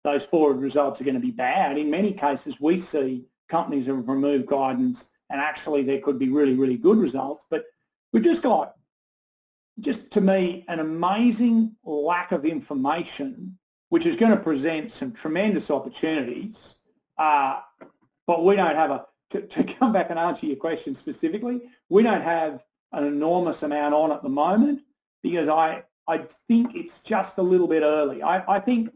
those 0.04 0.22
forward 0.30 0.58
results 0.58 1.00
are 1.02 1.04
going 1.04 1.16
to 1.16 1.22
be 1.22 1.32
bad. 1.32 1.78
In 1.78 1.90
many 1.90 2.12
cases, 2.14 2.54
we 2.60 2.86
see 2.92 3.26
companies 3.50 3.88
have 3.88 4.08
removed 4.08 4.46
guidance, 4.48 5.00
and 5.30 5.42
actually 5.42 5.84
there 5.84 6.00
could 6.02 6.20
be 6.20 6.30
really, 6.30 6.54
really 6.54 6.78
good 6.78 6.98
results. 6.98 7.44
But 7.50 7.64
we've 8.12 8.24
just 8.24 8.42
got, 8.42 8.76
just 9.80 10.00
to 10.12 10.22
me, 10.22 10.66
an 10.68 10.80
amazing 10.80 11.76
lack 11.84 12.32
of 12.32 12.46
information 12.46 13.58
which 13.90 14.06
is 14.06 14.16
going 14.18 14.32
to 14.32 14.44
present 14.44 14.92
some 15.00 15.14
tremendous 15.14 15.70
opportunities. 15.70 16.56
Uh, 17.18 17.62
but 18.28 18.44
we 18.44 18.56
don't 18.56 18.76
have 18.76 18.92
a, 18.92 19.06
to, 19.32 19.42
to, 19.42 19.64
come 19.64 19.94
back 19.94 20.10
and 20.10 20.20
answer 20.20 20.46
your 20.46 20.56
question 20.56 20.98
specifically, 21.00 21.62
we 21.90 22.04
don't 22.04 22.22
have 22.22 22.60
an 22.96 23.06
enormous 23.06 23.62
amount 23.62 23.94
on 23.94 24.12
at 24.12 24.24
the 24.24 24.30
moment 24.30 24.82
because 25.22 25.50
I, 25.50 25.84
I 26.08 26.24
think 26.48 26.76
it's 26.76 26.94
just 27.06 27.34
a 27.38 27.42
little 27.42 27.68
bit 27.68 27.84
early. 27.84 28.24
I, 28.24 28.56
I 28.56 28.60
think 28.60 28.90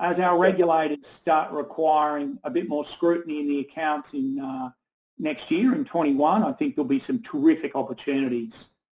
as 0.00 0.18
our 0.18 0.38
regulators 0.38 1.04
start 1.20 1.52
requiring 1.52 2.38
a 2.44 2.50
bit 2.50 2.68
more 2.68 2.86
scrutiny 2.88 3.40
in 3.40 3.48
the 3.48 3.60
accounts 3.60 4.08
in, 4.12 4.40
uh, 4.40 4.70
next 5.18 5.50
year 5.50 5.74
in 5.74 5.84
21, 5.84 6.42
I 6.42 6.52
think 6.52 6.74
there'll 6.74 6.88
be 6.88 7.04
some 7.06 7.22
terrific 7.22 7.76
opportunities 7.76 8.52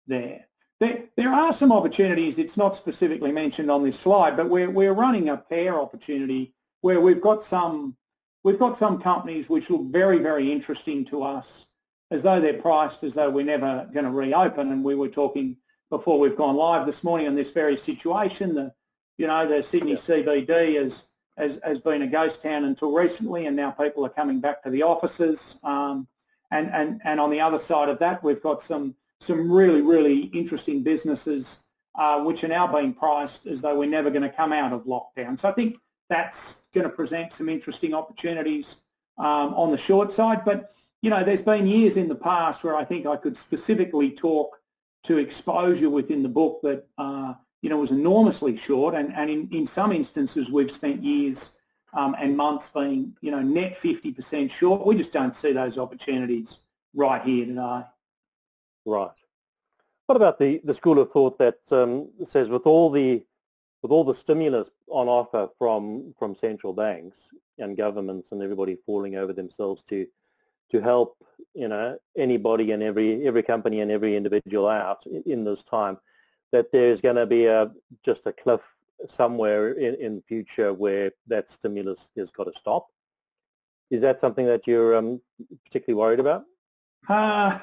there. 0.07 0.47
There, 0.81 1.05
there 1.17 1.33
are 1.33 1.57
some 1.59 1.73
opportunities, 1.73 2.35
it's 2.39 2.57
not 2.57 2.79
specifically 2.79 3.33
mentioned 3.33 3.71
on 3.71 3.83
this 3.83 3.99
slide, 4.01 4.37
but 4.37 4.49
we're, 4.49 4.71
we're 4.71 4.93
running 4.93 5.29
a 5.29 5.37
pair 5.37 5.81
opportunity 5.81 6.55
where 6.81 7.01
we've 7.01 7.21
got 7.21 7.49
some 7.51 7.97
we've 8.43 8.61
got 8.61 8.79
some 8.79 9.03
companies 9.03 9.49
which 9.49 9.69
look 9.69 9.91
very, 9.91 10.19
very 10.19 10.53
interesting 10.53 11.05
to 11.07 11.25
us 11.25 11.45
as 12.11 12.23
though 12.23 12.41
they're 12.41 12.55
priced 12.55 13.03
as 13.03 13.13
though 13.13 13.31
we're 13.31 13.45
never 13.45 13.89
going 13.93 14.05
to 14.05 14.11
reopen. 14.11 14.73
And 14.73 14.85
we 14.85 14.95
were 14.95 15.09
talking 15.09 15.57
before 15.91 16.19
we've 16.19 16.37
gone 16.37 16.57
live 16.57 16.87
this 16.87 17.03
morning 17.03 17.27
on 17.27 17.35
this 17.35 17.51
very 17.53 17.81
situation. 17.85 18.55
The, 18.55 18.73
you 19.19 19.27
know, 19.27 19.47
the 19.47 19.65
Sydney 19.71 19.93
yeah. 19.93 20.17
CBD 20.17 20.83
has, 20.83 20.93
has, 21.37 21.59
has 21.65 21.79
been 21.81 22.03
a 22.03 22.07
ghost 22.07 22.43
town 22.43 22.65
until 22.65 22.93
recently, 22.93 23.47
and 23.47 23.57
now 23.57 23.71
people 23.71 24.05
are 24.07 24.11
coming 24.11 24.41
back 24.41 24.63
to 24.65 24.71
the 24.71 24.83
offices. 24.83 25.39
Um, 25.63 26.07
and, 26.51 26.71
and, 26.73 27.01
and 27.05 27.19
on 27.19 27.31
the 27.31 27.41
other 27.41 27.61
side 27.67 27.89
of 27.89 27.99
that, 27.99 28.23
we've 28.23 28.43
got 28.43 28.63
some, 28.69 28.95
some 29.27 29.51
really, 29.51 29.83
really 29.83 30.25
interesting 30.27 30.83
businesses 30.83 31.45
uh, 31.97 32.21
which 32.23 32.45
are 32.45 32.49
now 32.49 32.67
being 32.67 32.93
priced 32.93 33.47
as 33.51 33.61
though 33.61 33.77
we're 33.77 33.89
never 33.89 34.11
going 34.11 34.23
to 34.23 34.29
come 34.29 34.53
out 34.53 34.73
of 34.73 34.85
lockdown. 34.85 35.41
So 35.41 35.49
I 35.49 35.53
think 35.53 35.77
that's 36.09 36.37
going 36.75 36.89
to 36.89 36.95
present 36.95 37.33
some 37.37 37.49
interesting 37.49 37.95
opportunities 37.95 38.67
um, 39.19 39.55
on 39.55 39.73
the 39.73 39.79
short 39.79 40.15
side. 40.15 40.45
But, 40.45 40.76
you 41.03 41.11
know, 41.11 41.23
there's 41.23 41.45
been 41.45 41.67
years 41.67 41.97
in 41.97 42.09
the 42.09 42.15
past 42.15 42.65
where 42.65 42.77
I 42.77 42.85
think 42.85 43.07
I 43.07 43.17
could 43.17 43.37
specifically 43.47 44.11
talk 44.11 44.57
to 45.07 45.19
exposure 45.19 45.91
within 45.91 46.23
the 46.23 46.29
book 46.29 46.61
that, 46.63 46.87
uh, 46.99 47.35
you 47.63 47.71
know, 47.71 47.79
was 47.79 47.91
enormously 47.91 48.61
short. 48.67 48.95
And, 48.95 49.15
and 49.15 49.31
in, 49.31 49.49
in 49.53 49.71
some 49.75 49.93
instances, 49.93 50.49
we've 50.51 50.75
spent 50.75 51.03
years 51.03 51.39
um, 51.95 52.17
and 52.19 52.37
months 52.37 52.65
being, 52.75 53.17
you 53.21 53.31
know, 53.31 53.41
net 53.41 53.79
50% 53.83 54.51
short. 54.53 54.87
We 54.87 54.97
just 54.97 55.13
don't 55.13 55.35
see 55.41 55.53
those 55.53 55.79
opportunities 55.79 56.47
right 56.95 57.23
here 57.23 57.47
today. 57.47 57.83
Right. 58.85 59.11
What 60.07 60.17
about 60.17 60.39
the, 60.39 60.61
the 60.65 60.75
school 60.75 61.01
of 61.01 61.11
thought 61.11 61.39
that 61.39 61.59
um, 61.71 62.09
says 62.33 62.49
with 62.49 62.63
all 62.67 62.91
the 62.91 63.25
with 63.83 63.93
all 63.93 64.05
the 64.05 64.19
stimulus 64.21 64.69
on 64.89 65.09
offer 65.09 65.49
from 65.59 66.15
from 66.19 66.37
central 66.41 66.73
banks 66.73 67.17
and 67.59 67.77
governments 67.77 68.29
and 68.31 68.43
everybody 68.43 68.79
falling 68.87 69.17
over 69.17 69.33
themselves 69.33 69.83
to 69.89 70.07
to 70.73 70.81
help 70.81 71.17
you 71.55 71.69
know 71.69 71.99
anybody 72.17 72.73
and 72.73 72.83
every 72.83 73.27
every 73.27 73.43
company 73.43 73.81
and 73.81 73.91
every 73.91 74.17
individual 74.17 74.69
out 74.69 74.99
in, 75.07 75.23
in 75.27 75.45
this 75.45 75.61
time 75.71 75.99
that 76.53 76.71
there's 76.73 77.01
going 77.01 77.17
to 77.17 77.27
be 77.27 77.47
a 77.47 77.71
just 78.05 78.21
a 78.27 78.33
cliff 78.33 78.61
somewhere 79.17 79.73
in, 79.73 79.95
in 79.97 80.17
the 80.17 80.23
future 80.29 80.73
where 80.73 81.11
that 81.27 81.47
stimulus 81.59 81.99
has 82.17 82.31
got 82.31 82.45
to 82.45 82.53
stop. 82.59 82.87
Is 83.91 84.01
that 84.01 84.21
something 84.21 84.47
that 84.47 84.67
you're 84.67 84.97
um, 84.97 85.21
particularly 85.65 86.01
worried 86.01 86.21
about? 86.21 86.45
Uh, 87.09 87.59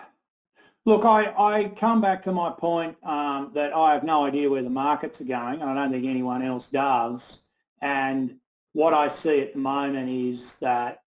look, 0.85 1.05
I, 1.05 1.33
I 1.37 1.73
come 1.79 2.01
back 2.01 2.23
to 2.23 2.31
my 2.31 2.51
point 2.51 2.95
um, 3.03 3.51
that 3.55 3.75
I 3.75 3.93
have 3.93 4.03
no 4.03 4.25
idea 4.25 4.49
where 4.49 4.63
the 4.63 4.69
markets 4.69 5.19
are 5.19 5.25
going, 5.25 5.61
and 5.61 5.69
I 5.69 5.73
don't 5.73 5.91
think 5.91 6.05
anyone 6.05 6.41
else 6.41 6.65
does. 6.71 7.19
And 7.81 8.35
what 8.73 8.93
I 8.93 9.11
see 9.21 9.41
at 9.41 9.53
the 9.53 9.59
moment 9.59 10.09
is 10.09 10.39
that 10.61 11.02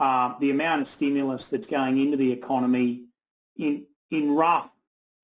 um, 0.00 0.36
the 0.40 0.50
amount 0.50 0.82
of 0.82 0.88
stimulus 0.96 1.42
that's 1.50 1.66
going 1.66 2.00
into 2.00 2.16
the 2.16 2.32
economy 2.32 3.04
in, 3.56 3.84
in 4.10 4.32
rough 4.32 4.70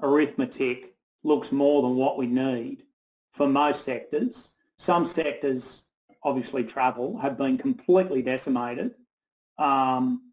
arithmetic 0.03 0.95
looks 1.24 1.51
more 1.51 1.83
than 1.83 1.97
what 1.97 2.18
we 2.18 2.27
need 2.27 2.83
for 3.37 3.49
most 3.49 3.85
sectors. 3.87 4.29
Some 4.85 5.12
sectors, 5.16 5.62
obviously 6.22 6.62
travel, 6.62 7.18
have 7.18 7.39
been 7.39 7.57
completely 7.57 8.20
decimated. 8.20 8.93
Um, 9.59 10.33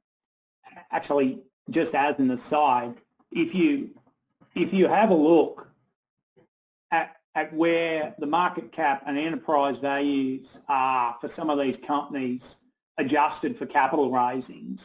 actually, 0.91 1.39
just 1.69 1.95
as 1.95 2.15
an 2.19 2.31
aside, 2.31 2.95
if 3.31 3.55
you 3.55 3.91
if 4.55 4.71
you 4.73 4.87
have 4.87 5.09
a 5.09 5.15
look 5.15 5.67
at 6.91 7.15
at 7.33 7.53
where 7.53 8.13
the 8.19 8.27
market 8.27 8.71
cap 8.73 9.03
and 9.07 9.17
enterprise 9.17 9.77
values 9.81 10.45
are 10.67 11.15
for 11.21 11.31
some 11.35 11.49
of 11.49 11.57
these 11.57 11.77
companies 11.87 12.41
adjusted 12.97 13.57
for 13.57 13.65
capital 13.65 14.11
raisings, 14.11 14.79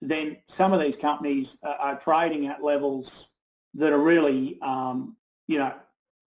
then 0.00 0.36
some 0.56 0.72
of 0.72 0.80
these 0.80 0.94
companies 1.00 1.46
are, 1.62 1.74
are 1.74 2.00
trading 2.00 2.46
at 2.46 2.62
levels 2.62 3.08
that 3.74 3.92
are 3.92 3.98
really, 3.98 4.58
um, 4.62 5.16
you 5.46 5.58
know, 5.58 5.74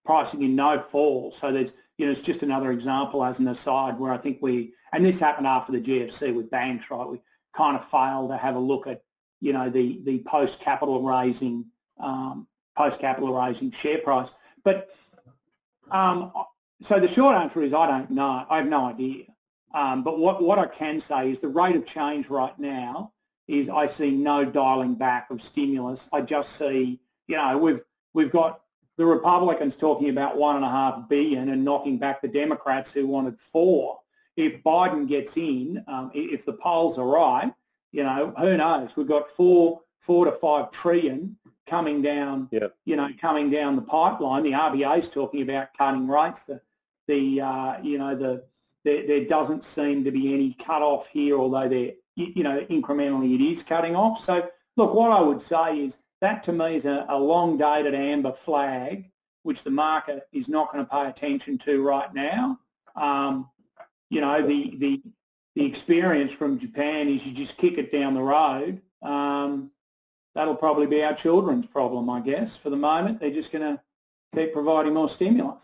pricing 0.06 0.44
in 0.44 0.56
no 0.56 0.84
fall. 0.92 1.36
So 1.42 1.52
there's, 1.52 1.72
you 1.98 2.06
know, 2.06 2.14
it's 2.14 2.26
just 2.26 2.42
another 2.42 2.72
example 2.72 3.24
as 3.24 3.38
an 3.40 3.48
aside 3.48 4.00
where 4.00 4.14
I 4.14 4.18
think 4.18 4.40
we, 4.42 4.74
and 4.94 5.06
this 5.06 5.20
happened 5.20 5.48
after 5.48 5.72
the 5.72 5.82
GFC 5.82 6.34
with 6.34 6.50
banks, 6.50 6.86
right? 6.90 7.08
We 7.08 7.22
kind 7.56 7.78
of 7.78 7.90
failed 7.92 8.32
to 8.32 8.38
have 8.38 8.56
a 8.56 8.60
look 8.60 8.88
at, 8.88 9.04
you 9.42 9.54
know, 9.54 9.70
the, 9.70 10.02
the 10.06 10.20
post-capital 10.20 11.04
raising, 11.04 11.66
um, 12.00 12.48
post-capital 12.78 13.34
raising 13.34 13.72
share 13.72 14.00
price. 14.00 14.30
But 14.64 14.90
um, 15.92 16.32
so 16.88 17.00
the 17.00 17.12
short 17.14 17.36
answer 17.36 17.62
is 17.62 17.74
I 17.74 17.88
don't 17.88 18.12
know. 18.12 18.46
I 18.50 18.58
have 18.58 18.68
no 18.68 18.86
idea. 18.86 19.26
Um, 19.74 20.04
but 20.04 20.20
what, 20.20 20.42
what 20.42 20.60
I 20.60 20.66
can 20.66 21.04
say 21.08 21.32
is 21.32 21.38
the 21.42 21.48
rate 21.48 21.76
of 21.76 21.86
change 21.86 22.28
right 22.30 22.58
now 22.60 23.12
is 23.48 23.70
I 23.70 23.92
see 23.98 24.12
no 24.12 24.46
dialing 24.46 24.96
back 24.96 25.30
of 25.30 25.42
stimulus. 25.52 26.00
I 26.14 26.22
just 26.22 26.50
see, 26.58 27.00
you 27.28 27.36
know, 27.36 27.58
we've 27.58 27.82
we've 28.14 28.32
got 28.32 28.62
the 28.98 29.06
Republicans 29.06 29.74
talking 29.80 30.10
about 30.10 30.38
one 30.38 30.56
and 30.56 30.66
a 30.66 30.70
half 30.70 31.08
billion 31.08 31.50
and 31.50 31.64
knocking 31.64 31.98
back 31.98 32.22
the 32.22 32.28
Democrats 32.28 32.90
who 32.94 33.08
wanted 33.08 33.38
four. 33.52 34.00
If 34.36 34.62
Biden 34.64 35.08
gets 35.08 35.36
in, 35.36 35.84
um, 35.88 36.12
if 36.14 36.46
the 36.46 36.54
polls 36.54 36.98
are 36.98 37.08
right, 37.08 37.54
you 37.92 38.04
know, 38.04 38.34
who 38.38 38.58
knows? 38.58 38.90
We've 38.96 39.08
got 39.08 39.36
four 39.36 39.82
four 40.02 40.26
to 40.26 40.32
five 40.34 40.72
trillion 40.72 41.36
coming 41.68 42.02
down, 42.02 42.50
yep. 42.52 42.76
you 42.86 42.96
know, 42.96 43.10
coming 43.22 43.50
down 43.50 43.76
the 43.76 43.82
pipeline. 43.82 44.44
The 44.44 44.52
RBA 44.52 45.04
is 45.04 45.10
talking 45.14 45.42
about 45.42 45.70
cutting 45.78 46.08
rates. 46.08 46.40
The, 46.48 46.62
the 47.08 47.42
uh, 47.42 47.82
you 47.82 47.98
know, 47.98 48.16
the 48.16 48.44
there, 48.86 49.06
there, 49.08 49.26
doesn't 49.26 49.64
seem 49.76 50.04
to 50.04 50.12
be 50.12 50.34
any 50.34 50.56
cut 50.66 50.82
off 50.82 51.06
here, 51.12 51.38
although 51.38 51.68
there, 51.68 51.92
you 52.16 52.44
know, 52.44 52.62
incrementally 52.70 53.36
it 53.36 53.44
is 53.44 53.64
cutting 53.68 53.96
off. 53.96 54.26
So, 54.26 54.50
look, 54.78 54.94
what 54.94 55.12
I 55.12 55.22
would 55.22 55.46
say 55.48 55.80
is 55.80 55.94
that 56.22 56.44
to 56.46 56.54
me 56.54 56.78
is 56.78 56.86
a, 56.86 57.06
a 57.10 57.20
long-dated 57.20 57.94
amber 57.94 58.34
flag, 58.46 59.10
which 59.44 59.64
the 59.64 59.72
market 59.72 60.28
is 60.34 60.48
not 60.48 60.72
going 60.72 60.86
to 60.86 60.92
pay 60.92 61.08
attention 61.08 61.58
to 61.66 61.84
right 61.84 62.14
now. 62.14 62.60
Um, 62.96 63.50
you 64.10 64.22
know, 64.22 64.42
the, 64.46 64.76
the, 64.78 65.02
the 65.56 65.66
experience 65.66 66.32
from 66.34 66.60
Japan 66.60 67.08
is 67.08 67.26
you 67.26 67.34
just 67.34 67.58
kick 67.58 67.78
it 67.78 67.92
down 67.92 68.14
the 68.14 68.22
road. 68.22 68.82
Um, 69.02 69.72
that'll 70.36 70.56
probably 70.56 70.88
be 70.88 71.04
our 71.04 71.14
children's 71.14 71.66
problem, 71.68 72.10
I 72.10 72.22
guess. 72.22 72.50
For 72.64 72.70
the 72.70 72.78
moment, 72.78 73.20
they're 73.20 73.32
just 73.32 73.52
going 73.52 73.76
to 73.76 73.82
keep 74.36 74.54
providing 74.54 74.94
more 74.94 75.10
stimulus. 75.10 75.62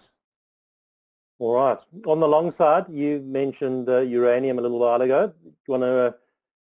All 1.37 1.55
right. 1.55 1.77
On 2.05 2.19
the 2.19 2.27
long 2.27 2.53
side, 2.57 2.85
you 2.89 3.19
mentioned 3.19 3.89
uh, 3.89 3.99
uranium 3.99 4.57
a 4.57 4.61
little 4.61 4.79
while 4.79 5.01
ago. 5.01 5.27
Do 5.27 5.51
you 5.67 5.71
want 5.71 5.83
to 5.83 5.87
uh, 5.87 6.11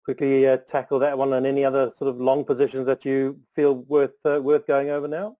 quickly 0.03 0.47
uh, 0.47 0.57
tackle 0.71 0.99
that 0.99 1.17
one 1.17 1.31
and 1.33 1.45
any 1.45 1.63
other 1.63 1.93
sort 1.99 2.09
of 2.09 2.19
long 2.19 2.43
positions 2.43 2.87
that 2.87 3.05
you 3.05 3.39
feel 3.55 3.75
worth 3.75 4.13
uh, 4.25 4.41
worth 4.41 4.65
going 4.65 4.89
over 4.89 5.07
now? 5.07 5.37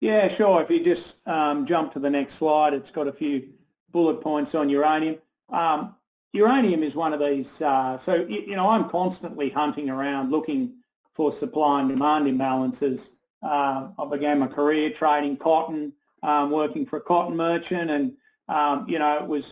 Yeah, 0.00 0.34
sure. 0.36 0.62
If 0.62 0.70
you 0.70 0.84
just 0.84 1.14
um, 1.24 1.66
jump 1.66 1.94
to 1.94 1.98
the 1.98 2.10
next 2.10 2.36
slide, 2.38 2.74
it's 2.74 2.90
got 2.90 3.08
a 3.08 3.12
few 3.12 3.48
bullet 3.92 4.20
points 4.20 4.54
on 4.54 4.68
uranium. 4.68 5.16
Um, 5.48 5.94
uranium 6.34 6.82
is 6.82 6.94
one 6.94 7.14
of 7.14 7.20
these. 7.20 7.46
Uh, 7.58 7.98
so 8.04 8.26
you 8.28 8.56
know, 8.56 8.68
I'm 8.68 8.90
constantly 8.90 9.48
hunting 9.48 9.88
around 9.88 10.30
looking 10.30 10.74
for 11.14 11.38
supply 11.38 11.80
and 11.80 11.88
demand 11.88 12.26
imbalances. 12.26 13.00
Uh, 13.42 13.88
I 13.98 14.04
began 14.10 14.38
my 14.38 14.48
career 14.48 14.90
trading 14.90 15.38
cotton, 15.38 15.94
um, 16.22 16.50
working 16.50 16.84
for 16.84 16.98
a 16.98 17.00
cotton 17.00 17.36
merchant, 17.36 17.90
and 17.90 18.12
um, 18.48 18.88
you 18.88 18.98
know, 18.98 19.16
it 19.18 19.26
was 19.26 19.44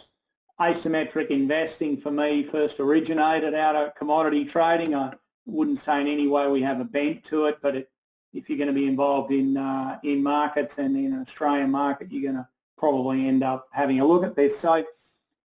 asymmetric 0.60 1.28
investing 1.28 2.00
for 2.00 2.10
me 2.10 2.44
first 2.44 2.78
originated 2.78 3.54
out 3.54 3.74
of 3.74 3.94
commodity 3.96 4.44
trading. 4.44 4.94
I 4.94 5.14
wouldn't 5.46 5.84
say 5.84 6.00
in 6.00 6.06
any 6.06 6.26
way 6.26 6.48
we 6.48 6.62
have 6.62 6.80
a 6.80 6.84
bent 6.84 7.24
to 7.30 7.46
it, 7.46 7.58
but 7.60 7.76
it, 7.76 7.90
if 8.32 8.48
you're 8.48 8.58
going 8.58 8.68
to 8.68 8.74
be 8.74 8.86
involved 8.86 9.32
in 9.32 9.56
uh, 9.56 9.98
in 10.02 10.22
markets 10.22 10.74
and 10.76 10.96
in 10.96 11.12
an 11.12 11.26
Australian 11.28 11.70
market, 11.70 12.10
you're 12.10 12.22
going 12.22 12.42
to 12.42 12.48
probably 12.78 13.26
end 13.26 13.42
up 13.42 13.68
having 13.72 14.00
a 14.00 14.06
look 14.06 14.24
at 14.24 14.36
this. 14.36 14.52
So 14.60 14.84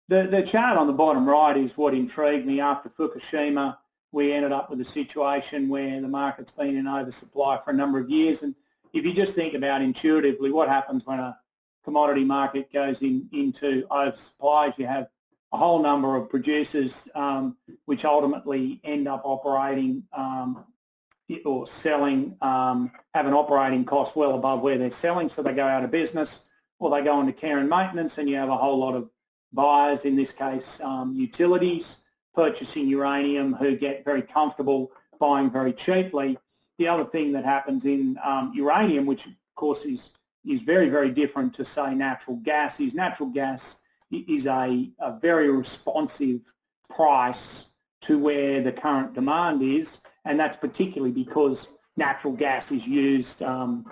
the, 0.08 0.24
the 0.24 0.42
chart 0.42 0.76
on 0.76 0.86
the 0.86 0.92
bottom 0.92 1.28
right 1.28 1.56
is 1.56 1.70
what 1.76 1.94
intrigued 1.94 2.46
me. 2.46 2.60
After 2.60 2.90
Fukushima, 2.90 3.76
we 4.12 4.32
ended 4.32 4.52
up 4.52 4.70
with 4.70 4.80
a 4.80 4.92
situation 4.92 5.68
where 5.68 6.00
the 6.00 6.08
market's 6.08 6.50
been 6.58 6.76
in 6.76 6.88
oversupply 6.88 7.60
for 7.64 7.70
a 7.70 7.74
number 7.74 7.98
of 7.98 8.10
years. 8.10 8.38
And 8.42 8.54
if 8.92 9.04
you 9.04 9.12
just 9.14 9.34
think 9.34 9.54
about 9.54 9.82
intuitively 9.82 10.50
what 10.50 10.68
happens 10.68 11.02
when 11.06 11.20
a 11.20 11.38
commodity 11.84 12.24
market 12.24 12.72
goes 12.72 12.96
in, 13.00 13.28
into 13.32 13.86
oversupplies, 13.90 14.76
you 14.78 14.86
have 14.86 15.08
a 15.52 15.56
whole 15.56 15.82
number 15.82 16.16
of 16.16 16.28
producers 16.28 16.92
um, 17.14 17.56
which 17.86 18.04
ultimately 18.04 18.80
end 18.84 19.08
up 19.08 19.22
operating 19.24 20.04
um, 20.12 20.64
or 21.44 21.66
selling, 21.82 22.36
um, 22.40 22.90
have 23.14 23.26
an 23.26 23.34
operating 23.34 23.84
cost 23.84 24.16
well 24.16 24.34
above 24.34 24.60
where 24.60 24.78
they're 24.78 24.92
selling, 25.00 25.30
so 25.34 25.42
they 25.42 25.52
go 25.52 25.66
out 25.66 25.84
of 25.84 25.90
business 25.90 26.28
or 26.78 26.90
they 26.90 27.02
go 27.02 27.20
into 27.20 27.32
care 27.32 27.58
and 27.58 27.68
maintenance 27.68 28.12
and 28.16 28.28
you 28.28 28.36
have 28.36 28.48
a 28.48 28.56
whole 28.56 28.78
lot 28.78 28.94
of 28.94 29.08
buyers, 29.52 30.00
in 30.04 30.16
this 30.16 30.30
case 30.38 30.64
um, 30.82 31.14
utilities, 31.14 31.84
purchasing 32.34 32.86
uranium 32.86 33.52
who 33.54 33.76
get 33.76 34.04
very 34.04 34.22
comfortable 34.22 34.90
buying 35.18 35.50
very 35.50 35.72
cheaply. 35.72 36.38
The 36.78 36.88
other 36.88 37.04
thing 37.04 37.32
that 37.32 37.44
happens 37.44 37.84
in 37.84 38.18
um, 38.24 38.52
uranium, 38.54 39.06
which 39.06 39.26
of 39.26 39.32
course 39.54 39.80
is, 39.84 40.00
is 40.46 40.60
very, 40.62 40.88
very 40.88 41.10
different 41.10 41.54
to 41.56 41.66
say 41.74 41.94
natural 41.94 42.36
gas, 42.36 42.74
is 42.78 42.94
natural 42.94 43.28
gas 43.28 43.60
is 44.10 44.46
a, 44.46 44.90
a 44.98 45.18
very 45.20 45.50
responsive 45.50 46.40
price 46.88 47.36
to 48.02 48.18
where 48.18 48.60
the 48.62 48.72
current 48.72 49.14
demand 49.14 49.62
is, 49.62 49.86
and 50.24 50.38
that's 50.38 50.56
particularly 50.60 51.12
because 51.12 51.58
natural 51.96 52.32
gas 52.32 52.64
is 52.70 52.84
used 52.86 53.40
um, 53.42 53.86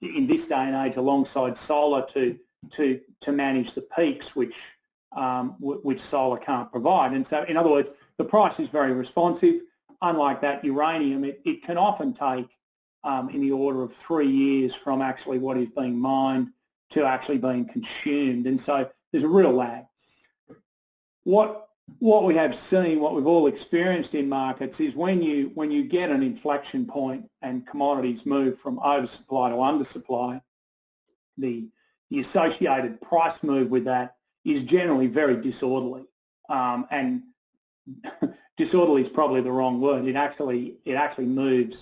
in 0.00 0.26
this 0.26 0.46
day 0.48 0.54
and 0.54 0.74
age 0.74 0.96
alongside 0.96 1.56
solar 1.66 2.06
to 2.14 2.38
to 2.76 3.00
to 3.22 3.32
manage 3.32 3.74
the 3.74 3.80
peaks 3.96 4.26
which 4.34 4.54
um, 5.12 5.56
which 5.60 6.00
solar 6.10 6.38
can't 6.38 6.70
provide. 6.70 7.12
And 7.12 7.26
so, 7.28 7.42
in 7.44 7.56
other 7.56 7.70
words, 7.70 7.88
the 8.16 8.24
price 8.24 8.58
is 8.58 8.68
very 8.68 8.92
responsive. 8.92 9.62
Unlike 10.02 10.40
that 10.42 10.64
uranium, 10.64 11.24
it, 11.24 11.40
it 11.44 11.62
can 11.62 11.76
often 11.76 12.14
take 12.14 12.48
um, 13.04 13.30
in 13.30 13.40
the 13.40 13.52
order 13.52 13.82
of 13.82 13.92
three 14.06 14.30
years 14.30 14.74
from 14.84 15.00
actually 15.00 15.38
what 15.38 15.56
is 15.56 15.68
being 15.76 15.98
mined 15.98 16.48
to 16.92 17.04
actually 17.04 17.38
being 17.38 17.66
consumed. 17.66 18.46
And 18.46 18.62
so 18.66 18.88
there's 19.12 19.24
a 19.24 19.28
real 19.28 19.52
lag. 19.52 19.84
What 21.24 21.66
what 21.98 22.24
we 22.24 22.36
have 22.36 22.56
seen, 22.70 23.00
what 23.00 23.14
we've 23.14 23.26
all 23.26 23.48
experienced 23.48 24.14
in 24.14 24.28
markets 24.28 24.78
is 24.78 24.94
when 24.94 25.22
you 25.22 25.50
when 25.54 25.70
you 25.70 25.84
get 25.84 26.10
an 26.10 26.22
inflection 26.22 26.86
point 26.86 27.28
and 27.42 27.66
commodities 27.66 28.20
move 28.24 28.58
from 28.60 28.78
oversupply 28.78 29.50
to 29.50 29.56
undersupply, 29.56 30.40
the 31.36 31.68
the 32.10 32.20
associated 32.20 33.00
price 33.00 33.36
move 33.42 33.70
with 33.70 33.84
that 33.84 34.16
is 34.44 34.62
generally 34.64 35.06
very 35.06 35.36
disorderly. 35.36 36.04
Um, 36.48 36.86
and 36.90 37.22
disorderly 38.56 39.02
is 39.02 39.08
probably 39.08 39.40
the 39.40 39.52
wrong 39.52 39.80
word. 39.80 40.06
It 40.06 40.16
actually 40.16 40.76
it 40.84 40.94
actually 40.94 41.26
moves 41.26 41.76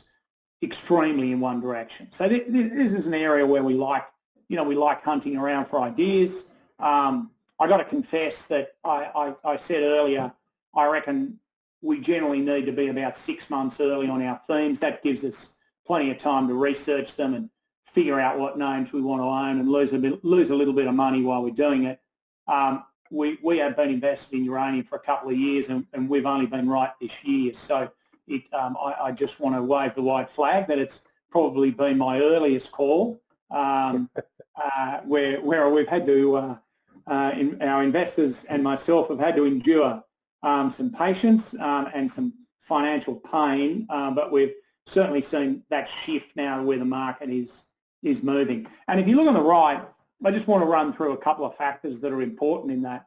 extremely 0.63 1.33
in 1.33 1.41
one 1.41 1.61
direction. 1.61 2.09
So 2.19 2.29
this, 2.29 2.43
this 2.49 2.73
is 2.73 3.07
an 3.07 3.15
area 3.15 3.47
where 3.47 3.63
we 3.63 3.75
like 3.75 4.05
you 4.49 4.57
know 4.57 4.65
we 4.65 4.75
like 4.75 5.03
hunting 5.03 5.37
around 5.37 5.67
for 5.67 5.81
ideas. 5.81 6.33
Um, 6.79 7.31
I 7.61 7.67
got 7.67 7.79
to 7.79 7.85
confess 7.85 8.35
that 8.49 8.77
I, 8.85 9.11
I, 9.15 9.53
I 9.53 9.61
said 9.67 9.83
earlier, 9.83 10.33
I 10.75 10.87
reckon 10.87 11.39
we 11.83 12.01
generally 12.01 12.41
need 12.41 12.67
to 12.67 12.73
be 12.73 12.89
about 12.89 13.17
six 13.27 13.43
months 13.51 13.77
early 13.81 14.09
on 14.09 14.23
our 14.23 14.41
themes. 14.49 14.79
That 14.81 15.03
gives 15.03 15.25
us 15.25 15.35
plenty 15.87 16.11
of 16.11 16.21
time 16.21 16.49
to 16.49 16.55
research 16.55 17.17
them 17.17 17.35
and 17.35 17.51
figure 17.95 18.21
out 18.21 18.39
what 18.39 18.59
names 18.59 18.93
we 18.93 19.01
want 19.01 19.21
to 19.21 19.25
own 19.25 19.59
and 19.59 19.69
lose 19.69 19.93
a, 19.93 19.99
bit, 19.99 20.25
lose 20.25 20.51
a 20.51 20.55
little 20.55 20.75
bit 20.75 20.87
of 20.87 20.95
money 20.95 21.23
while 21.23 21.43
we're 21.43 21.51
doing 21.51 21.85
it. 21.85 22.01
Um, 22.47 22.85
we, 23.11 23.39
we 23.43 23.59
have 23.59 23.77
been 23.77 23.91
invested 23.91 24.33
in 24.33 24.45
uranium 24.45 24.87
for 24.89 24.97
a 24.97 25.01
couple 25.01 25.31
of 25.31 25.37
years 25.37 25.67
and, 25.69 25.87
and 25.93 26.09
we've 26.09 26.27
only 26.27 26.47
been 26.47 26.69
right 26.69 26.91
this 27.01 27.11
year. 27.23 27.55
So 27.67 27.91
it, 28.29 28.43
um, 28.53 28.77
I, 28.81 28.95
I, 29.05 29.13
just 29.13 29.39
want 29.41 29.57
to 29.57 29.63
wave 29.63 29.95
the 29.95 30.03
white 30.03 30.29
flag 30.35 30.67
that 30.69 30.79
it's 30.79 30.95
probably 31.31 31.71
been 31.71 31.99
my 31.99 32.21
earliest 32.21 32.71
call 32.73 33.21
um, 33.51 34.11
uh, 34.63 35.01
where, 35.01 35.41
where 35.41 35.69
we've 35.71 35.89
had 35.89 36.07
to 36.07 36.37
uh, 36.37 36.57
uh, 37.07 37.33
in, 37.35 37.61
our 37.63 37.83
investors 37.83 38.35
and 38.49 38.63
myself 38.63 39.09
have 39.09 39.19
had 39.19 39.37
to 39.37 39.45
endure 39.45 40.03
um, 40.43 40.75
some 40.77 40.93
patience 40.93 41.43
um, 41.61 41.89
and 41.95 42.13
some 42.15 42.33
financial 42.69 43.17
pain, 43.33 43.87
uh, 43.89 44.11
but 44.11 44.31
we've 44.31 44.53
certainly 44.93 45.27
seen 45.31 45.63
that 45.71 45.89
shift 46.05 46.27
now 46.37 46.63
where 46.63 46.79
the 46.79 46.85
market 46.85 47.31
is 47.31 47.49
is 48.03 48.23
moving. 48.23 48.67
And 48.87 49.01
if 49.01 49.09
you 49.09 49.17
look 49.17 49.27
on 49.27 49.35
the 49.35 49.41
right, 49.41 49.83
I 50.25 50.31
just 50.31 50.47
want 50.47 50.63
to 50.63 50.69
run 50.69 50.93
through 50.93 51.13
a 51.13 51.17
couple 51.17 51.45
of 51.45 51.57
factors 51.57 52.01
that 52.01 52.13
are 52.13 52.23
important 52.23 52.73
in 52.73 52.83
that. 52.83 53.07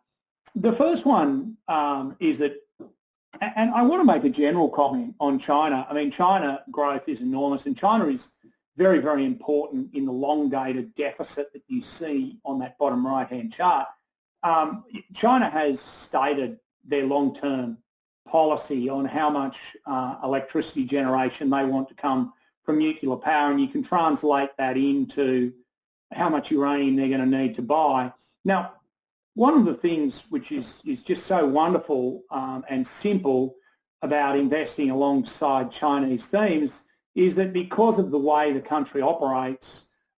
The 0.55 0.73
first 0.73 1.05
one 1.05 1.55
um, 1.67 2.17
is 2.19 2.39
that, 2.39 2.55
and 3.39 3.71
I 3.71 3.81
want 3.81 4.01
to 4.01 4.05
make 4.05 4.23
a 4.23 4.29
general 4.29 4.69
comment 4.69 5.15
on 5.19 5.39
China. 5.39 5.87
I 5.89 5.93
mean, 5.93 6.11
China 6.11 6.63
growth 6.69 7.07
is 7.07 7.19
enormous, 7.21 7.65
and 7.65 7.77
China 7.77 8.07
is 8.07 8.19
very, 8.77 8.99
very 8.99 9.25
important 9.25 9.93
in 9.93 10.05
the 10.05 10.11
long-dated 10.11 10.95
deficit 10.95 11.51
that 11.53 11.63
you 11.67 11.83
see 11.99 12.39
on 12.45 12.59
that 12.59 12.77
bottom 12.77 13.05
right-hand 13.05 13.53
chart. 13.55 13.87
Um, 14.43 14.83
China 15.15 15.49
has 15.49 15.77
stated 16.07 16.59
their 16.85 17.05
long-term 17.05 17.77
policy 18.27 18.89
on 18.89 19.05
how 19.05 19.29
much 19.29 19.55
uh, 19.85 20.15
electricity 20.23 20.85
generation 20.85 21.49
they 21.49 21.65
want 21.65 21.89
to 21.89 21.95
come 21.95 22.33
from 22.65 22.79
nuclear 22.79 23.15
power, 23.15 23.51
and 23.51 23.59
you 23.59 23.67
can 23.67 23.83
translate 23.83 24.49
that 24.57 24.77
into 24.77 25.53
how 26.13 26.29
much 26.29 26.51
uranium 26.51 26.95
they're 26.95 27.07
going 27.07 27.31
to 27.31 27.37
need 27.37 27.55
to 27.55 27.61
buy. 27.61 28.11
Now, 28.45 28.73
one 29.35 29.53
of 29.53 29.65
the 29.65 29.75
things 29.75 30.13
which 30.29 30.51
is, 30.51 30.65
is 30.85 30.99
just 31.07 31.27
so 31.27 31.45
wonderful 31.45 32.23
um, 32.31 32.63
and 32.69 32.85
simple 33.01 33.55
about 34.01 34.37
investing 34.37 34.89
alongside 34.89 35.71
Chinese 35.71 36.21
themes 36.31 36.71
is 37.15 37.35
that 37.35 37.53
because 37.53 37.99
of 37.99 38.11
the 38.11 38.17
way 38.17 38.51
the 38.51 38.61
country 38.61 39.01
operates, 39.01 39.65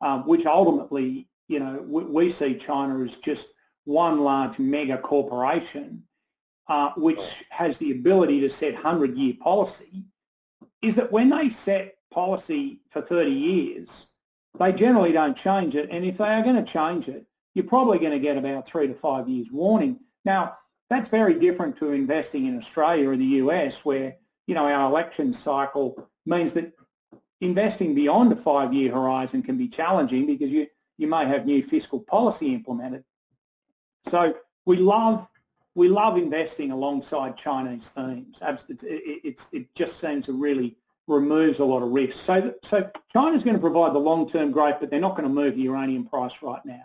um, 0.01 0.25
which 0.27 0.45
ultimately, 0.45 1.27
you 1.47 1.59
know, 1.59 1.83
we, 1.87 2.03
we, 2.03 2.33
see 2.33 2.55
China 2.65 3.03
as 3.03 3.11
just 3.23 3.43
one 3.85 4.21
large 4.21 4.57
mega 4.59 4.97
corporation, 4.97 6.03
uh, 6.67 6.91
which 6.95 7.19
has 7.49 7.75
the 7.77 7.91
ability 7.91 8.39
to 8.41 8.55
set 8.57 8.75
100-year 8.75 9.33
policy, 9.41 10.05
is 10.81 10.95
that 10.95 11.11
when 11.11 11.29
they 11.29 11.55
set 11.65 11.95
policy 12.11 12.79
for 12.91 13.01
30 13.01 13.31
years, 13.31 13.87
they 14.59 14.71
generally 14.71 15.11
don't 15.11 15.37
change 15.37 15.75
it. 15.75 15.89
And 15.91 16.05
if 16.05 16.17
they 16.17 16.29
are 16.29 16.43
going 16.43 16.63
to 16.63 16.71
change 16.71 17.07
it, 17.07 17.25
you're 17.53 17.65
probably 17.65 17.99
going 17.99 18.11
to 18.11 18.19
get 18.19 18.37
about 18.37 18.67
three 18.67 18.87
to 18.87 18.95
five 18.95 19.27
years 19.27 19.47
warning. 19.51 19.99
Now, 20.25 20.57
that's 20.89 21.09
very 21.09 21.39
different 21.39 21.77
to 21.79 21.91
investing 21.91 22.45
in 22.47 22.61
Australia 22.61 23.09
or 23.09 23.17
the 23.17 23.25
US 23.25 23.73
where, 23.83 24.15
you 24.47 24.55
know, 24.55 24.67
our 24.67 24.89
election 24.89 25.37
cycle 25.43 26.07
means 26.25 26.53
that 26.53 26.71
investing 27.41 27.93
beyond 27.93 28.31
a 28.31 28.35
five-year 28.37 28.91
horizon 28.91 29.43
can 29.43 29.57
be 29.57 29.67
challenging 29.67 30.25
because 30.25 30.49
you, 30.49 30.67
you 30.97 31.07
may 31.07 31.25
have 31.25 31.45
new 31.45 31.65
fiscal 31.67 31.99
policy 31.99 32.53
implemented. 32.53 33.03
So 34.11 34.35
we 34.65 34.77
love 34.77 35.27
we 35.75 35.87
love 35.87 36.17
investing 36.17 36.71
alongside 36.71 37.35
Chinese 37.35 37.81
themes. 37.95 38.35
It, 38.41 38.79
it, 38.83 39.37
it, 39.51 39.67
just 39.75 39.99
seems 39.99 40.27
to 40.27 40.33
really 40.33 40.75
removes 41.07 41.57
a 41.57 41.63
lot 41.63 41.81
of 41.81 41.89
risk. 41.89 42.15
So, 42.27 42.53
so 42.69 42.91
China's 43.11 43.41
going 43.41 43.55
to 43.55 43.61
provide 43.61 43.95
the 43.95 43.99
long-term 43.99 44.51
growth, 44.51 44.77
but 44.79 44.91
they're 44.91 44.99
not 44.99 45.17
going 45.17 45.27
to 45.27 45.33
move 45.33 45.55
the 45.55 45.61
uranium 45.61 46.05
price 46.05 46.31
right 46.43 46.63
now. 46.63 46.83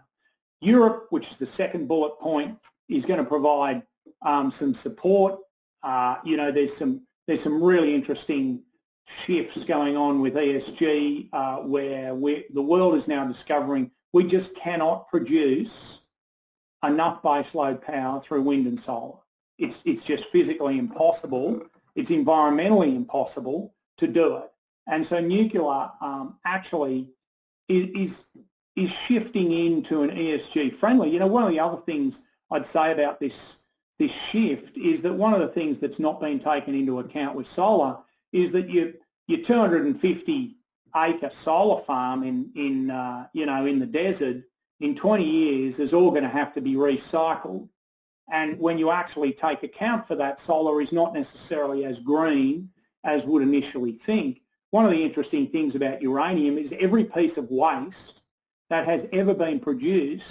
Europe, 0.61 1.07
which 1.11 1.25
is 1.27 1.37
the 1.39 1.49
second 1.57 1.89
bullet 1.89 2.19
point, 2.19 2.59
is 2.89 3.05
going 3.05 3.19
to 3.19 3.25
provide 3.29 3.83
um, 4.23 4.53
some 4.59 4.77
support. 4.83 5.39
Uh, 5.83 6.17
you 6.25 6.37
know, 6.37 6.51
there's 6.51 6.77
some 6.79 7.03
there's 7.27 7.43
some 7.43 7.63
really 7.63 7.95
interesting 7.95 8.63
shifts 9.27 9.59
going 9.65 9.97
on 9.97 10.21
with 10.21 10.35
ESG 10.35 11.29
uh, 11.33 11.57
where 11.59 12.15
the 12.53 12.63
world 12.63 12.95
is 13.01 13.07
now 13.07 13.25
discovering 13.27 13.91
we 14.13 14.25
just 14.25 14.49
cannot 14.55 15.09
produce 15.09 15.71
enough 16.85 17.23
baseload 17.23 17.83
power 17.83 18.23
through 18.27 18.43
wind 18.43 18.67
and 18.67 18.81
solar. 18.85 19.19
It's, 19.59 19.77
it's 19.85 20.05
just 20.05 20.25
physically 20.33 20.79
impossible. 20.79 21.63
It's 21.95 22.11
environmentally 22.11 22.95
impossible 22.95 23.75
to 23.99 24.07
do 24.07 24.37
it. 24.37 24.51
And 24.87 25.07
so 25.09 25.21
nuclear 25.21 25.91
um, 26.01 26.39
actually 26.45 27.09
is, 27.69 27.89
is, 27.95 28.11
is 28.79 28.91
shifting 29.07 29.51
into 29.53 30.03
an 30.03 30.11
ESG 30.11 30.79
friendly. 30.79 31.11
You 31.11 31.19
know, 31.19 31.27
one 31.27 31.43
of 31.43 31.51
the 31.51 31.61
other 31.61 31.83
things 31.85 32.15
I'd 32.51 32.71
say 32.73 32.93
about 32.93 33.21
this 33.21 33.35
this 33.99 34.13
shift 34.31 34.77
is 34.77 35.03
that 35.03 35.13
one 35.13 35.35
of 35.35 35.41
the 35.41 35.49
things 35.49 35.77
that's 35.81 35.99
not 35.99 36.21
been 36.21 36.39
taken 36.39 36.73
into 36.73 37.01
account 37.01 37.35
with 37.35 37.49
solar 37.57 37.97
is 38.33 38.53
that 38.53 38.71
you, 38.71 38.95
your 39.27 39.45
250 39.45 40.57
acre 40.97 41.33
solar 41.45 41.83
farm 41.83 42.23
in, 42.23 42.49
in 42.55 42.93
uh, 42.93 43.27
you 43.33 43.45
know, 43.45 43.67
in 43.67 43.81
the 43.81 43.87
desert 43.87 44.45
in 44.79 44.95
20 44.95 45.25
years 45.25 45.81
is 45.81 45.93
all 45.93 46.11
going 46.11 46.23
to 46.23 46.29
have 46.29 46.55
to 46.55 46.61
be 46.61 46.75
recycled. 46.75 47.69
And 48.31 48.57
when 48.61 48.79
you 48.79 48.93
actually 48.93 49.33
take 49.33 49.65
account 49.65 50.07
for 50.07 50.15
that, 50.15 50.39
solar 50.47 50.81
is 50.81 50.93
not 50.93 51.13
necessarily 51.13 51.85
as 51.85 51.99
green 51.99 52.71
as 53.03 53.25
would 53.25 53.43
initially 53.43 53.99
think. 54.07 54.43
One 54.71 54.85
of 54.85 54.93
the 54.93 55.03
interesting 55.03 55.49
things 55.49 55.75
about 55.75 56.03
uranium 56.03 56.57
is 56.57 56.71
every 56.79 57.03
piece 57.03 57.37
of 57.37 57.51
waste 57.51 58.18
that 58.71 58.87
has 58.87 59.07
ever 59.13 59.35
been 59.35 59.61
produced 59.61 60.25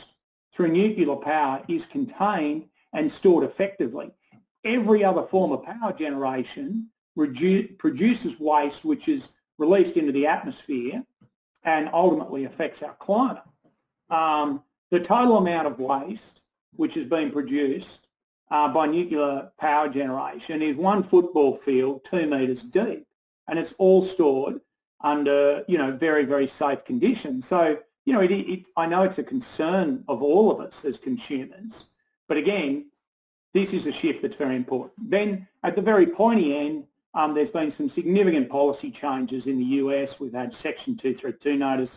through 0.56 0.70
nuclear 0.70 1.16
power 1.16 1.64
is 1.68 1.84
contained 1.92 2.66
and 2.94 3.12
stored 3.20 3.44
effectively. 3.44 4.12
Every 4.64 5.04
other 5.04 5.24
form 5.30 5.52
of 5.52 5.64
power 5.64 5.94
generation 5.94 6.90
produces 7.16 8.40
waste 8.40 8.84
which 8.84 9.08
is 9.08 9.24
released 9.58 9.98
into 9.98 10.12
the 10.12 10.28
atmosphere 10.28 11.04
and 11.64 11.90
ultimately 11.94 12.46
affects 12.46 12.82
our 12.84 12.96
climate. 12.96 13.44
Um, 14.10 14.64
the 14.92 15.00
total 15.00 15.38
amount 15.38 15.68
of 15.68 15.80
waste 15.80 16.22
which 16.76 16.94
has 16.94 17.06
been 17.06 17.32
produced 17.32 17.88
uh, 18.50 18.72
by 18.72 18.88
nuclear 18.88 19.52
power 19.60 19.90
generation 19.90 20.62
is 20.62 20.76
one 20.76 21.04
football 21.10 21.60
field 21.66 22.02
two 22.10 22.28
metres 22.28 22.60
deep 22.72 23.06
and 23.48 23.60
it's 23.60 23.74
all 23.78 24.10
stored 24.14 24.62
under, 25.02 25.64
you 25.68 25.78
know, 25.78 25.92
very, 25.92 26.26
very 26.26 26.52
safe 26.60 26.84
conditions. 26.86 27.44
So, 27.50 27.80
you 28.08 28.14
know, 28.14 28.22
it, 28.22 28.32
it, 28.32 28.66
I 28.78 28.88
know 28.88 29.04
it's 29.04 29.20
a 29.20 29.24
concern 29.24 30.06
of 30.08 30.24
all 30.24 30.50
of 30.50 30.62
us 30.62 30.74
as 30.86 30.96
consumers, 31.04 31.74
but 32.30 32.38
again, 32.38 32.86
this 33.54 33.70
is 33.72 33.86
a 33.86 33.92
shift 33.92 34.22
that's 34.22 34.38
very 34.38 34.56
important. 34.56 34.94
Then 35.10 35.46
at 35.64 35.76
the 35.76 35.82
very 35.82 36.08
pointy 36.08 36.56
end, 36.56 36.86
um, 37.14 37.34
there's 37.34 37.50
been 37.50 37.74
some 37.76 37.92
significant 37.92 38.50
policy 38.50 38.92
changes 38.92 39.46
in 39.46 39.58
the 39.60 39.66
US. 39.82 40.10
We've 40.22 40.34
had 40.34 40.56
Section 40.64 40.96
232 40.96 41.58
notice 41.58 41.90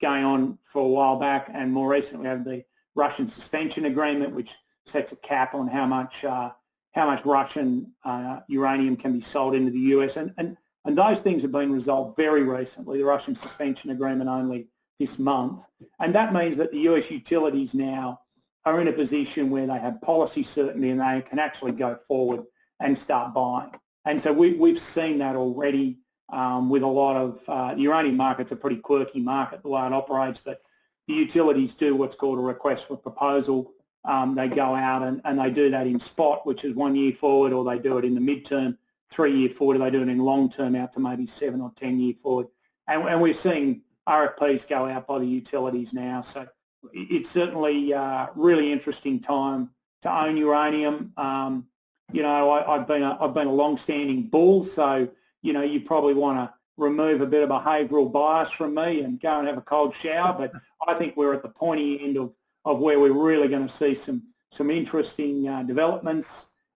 going 0.00 0.22
on 0.22 0.56
for 0.72 0.82
a 0.82 0.88
while 0.88 1.18
back, 1.18 1.50
and 1.52 1.72
more 1.72 1.88
recently 1.88 2.20
we 2.20 2.26
have 2.28 2.44
the 2.44 2.64
Russian 2.94 3.32
suspension 3.36 3.86
agreement, 3.86 4.36
which 4.36 4.50
sets 4.92 5.10
a 5.10 5.16
cap 5.16 5.52
on 5.52 5.66
how 5.66 5.84
much 5.84 6.22
uh, 6.22 6.50
how 6.92 7.06
much 7.06 7.24
Russian 7.24 7.92
uh, 8.04 8.38
uranium 8.46 8.96
can 8.96 9.18
be 9.18 9.26
sold 9.32 9.56
into 9.56 9.72
the 9.72 9.80
US, 9.96 10.12
and, 10.14 10.32
and 10.38 10.56
and 10.84 10.96
those 10.96 11.18
things 11.22 11.42
have 11.42 11.50
been 11.50 11.72
resolved 11.72 12.16
very 12.16 12.44
recently. 12.44 12.98
The 12.98 13.04
Russian 13.04 13.36
suspension 13.42 13.90
agreement 13.90 14.30
only 14.30 14.68
this 14.98 15.18
month, 15.18 15.60
and 16.00 16.14
that 16.14 16.32
means 16.32 16.56
that 16.58 16.72
the 16.72 16.78
US 16.80 17.10
utilities 17.10 17.70
now 17.72 18.20
are 18.64 18.80
in 18.80 18.88
a 18.88 18.92
position 18.92 19.48
where 19.48 19.66
they 19.66 19.78
have 19.78 20.00
policy 20.00 20.46
certainty 20.54 20.90
and 20.90 21.00
they 21.00 21.22
can 21.28 21.38
actually 21.38 21.72
go 21.72 21.98
forward 22.08 22.44
and 22.80 22.98
start 22.98 23.32
buying. 23.32 23.70
And 24.04 24.22
so 24.22 24.32
we, 24.32 24.54
we've 24.54 24.82
seen 24.94 25.18
that 25.18 25.36
already 25.36 25.98
um, 26.30 26.68
with 26.68 26.82
a 26.82 26.88
lot 26.88 27.16
of, 27.16 27.40
uh, 27.46 27.74
the 27.74 27.82
uranium 27.82 28.16
market's 28.16 28.50
a 28.50 28.56
pretty 28.56 28.76
quirky 28.76 29.20
market 29.20 29.62
the 29.62 29.68
way 29.68 29.86
it 29.86 29.92
operates, 29.92 30.40
but 30.44 30.60
the 31.06 31.14
utilities 31.14 31.70
do 31.78 31.94
what's 31.94 32.16
called 32.16 32.38
a 32.38 32.42
request 32.42 32.84
for 32.88 32.96
proposal. 32.96 33.72
Um, 34.04 34.34
they 34.34 34.48
go 34.48 34.74
out 34.74 35.02
and, 35.02 35.20
and 35.24 35.38
they 35.38 35.50
do 35.50 35.70
that 35.70 35.86
in 35.86 36.00
spot, 36.00 36.44
which 36.46 36.64
is 36.64 36.74
one 36.74 36.96
year 36.96 37.12
forward, 37.20 37.52
or 37.52 37.64
they 37.64 37.78
do 37.78 37.98
it 37.98 38.04
in 38.04 38.14
the 38.14 38.20
midterm, 38.20 38.76
three 39.12 39.36
year 39.36 39.50
forward, 39.50 39.76
or 39.76 39.78
they 39.80 39.90
do 39.90 40.02
it 40.02 40.08
in 40.08 40.18
long 40.18 40.50
term 40.50 40.74
out 40.74 40.92
to 40.94 41.00
maybe 41.00 41.30
seven 41.38 41.60
or 41.60 41.72
ten 41.78 42.00
year 42.00 42.14
forward. 42.22 42.48
And, 42.88 43.08
and 43.08 43.20
we're 43.20 43.40
seeing 43.42 43.82
RFPs 44.08 44.68
go 44.68 44.86
out 44.86 45.06
by 45.06 45.18
the 45.18 45.26
utilities 45.26 45.88
now. 45.92 46.26
So 46.32 46.46
it's 46.92 47.32
certainly 47.32 47.92
a 47.92 48.30
really 48.34 48.72
interesting 48.72 49.20
time 49.20 49.70
to 50.02 50.24
own 50.24 50.36
uranium. 50.36 51.12
Um, 51.16 51.66
you 52.12 52.22
know, 52.22 52.50
I, 52.50 52.78
have 52.78 52.86
been 52.86 53.02
a, 53.02 53.18
I've 53.20 53.34
been 53.34 53.48
a 53.48 53.52
long-standing 53.52 54.28
bull, 54.28 54.68
so 54.74 55.08
you 55.42 55.52
know, 55.52 55.62
you 55.62 55.80
probably 55.80 56.14
want 56.14 56.38
to 56.38 56.52
remove 56.76 57.20
a 57.20 57.26
bit 57.26 57.42
of 57.42 57.48
behavioural 57.48 58.12
bias 58.12 58.52
from 58.52 58.74
me 58.74 59.00
and 59.00 59.20
go 59.20 59.38
and 59.38 59.46
have 59.46 59.58
a 59.58 59.62
cold 59.62 59.94
shower. 60.02 60.34
But 60.36 60.52
I 60.86 60.94
think 60.94 61.16
we're 61.16 61.34
at 61.34 61.42
the 61.42 61.48
pointy 61.48 62.00
end 62.02 62.16
of, 62.16 62.32
of 62.64 62.78
where 62.78 62.98
we're 63.00 63.12
really 63.12 63.48
going 63.48 63.68
to 63.68 63.76
see 63.76 64.00
some 64.04 64.22
some 64.56 64.70
interesting 64.70 65.48
uh, 65.48 65.62
developments. 65.62 66.28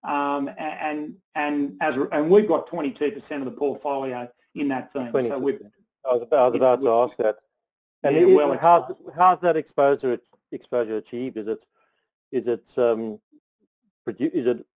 Um, 0.03 0.51
and 0.59 1.17
and 1.35 1.77
as 1.81 1.95
and 2.13 2.31
we've 2.31 2.49
got 2.49 2.69
22% 2.69 3.31
of 3.31 3.45
the 3.45 3.51
portfolio 3.51 4.29
in 4.55 4.69
that 4.69 4.93
theme. 4.93 5.11
So 5.13 5.39
we've, 5.39 5.61
I 6.09 6.15
was 6.15 6.23
about, 6.23 6.39
I 6.39 6.49
was 6.49 6.57
about 6.57 6.83
to 6.83 6.91
ask 6.91 7.17
that. 7.19 7.37
And 8.03 8.17
yeah, 8.17 8.35
well, 8.35 8.57
how's 8.59 8.93
how's 9.15 9.41
that 9.41 9.57
exposure 9.57 10.19
exposure 10.53 10.97
achieved? 10.97 11.37
Is 11.37 11.49
it 11.49 11.61
is 12.33 12.47
it 12.47 12.65
um, 12.77 13.21
is 14.07 14.47
it 14.47 14.67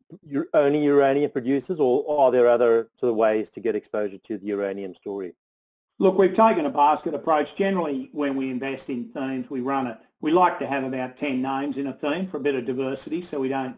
only 0.53 0.85
uranium 0.85 1.31
producers, 1.31 1.79
or 1.81 2.05
are 2.21 2.31
there 2.31 2.49
other 2.49 2.89
sort 3.01 3.11
of 3.11 3.17
ways 3.17 3.49
to 3.55 3.61
get 3.61 3.75
exposure 3.75 4.19
to 4.29 4.39
the 4.39 4.47
uranium 4.47 4.95
story? 4.95 5.35
Look, 5.99 6.19
we've 6.19 6.37
taken 6.37 6.67
a 6.67 6.71
basket 6.71 7.15
approach. 7.15 7.55
Generally, 7.57 8.11
when 8.13 8.37
we 8.37 8.51
invest 8.51 8.89
in 8.89 9.11
themes, 9.15 9.49
we 9.49 9.61
run 9.61 9.87
it. 9.87 9.99
We 10.21 10.33
like 10.33 10.59
to 10.59 10.67
have 10.67 10.85
about 10.85 11.19
10 11.19 11.41
names 11.41 11.77
in 11.77 11.87
a 11.87 11.93
theme 11.93 12.29
for 12.29 12.39
a 12.39 12.41
bit 12.41 12.55
of 12.55 12.67
diversity, 12.67 13.29
so 13.31 13.39
we 13.39 13.49
don't, 13.49 13.77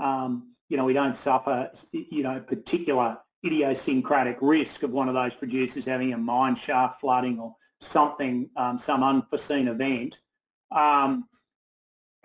um, 0.00 0.54
you 0.68 0.76
know, 0.76 0.84
we 0.84 0.94
don't 0.94 1.16
suffer, 1.22 1.70
you 1.92 2.22
know, 2.22 2.40
particular 2.40 3.18
idiosyncratic 3.44 4.38
risk 4.40 4.82
of 4.82 4.90
one 4.90 5.08
of 5.08 5.14
those 5.14 5.34
producers 5.34 5.84
having 5.84 6.12
a 6.12 6.18
mine 6.18 6.56
shaft 6.66 7.00
flooding 7.00 7.38
or 7.38 7.54
something, 7.92 8.50
um, 8.56 8.82
some 8.86 9.02
unforeseen 9.02 9.68
event. 9.68 10.14
Um, 10.70 11.28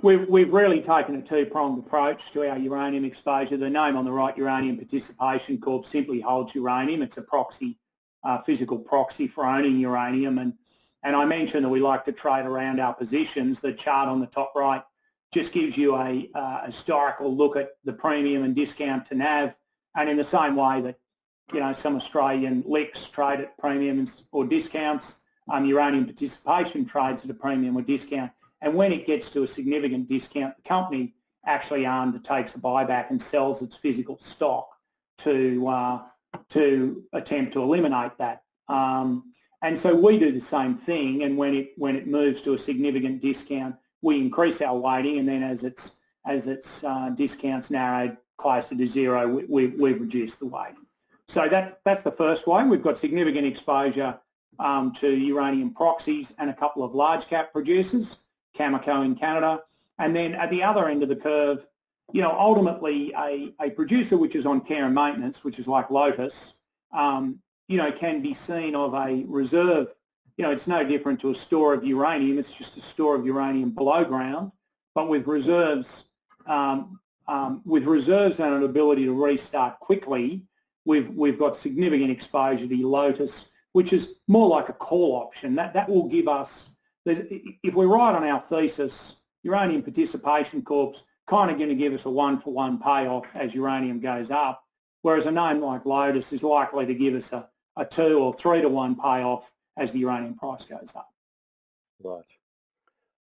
We've, 0.02 0.28
we've 0.28 0.52
really 0.52 0.82
taken 0.82 1.16
a 1.16 1.22
two-pronged 1.22 1.80
approach 1.80 2.22
to 2.34 2.50
our 2.50 2.58
uranium 2.58 3.06
exposure. 3.06 3.56
The 3.56 3.70
name 3.70 3.96
on 3.96 4.04
the 4.04 4.12
right, 4.12 4.36
Uranium 4.38 4.76
Participation 4.76 5.62
Corp, 5.62 5.86
simply 5.94 6.20
holds 6.20 6.54
uranium. 6.54 7.04
It's 7.04 7.16
a 7.16 7.22
proxy, 7.22 7.80
uh, 8.26 8.42
physical 8.42 8.78
proxy 8.78 9.30
for 9.30 9.46
owning 9.46 9.80
uranium. 9.80 10.40
And, 10.40 10.56
and 11.04 11.16
I 11.16 11.24
mentioned 11.24 11.64
that 11.64 11.70
we 11.70 11.80
like 11.80 12.04
to 12.04 12.12
trade 12.12 12.46
around 12.46 12.82
our 12.82 12.94
positions. 12.94 13.60
The 13.62 13.72
chart 13.72 14.10
on 14.10 14.20
the 14.20 14.28
top 14.28 14.52
right 14.58 14.84
just 15.34 15.54
gives 15.54 15.78
you 15.78 15.96
a 15.96 16.30
uh, 16.36 16.66
historical 16.70 17.34
look 17.34 17.56
at 17.56 17.70
the 17.86 17.94
premium 17.94 18.44
and 18.44 18.54
discount 18.54 19.08
to 19.08 19.16
NAV. 19.16 19.54
And 19.96 20.10
in 20.10 20.18
the 20.18 20.28
same 20.32 20.58
way 20.58 20.82
that, 20.82 20.98
you 21.52 21.60
know, 21.60 21.76
some 21.84 21.96
Australian 21.96 22.64
LICs 22.64 23.12
trade 23.12 23.40
at 23.42 23.58
premiums 23.58 24.10
or 24.32 24.46
discounts, 24.46 25.06
um, 25.50 25.66
uranium 25.66 26.06
participation 26.06 26.86
trades 26.86 27.22
at 27.24 27.30
a 27.30 27.34
premium 27.34 27.76
or 27.76 27.82
discount. 27.82 28.32
And 28.62 28.74
when 28.76 28.94
it 28.94 29.06
gets 29.06 29.30
to 29.32 29.44
a 29.44 29.54
significant 29.54 30.08
discount, 30.08 30.56
the 30.56 30.68
company 30.68 31.14
actually 31.46 31.86
undertakes 31.86 32.52
a 32.56 32.60
buyback 32.60 33.10
and 33.10 33.24
sells 33.30 33.62
its 33.62 33.76
physical 33.82 34.20
stock 34.36 34.70
to 35.24 35.68
uh, 35.68 36.02
to 36.54 37.04
attempt 37.14 37.54
to 37.54 37.62
eliminate 37.62 38.18
that. 38.18 38.44
Um, 38.70 39.34
and 39.62 39.82
so 39.82 39.96
we 39.96 40.18
do 40.18 40.32
the 40.32 40.46
same 40.50 40.78
thing. 40.80 41.24
And 41.24 41.38
when 41.38 41.54
it 41.54 41.72
when 41.78 41.96
it 41.96 42.08
moves 42.08 42.42
to 42.44 42.54
a 42.54 42.64
significant 42.64 43.22
discount, 43.22 43.76
we 44.02 44.18
increase 44.18 44.62
our 44.62 44.78
weighting. 44.78 45.20
And 45.20 45.28
then 45.28 45.44
as 45.44 45.64
its 45.64 45.82
as 46.26 46.46
its 46.46 46.68
uh, 46.84 47.10
discounts 47.10 47.70
narrowed 47.70 48.18
closer 48.38 48.76
to 48.76 48.92
zero, 48.92 49.28
we, 49.28 49.46
we, 49.46 49.68
we've 49.68 50.02
reduced 50.02 50.40
the 50.40 50.46
weighting. 50.46 50.83
So 51.30 51.48
that 51.48 51.80
that's 51.86 52.04
the 52.04 52.12
first 52.12 52.48
way. 52.48 52.64
We've 52.64 52.84
got 52.84 53.00
significant 53.02 53.46
exposure 53.46 54.20
um, 54.60 54.94
to 55.02 55.10
uranium 55.10 55.74
proxies 55.74 56.28
and 56.38 56.50
a 56.50 56.54
couple 56.54 56.84
of 56.84 56.94
large 56.94 57.28
cap 57.28 57.54
producers. 57.54 58.08
Cameco 58.58 59.04
in 59.04 59.16
Canada. 59.16 59.62
And 60.00 60.16
then 60.16 60.34
at 60.34 60.50
the 60.50 60.64
other 60.64 60.88
end 60.90 61.04
of 61.04 61.10
the 61.10 61.16
curve, 61.16 61.66
you 62.12 62.22
know, 62.22 62.32
ultimately 62.32 63.14
a, 63.18 63.54
a 63.62 63.70
producer 63.72 64.18
which 64.18 64.36
is 64.36 64.46
on 64.46 64.62
care 64.62 64.86
and 64.86 64.96
maintenance, 64.96 65.38
which 65.44 65.60
is 65.60 65.68
like 65.68 65.90
Lotus, 65.90 66.34
um, 66.92 67.40
you 67.68 67.78
know, 67.78 67.92
can 67.92 68.22
be 68.22 68.38
seen 68.48 68.76
of 68.76 68.94
a 68.94 69.24
reserve. 69.28 69.88
You 70.38 70.46
know, 70.46 70.52
it's 70.52 70.68
no 70.68 70.84
different 70.84 71.22
to 71.22 71.32
a 71.32 71.36
store 71.46 71.74
of 71.74 71.84
uranium. 71.84 72.40
It's 72.40 72.52
just 72.58 72.72
a 72.78 72.94
store 72.94 73.16
of 73.16 73.26
uranium 73.26 73.72
below 73.72 74.04
ground, 74.04 74.52
but 74.96 75.08
with 75.08 75.28
reserves, 75.28 75.88
um, 76.48 77.00
um, 77.28 77.62
with 77.66 77.84
reserves 77.84 78.36
and 78.40 78.54
an 78.54 78.64
ability 78.64 79.06
to 79.06 79.14
restart 79.14 79.80
quickly, 79.80 80.42
we've 80.86 81.10
we've 81.10 81.40
got 81.40 81.62
significant 81.62 82.12
exposure 82.12 82.68
to 82.68 82.88
Lotus, 82.88 83.32
which 83.74 83.94
is 83.94 84.08
more 84.28 84.48
like 84.48 84.70
a 84.70 84.74
call 84.74 85.16
option. 85.16 85.56
That 85.56 85.74
that 85.74 85.90
will 85.90 86.08
give 86.08 86.28
us 86.28 86.50
if 87.06 87.74
we're 87.74 87.88
right 87.88 88.16
on 88.16 88.24
our 88.24 88.44
thesis, 88.50 88.92
uranium 89.44 89.84
participation 89.84 90.62
corps 90.62 90.96
kind 91.30 91.52
of 91.52 91.58
going 91.58 91.70
to 91.70 91.76
give 91.76 91.94
us 91.94 92.02
a 92.06 92.10
one-for-one 92.10 92.80
payoff 92.80 93.26
as 93.34 93.54
uranium 93.54 94.00
goes 94.00 94.30
up, 94.30 94.64
whereas 95.02 95.26
a 95.26 95.32
name 95.32 95.62
like 95.62 95.86
Lotus 95.86 96.26
is 96.32 96.42
likely 96.44 96.86
to 96.86 96.94
give 96.94 97.16
us 97.16 97.24
a, 97.32 97.48
a 97.78 97.86
two 97.86 98.20
or 98.20 98.36
three-to-one 98.42 98.96
payoff 98.96 99.44
as 99.78 99.92
the 99.92 100.00
uranium 100.00 100.36
price 100.36 100.62
goes 100.70 100.88
up. 100.96 101.10
Right. 102.04 102.24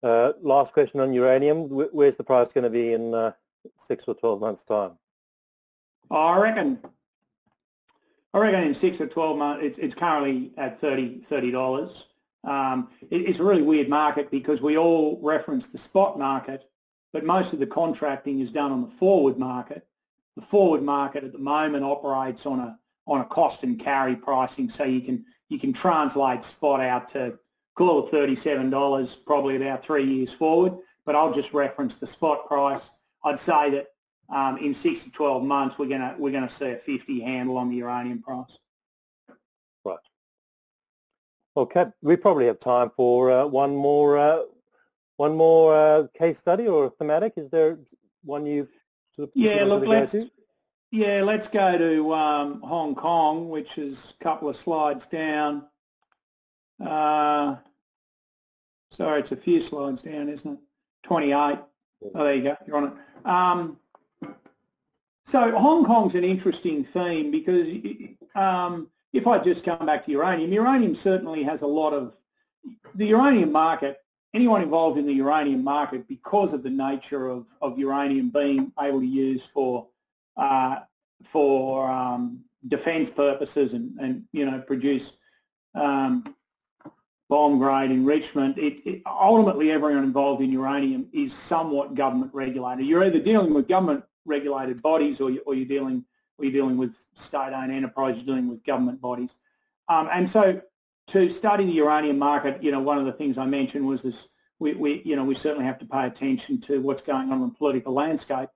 Uh, 0.03 0.34
last 0.41 0.74
question 0.74 0.99
on 0.99 1.14
uranium. 1.14 1.68
Where's 1.70 2.18
the 2.18 2.24
price 2.24 2.47
going 2.53 2.64
to 2.64 2.72
be 2.72 2.93
in 2.93 3.14
uh, 3.14 3.34
six 3.88 4.03
or 4.07 4.16
12 4.16 4.39
months' 4.39 4.64
time? 4.68 4.93
I 6.09 6.39
reckon 6.39 6.80
I 8.34 8.40
reckon 8.40 8.64
in 8.64 8.80
six 8.80 9.00
or 9.02 9.08
12 9.08 9.38
months, 9.38 9.66
it's, 9.66 9.78
it's 9.80 9.96
currently 9.96 10.52
at 10.58 10.82
$30, 10.82 11.28
$30. 11.28 11.92
Um, 12.44 12.90
it, 13.10 13.22
it's 13.22 13.40
a 13.40 13.44
really 13.44 13.62
weird 13.62 13.90
market 13.90 14.32
because 14.32 14.62
we 14.62 14.78
all 14.78 15.20
reference 15.22 15.66
the 15.74 15.80
spot 15.80 16.18
market, 16.18 16.64
but 17.14 17.26
most 17.26 17.54
of 17.54 17.60
the 17.60 17.68
contracting 17.68 18.40
is 18.40 18.52
done 18.52 18.72
on 18.72 18.82
the 18.82 18.92
forward 19.00 19.38
market. 19.38 19.86
The 20.38 20.44
forward 20.44 20.82
market 20.82 21.24
at 21.26 21.34
the 21.34 21.40
moment 21.40 21.84
operates 21.84 22.46
on 22.46 22.60
a 22.60 22.78
on 23.08 23.20
a 23.20 23.26
cost 23.26 23.64
and 23.64 23.84
carry 23.84 24.16
pricing, 24.16 24.72
so 24.78 24.86
you 24.86 25.02
can 25.02 25.26
you 25.50 25.60
can 25.60 25.74
translate 25.74 26.40
spot 26.56 26.80
out 26.80 27.12
to 27.12 27.38
call 27.76 28.08
it 28.08 28.12
thirty-seven 28.12 28.70
dollars, 28.70 29.10
probably 29.28 29.58
about 29.58 29.86
three 29.86 30.06
years 30.06 30.30
forward. 30.40 30.74
But 31.06 31.16
I'll 31.16 31.34
just 31.34 31.52
reference 31.52 31.94
the 32.00 32.08
spot 32.08 32.48
price. 32.48 32.82
I'd 33.26 33.40
say 33.46 33.72
that 33.72 33.88
um, 34.30 34.58
in 34.58 34.76
six 34.82 35.04
to 35.04 35.10
twelve 35.12 35.44
months, 35.44 35.76
we're 35.78 35.88
gonna 35.88 36.16
we're 36.18 36.32
gonna 36.32 36.52
see 36.60 36.70
a 36.70 36.78
fifty 36.78 37.22
handle 37.22 37.58
on 37.58 37.70
the 37.70 37.78
uranium 37.78 38.22
price. 38.22 38.46
Right. 39.84 39.98
Okay, 41.58 41.86
we 42.02 42.16
probably 42.16 42.46
have 42.46 42.60
time 42.60 42.92
for 42.96 43.32
uh, 43.32 43.46
one 43.46 43.76
more 43.76 44.18
uh, 44.18 44.42
one 45.18 45.36
more 45.36 45.76
uh, 45.76 46.08
case 46.18 46.38
study 46.40 46.68
or 46.68 46.92
thematic. 46.98 47.34
Is 47.38 47.50
there 47.52 47.80
one 48.24 48.46
you've 48.46 48.70
sort 49.16 49.30
of 49.30 49.32
yeah? 49.36 49.64
Look, 49.66 49.86
let's 49.86 50.16
yeah, 50.92 51.22
let's 51.24 51.48
go 51.54 51.78
to 51.78 52.14
um, 52.14 52.62
Hong 52.62 52.96
Kong, 52.96 53.50
which 53.50 53.78
is 53.78 53.98
a 54.20 54.24
couple 54.24 54.50
of 54.50 54.58
slides 54.64 55.04
down. 55.12 55.66
Uh, 56.86 57.56
sorry, 58.98 59.22
it's 59.22 59.32
a 59.32 59.38
few 59.38 59.68
slides 59.70 60.02
down, 60.02 60.30
isn't 60.30 60.54
it? 60.54 60.60
Twenty-eight. 61.04 61.60
Oh, 62.16 62.24
there 62.24 62.36
you 62.36 62.44
go. 62.44 62.58
You're 62.66 62.78
on 62.78 62.84
it. 62.88 62.94
Um, 63.26 63.78
so 65.32 65.58
Hong 65.58 65.86
Kong's 65.86 66.16
an 66.16 66.24
interesting 66.24 66.86
theme 66.94 67.32
because 67.32 67.68
um, 68.36 68.88
if 69.14 69.28
I 69.28 69.40
just 69.40 69.64
come 69.64 69.86
back 69.86 70.06
to 70.06 70.12
uranium, 70.12 70.52
uranium 70.52 70.98
certainly 71.04 71.44
has 71.44 71.62
a 71.62 71.68
lot 71.68 71.94
of, 71.94 72.14
the 72.96 73.08
uranium 73.08 73.52
market, 73.52 73.98
anyone 74.34 74.62
involved 74.62 74.98
in 74.98 75.06
the 75.06 75.14
uranium 75.14 75.64
market, 75.64 76.08
because 76.08 76.54
of 76.54 76.64
the 76.64 76.70
nature 76.70 77.28
of, 77.28 77.46
of 77.62 77.80
uranium 77.80 78.30
being 78.30 78.72
able 78.80 79.00
to 79.00 79.06
use 79.06 79.42
for, 79.54 79.88
uh, 80.38 80.80
for 81.32 81.90
um, 81.90 82.42
defence 82.68 83.10
purposes 83.16 83.74
and, 83.74 83.98
and, 84.00 84.24
you 84.32 84.46
know, 84.46 84.60
produce 84.60 85.04
um, 85.76 86.36
bomb 87.30 87.58
grade 87.58 87.92
enrichment, 87.92 88.58
it, 88.58 88.82
it, 88.86 89.02
ultimately 89.06 89.72
everyone 89.72 90.04
involved 90.04 90.42
in 90.42 90.52
uranium 90.52 91.08
is 91.14 91.32
somewhat 91.48 91.96
government 91.96 92.32
regulated. 92.34 92.86
You're 92.86 93.06
either 93.06 93.20
dealing 93.20 93.54
with 93.54 93.70
government 93.70 94.04
regulated 94.26 94.82
bodies 94.82 95.20
or, 95.20 95.30
you, 95.30 95.42
or 95.46 95.56
you're 95.56 95.68
dealing 95.68 96.04
or 96.38 96.46
you're 96.46 96.54
dealing 96.54 96.78
with 96.78 96.92
state-owned 97.28 97.72
enterprises 97.72 98.18
you're 98.18 98.36
dealing 98.36 98.50
with 98.50 98.64
government 98.64 99.02
bodies. 99.02 99.30
Um, 99.90 100.10
and 100.12 100.32
so 100.32 100.62
to 101.12 101.38
study 101.38 101.66
the 101.66 101.74
uranium 101.74 102.18
market, 102.18 102.64
you 102.64 102.72
know, 102.72 102.80
one 102.80 102.98
of 102.98 103.06
the 103.06 103.12
things 103.12 103.38
I 103.38 103.46
mentioned 103.46 103.86
was 103.86 104.02
this, 104.02 104.16
we, 104.60 104.74
we, 104.74 105.02
you 105.04 105.16
know, 105.16 105.24
we 105.24 105.36
certainly 105.36 105.66
have 105.66 105.80
to 105.80 105.86
pay 105.86 106.06
attention 106.06 106.62
to 106.68 106.80
what's 106.82 107.02
going 107.02 107.32
on 107.32 107.42
in 107.42 107.50
the 107.50 107.56
political 107.56 107.94
landscape. 107.94 108.50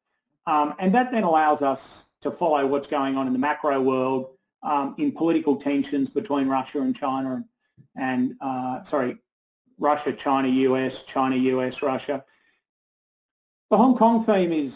Um, 0.48 0.76
and 0.80 0.94
that 0.96 1.12
then 1.12 1.24
allows 1.24 1.62
us 1.62 1.80
to 2.22 2.32
follow 2.32 2.66
what's 2.66 2.88
going 2.88 3.18
on 3.18 3.28
in 3.28 3.34
the 3.34 3.40
macro 3.40 3.82
world 3.82 4.30
um, 4.64 4.96
in 4.98 5.12
political 5.12 5.58
tensions 5.58 6.10
between 6.10 6.48
Russia 6.48 6.82
and 6.82 6.96
China 6.96 7.36
and, 7.36 7.46
and 7.96 8.36
uh, 8.42 8.86
sorry, 8.90 9.18
Russia, 9.78 10.14
China, 10.14 10.48
US, 10.48 10.94
China, 11.08 11.36
US, 11.36 11.82
Russia. 11.82 12.24
The 13.70 13.78
Hong 13.78 13.98
Kong 13.98 14.26
theme 14.26 14.54
is 14.54 14.74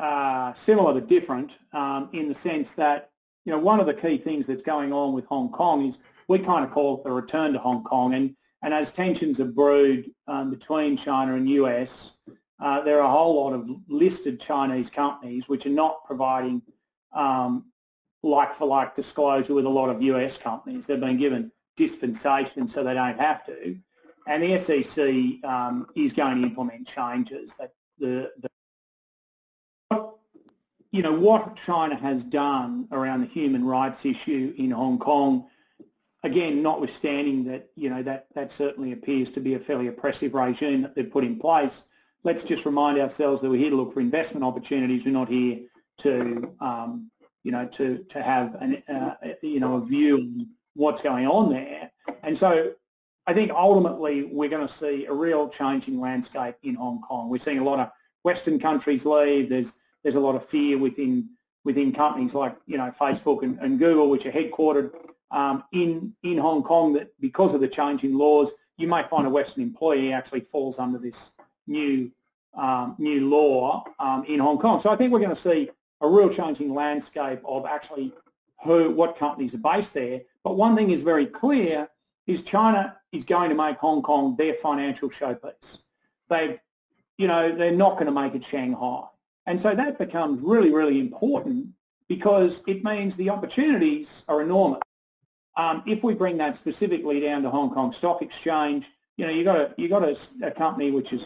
uh, 0.00 0.54
similar 0.64 0.94
but 0.94 1.08
different 1.08 1.50
um, 1.72 2.08
in 2.12 2.28
the 2.28 2.36
sense 2.42 2.68
that, 2.76 3.10
you 3.44 3.52
know, 3.52 3.58
one 3.58 3.80
of 3.80 3.86
the 3.86 3.94
key 3.94 4.18
things 4.18 4.46
that's 4.48 4.62
going 4.62 4.92
on 4.92 5.12
with 5.12 5.26
Hong 5.26 5.50
Kong 5.50 5.88
is 5.90 5.94
we 6.26 6.38
kind 6.38 6.64
of 6.64 6.70
call 6.70 6.98
it 6.98 7.04
the 7.04 7.12
return 7.12 7.52
to 7.52 7.58
Hong 7.58 7.84
Kong. 7.84 8.14
And, 8.14 8.34
and 8.62 8.72
as 8.72 8.90
tensions 8.92 9.38
have 9.38 9.54
brewed 9.54 10.10
um, 10.26 10.50
between 10.50 10.96
China 10.96 11.34
and 11.34 11.48
US, 11.50 11.90
uh, 12.60 12.80
there 12.80 12.98
are 12.98 13.06
a 13.06 13.10
whole 13.10 13.44
lot 13.44 13.52
of 13.52 13.68
listed 13.88 14.40
Chinese 14.40 14.88
companies 14.90 15.44
which 15.48 15.66
are 15.66 15.70
not 15.70 16.04
providing 16.06 16.62
um, 17.12 17.66
like-for-like 18.22 18.96
disclosure 18.96 19.54
with 19.54 19.64
a 19.64 19.68
lot 19.68 19.88
of 19.88 20.02
US 20.02 20.36
companies. 20.42 20.84
They've 20.86 21.00
been 21.00 21.18
given 21.18 21.52
dispensation 21.76 22.70
so 22.72 22.84
they 22.84 22.94
don't 22.94 23.18
have 23.18 23.44
to. 23.46 23.76
And 24.26 24.42
the 24.42 24.64
SEC 24.64 25.50
um, 25.50 25.86
is 25.94 26.12
going 26.12 26.40
to 26.40 26.46
implement 26.46 26.88
changes 26.88 27.50
that 27.58 27.72
the, 27.98 28.30
the 28.40 28.49
you 30.92 31.02
know, 31.02 31.12
what 31.12 31.56
China 31.66 31.96
has 31.96 32.22
done 32.24 32.88
around 32.90 33.20
the 33.20 33.26
human 33.26 33.64
rights 33.64 34.00
issue 34.02 34.52
in 34.56 34.70
Hong 34.70 34.98
Kong, 34.98 35.46
again, 36.24 36.62
notwithstanding 36.62 37.44
that, 37.44 37.70
you 37.76 37.90
know, 37.90 38.02
that, 38.02 38.26
that 38.34 38.50
certainly 38.58 38.92
appears 38.92 39.32
to 39.34 39.40
be 39.40 39.54
a 39.54 39.58
fairly 39.60 39.86
oppressive 39.86 40.34
regime 40.34 40.82
that 40.82 40.94
they've 40.94 41.10
put 41.10 41.24
in 41.24 41.38
place, 41.38 41.72
let's 42.24 42.42
just 42.44 42.64
remind 42.64 42.98
ourselves 42.98 43.40
that 43.40 43.48
we're 43.48 43.60
here 43.60 43.70
to 43.70 43.76
look 43.76 43.94
for 43.94 44.00
investment 44.00 44.44
opportunities. 44.44 45.04
We're 45.04 45.12
not 45.12 45.28
here 45.28 45.60
to, 46.02 46.54
um, 46.60 47.10
you 47.44 47.52
know, 47.52 47.68
to, 47.76 48.04
to 48.10 48.22
have, 48.22 48.56
an, 48.56 48.82
uh, 48.88 49.14
you 49.42 49.60
know, 49.60 49.76
a 49.76 49.86
view 49.86 50.16
on 50.18 50.48
what's 50.74 51.02
going 51.02 51.26
on 51.26 51.50
there. 51.50 51.90
And 52.22 52.38
so 52.38 52.72
I 53.26 53.32
think 53.32 53.52
ultimately 53.52 54.24
we're 54.24 54.50
going 54.50 54.66
to 54.66 54.74
see 54.80 55.06
a 55.06 55.12
real 55.12 55.48
changing 55.50 56.00
landscape 56.00 56.56
in 56.62 56.74
Hong 56.74 57.00
Kong. 57.00 57.30
We're 57.30 57.44
seeing 57.44 57.60
a 57.60 57.64
lot 57.64 57.78
of 57.78 57.90
Western 58.24 58.58
countries 58.58 59.04
leave. 59.04 59.48
There's 59.48 59.66
there's 60.02 60.16
a 60.16 60.20
lot 60.20 60.34
of 60.34 60.48
fear 60.48 60.78
within 60.78 61.28
within 61.64 61.92
companies 61.92 62.32
like 62.32 62.56
you 62.66 62.78
know 62.78 62.92
Facebook 63.00 63.42
and, 63.42 63.58
and 63.60 63.78
Google, 63.78 64.08
which 64.08 64.26
are 64.26 64.32
headquartered 64.32 64.92
um, 65.30 65.64
in 65.72 66.14
in 66.22 66.38
Hong 66.38 66.62
Kong, 66.62 66.92
that 66.94 67.12
because 67.20 67.54
of 67.54 67.60
the 67.60 67.68
change 67.68 68.02
in 68.02 68.16
laws, 68.16 68.48
you 68.76 68.88
may 68.88 69.02
find 69.04 69.26
a 69.26 69.30
Western 69.30 69.62
employee 69.62 70.12
actually 70.12 70.40
falls 70.52 70.76
under 70.78 70.98
this 70.98 71.14
new 71.66 72.10
um, 72.54 72.96
new 72.98 73.28
law 73.28 73.84
um, 73.98 74.24
in 74.24 74.40
Hong 74.40 74.58
Kong. 74.58 74.80
So 74.82 74.90
I 74.90 74.96
think 74.96 75.12
we're 75.12 75.20
going 75.20 75.36
to 75.36 75.42
see 75.42 75.70
a 76.00 76.08
real 76.08 76.34
changing 76.34 76.74
landscape 76.74 77.40
of 77.44 77.66
actually 77.66 78.12
who 78.64 78.90
what 78.90 79.18
companies 79.18 79.54
are 79.54 79.58
based 79.58 79.92
there. 79.94 80.22
But 80.42 80.56
one 80.56 80.74
thing 80.76 80.90
is 80.90 81.02
very 81.02 81.26
clear 81.26 81.88
is 82.26 82.42
China 82.42 82.96
is 83.12 83.24
going 83.24 83.50
to 83.50 83.54
make 83.54 83.76
Hong 83.78 84.02
Kong 84.02 84.36
their 84.36 84.54
financial 84.62 85.10
showpiece. 85.10 85.52
They, 86.28 86.60
you 87.18 87.26
know, 87.26 87.54
they're 87.54 87.72
not 87.72 87.94
going 87.94 88.06
to 88.06 88.12
make 88.12 88.34
it 88.34 88.44
Shanghai. 88.50 89.04
And 89.46 89.60
so 89.62 89.74
that 89.74 89.98
becomes 89.98 90.40
really, 90.42 90.72
really 90.72 91.00
important 91.00 91.68
because 92.08 92.52
it 92.66 92.84
means 92.84 93.14
the 93.16 93.30
opportunities 93.30 94.06
are 94.28 94.42
enormous. 94.42 94.80
Um, 95.56 95.82
if 95.86 96.02
we 96.02 96.14
bring 96.14 96.36
that 96.38 96.58
specifically 96.58 97.20
down 97.20 97.42
to 97.42 97.50
Hong 97.50 97.72
Kong 97.72 97.94
Stock 97.98 98.22
Exchange, 98.22 98.84
you 99.16 99.26
know, 99.26 99.32
you 99.32 99.44
got 99.44 99.56
a 99.56 99.74
you 99.76 99.88
got 99.88 100.02
a, 100.02 100.16
a, 100.42 100.50
company 100.50 100.90
which 100.90 101.12
is 101.12 101.22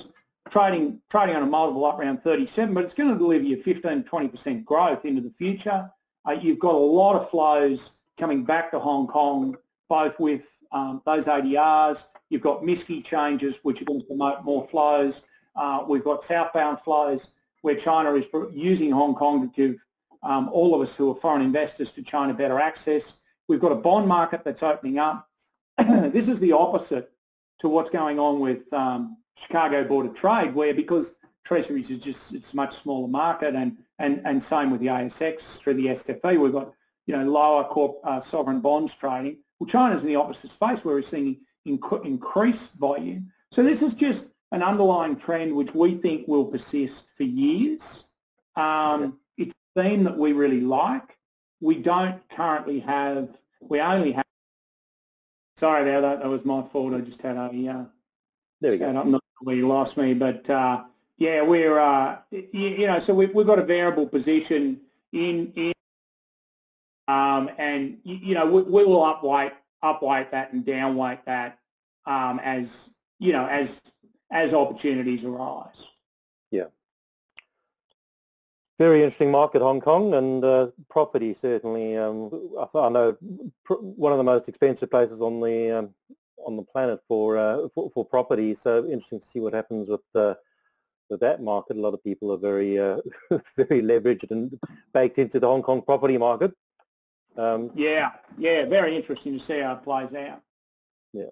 trading 0.50 1.00
trading 1.10 1.36
on 1.36 1.42
a 1.42 1.46
multiple 1.46 1.84
up 1.84 1.98
around 1.98 2.22
37, 2.22 2.74
but 2.74 2.84
it's 2.84 2.94
going 2.94 3.10
to 3.10 3.18
deliver 3.18 3.44
you 3.44 3.62
15 3.62 4.04
20 4.04 4.28
percent 4.28 4.64
growth 4.64 5.04
into 5.04 5.20
the 5.20 5.32
future. 5.38 5.90
Uh, 6.26 6.32
you've 6.32 6.58
got 6.58 6.74
a 6.74 6.78
lot 6.78 7.16
of 7.16 7.30
flows 7.30 7.78
coming 8.18 8.44
back 8.44 8.70
to 8.70 8.78
Hong 8.78 9.06
Kong, 9.06 9.56
both 9.88 10.18
with 10.18 10.42
um, 10.72 11.02
those 11.06 11.24
ADRs. 11.24 11.98
You've 12.30 12.42
got 12.42 12.62
MSCI 12.62 13.04
changes, 13.06 13.54
which 13.62 13.80
are 13.80 13.84
going 13.84 14.00
to 14.00 14.06
promote 14.06 14.44
more 14.44 14.66
flows. 14.70 15.14
Uh, 15.54 15.84
we've 15.86 16.04
got 16.04 16.26
southbound 16.26 16.78
flows 16.84 17.20
where 17.64 17.76
China 17.76 18.12
is 18.12 18.26
using 18.52 18.90
Hong 18.90 19.14
Kong 19.14 19.40
to 19.40 19.56
give 19.56 19.80
um, 20.22 20.50
all 20.52 20.74
of 20.74 20.86
us 20.86 20.94
who 20.98 21.10
are 21.10 21.14
foreign 21.14 21.40
investors 21.40 21.88
to 21.94 22.02
China 22.02 22.34
better 22.34 22.60
access. 22.60 23.00
We've 23.48 23.58
got 23.58 23.72
a 23.72 23.76
bond 23.76 24.06
market 24.06 24.42
that's 24.44 24.62
opening 24.62 24.98
up. 24.98 25.26
this 25.78 26.28
is 26.28 26.38
the 26.40 26.52
opposite 26.52 27.10
to 27.60 27.68
what's 27.70 27.88
going 27.88 28.18
on 28.18 28.38
with 28.38 28.70
um, 28.74 29.16
Chicago 29.40 29.82
Board 29.82 30.04
of 30.04 30.14
Trade, 30.14 30.54
where 30.54 30.74
because 30.74 31.06
Treasuries 31.44 31.88
is 31.88 32.02
just 32.02 32.18
it's 32.32 32.52
a 32.52 32.56
much 32.56 32.74
smaller 32.82 33.08
market, 33.08 33.54
and 33.54 33.78
and 33.98 34.20
and 34.26 34.44
same 34.50 34.70
with 34.70 34.82
the 34.82 34.88
ASX 34.88 35.38
through 35.62 35.74
the 35.74 35.86
SFE, 35.86 36.38
we've 36.38 36.52
got 36.52 36.70
you 37.06 37.16
know 37.16 37.24
lower 37.24 37.64
corp, 37.64 37.96
uh, 38.04 38.20
sovereign 38.30 38.60
bonds 38.60 38.92
trading. 39.00 39.38
Well, 39.58 39.70
China's 39.70 40.02
in 40.02 40.08
the 40.08 40.16
opposite 40.16 40.52
space 40.52 40.80
where 40.82 40.96
we're 40.96 41.10
seeing 41.10 41.38
inc- 41.66 42.04
increased 42.04 42.68
volume. 42.78 43.32
So 43.54 43.62
this 43.62 43.80
is 43.80 43.94
just 43.94 44.22
an 44.54 44.62
underlying 44.62 45.16
trend 45.16 45.54
which 45.54 45.74
we 45.74 45.96
think 45.96 46.28
will 46.28 46.44
persist 46.44 46.94
for 47.16 47.24
years. 47.24 47.80
Um, 48.54 49.18
it's 49.36 49.50
a 49.50 49.82
theme 49.82 50.04
that 50.04 50.16
we 50.16 50.32
really 50.32 50.60
like. 50.60 51.16
We 51.60 51.74
don't 51.76 52.22
currently 52.30 52.78
have, 52.80 53.30
we 53.60 53.80
only 53.80 54.12
have, 54.12 54.24
sorry 55.58 55.90
about 55.90 56.02
that, 56.02 56.22
that 56.22 56.28
was 56.28 56.44
my 56.44 56.62
fault. 56.72 56.94
I 56.94 57.00
just 57.00 57.20
had 57.20 57.36
a, 57.36 57.48
uh, 57.48 57.84
there 58.60 58.70
we 58.70 58.78
go. 58.78 58.88
I'm 58.96 59.10
not 59.10 59.22
where 59.40 59.56
you 59.56 59.66
lost 59.66 59.96
me, 59.96 60.14
but 60.14 60.48
uh, 60.48 60.84
yeah, 61.18 61.42
we're, 61.42 61.80
uh, 61.80 62.18
you, 62.30 62.44
you, 62.52 62.86
know, 62.86 63.02
so 63.04 63.12
we've, 63.12 63.34
we've 63.34 63.46
got 63.46 63.58
a 63.58 63.64
variable 63.64 64.06
position 64.06 64.80
in, 65.12 65.52
in 65.56 65.72
um, 67.08 67.50
and, 67.58 67.98
you, 68.04 68.20
you 68.22 68.34
know, 68.34 68.46
we, 68.46 68.62
we 68.62 68.84
will 68.84 69.00
upweight, 69.00 69.52
upweight 69.82 70.30
that 70.30 70.52
and 70.52 70.64
downweight 70.64 71.24
that 71.24 71.58
um, 72.06 72.38
as, 72.38 72.66
you 73.18 73.32
know, 73.32 73.46
as 73.46 73.68
as 74.30 74.52
opportunities 74.52 75.24
arise. 75.24 75.74
Yeah. 76.50 76.64
Very 78.78 79.02
interesting 79.04 79.30
market, 79.30 79.62
Hong 79.62 79.80
Kong, 79.80 80.14
and 80.14 80.44
uh, 80.44 80.68
property 80.90 81.36
certainly. 81.40 81.96
Um, 81.96 82.30
I 82.74 82.88
know 82.88 83.16
one 83.68 84.12
of 84.12 84.18
the 84.18 84.24
most 84.24 84.48
expensive 84.48 84.90
places 84.90 85.20
on 85.20 85.40
the 85.40 85.78
um, 85.78 85.94
on 86.44 86.56
the 86.56 86.62
planet 86.62 87.00
for, 87.08 87.38
uh, 87.38 87.68
for, 87.74 87.90
for 87.94 88.04
property. 88.04 88.56
So 88.64 88.84
interesting 88.84 89.20
to 89.20 89.26
see 89.32 89.40
what 89.40 89.54
happens 89.54 89.88
with 89.88 90.00
uh, 90.14 90.34
with 91.08 91.20
that 91.20 91.42
market. 91.42 91.76
A 91.76 91.80
lot 91.80 91.94
of 91.94 92.02
people 92.02 92.32
are 92.32 92.36
very 92.36 92.78
uh, 92.78 92.98
very 93.56 93.82
leveraged 93.82 94.30
and 94.30 94.58
baked 94.92 95.18
into 95.18 95.38
the 95.38 95.46
Hong 95.46 95.62
Kong 95.62 95.82
property 95.82 96.18
market. 96.18 96.52
Um, 97.36 97.70
yeah, 97.74 98.12
yeah, 98.38 98.64
very 98.64 98.96
interesting 98.96 99.38
to 99.38 99.46
see 99.46 99.58
how 99.60 99.74
it 99.74 99.84
plays 99.84 100.14
out. 100.14 100.40
Yeah. 101.12 101.30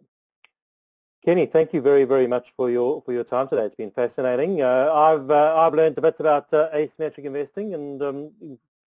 Kenny, 1.25 1.47
thank 1.47 1.73
you 1.73 1.81
very, 1.81 2.03
very 2.03 2.27
much 2.27 2.47
for 2.57 2.69
your 2.69 3.01
for 3.03 3.13
your 3.13 3.23
time 3.23 3.47
today. 3.47 3.67
It's 3.67 3.77
been 3.77 3.93
fascinating. 3.93 4.61
Uh, 4.61 4.91
I've 4.93 5.31
uh, 5.31 5.55
I've 5.57 5.73
learned 5.73 5.97
a 5.97 6.01
bit 6.01 6.17
about 6.19 6.53
uh, 6.53 6.69
asymmetric 6.75 7.25
investing 7.25 7.75
and 7.75 8.03
um, 8.03 8.31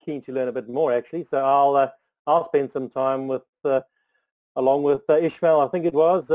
keen 0.03 0.21
to 0.23 0.33
learn 0.33 0.49
a 0.49 0.51
bit 0.51 0.67
more 0.67 0.91
actually. 0.91 1.25
So 1.31 1.37
I'll 1.37 1.77
uh, 1.77 1.87
I'll 2.27 2.47
spend 2.49 2.71
some 2.73 2.89
time 2.89 3.27
with 3.27 3.43
uh, 3.63 3.79
along 4.57 4.83
with 4.83 5.03
uh, 5.09 5.13
Ishmael. 5.13 5.61
I 5.61 5.69
think 5.69 5.85
it 5.85 5.93
was 5.93 6.25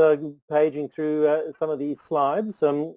paging 0.49 0.89
through 0.89 1.53
some 1.59 1.69
of 1.69 1.77
these 1.77 1.97
slides. 2.07 2.55
Um, 2.63 2.95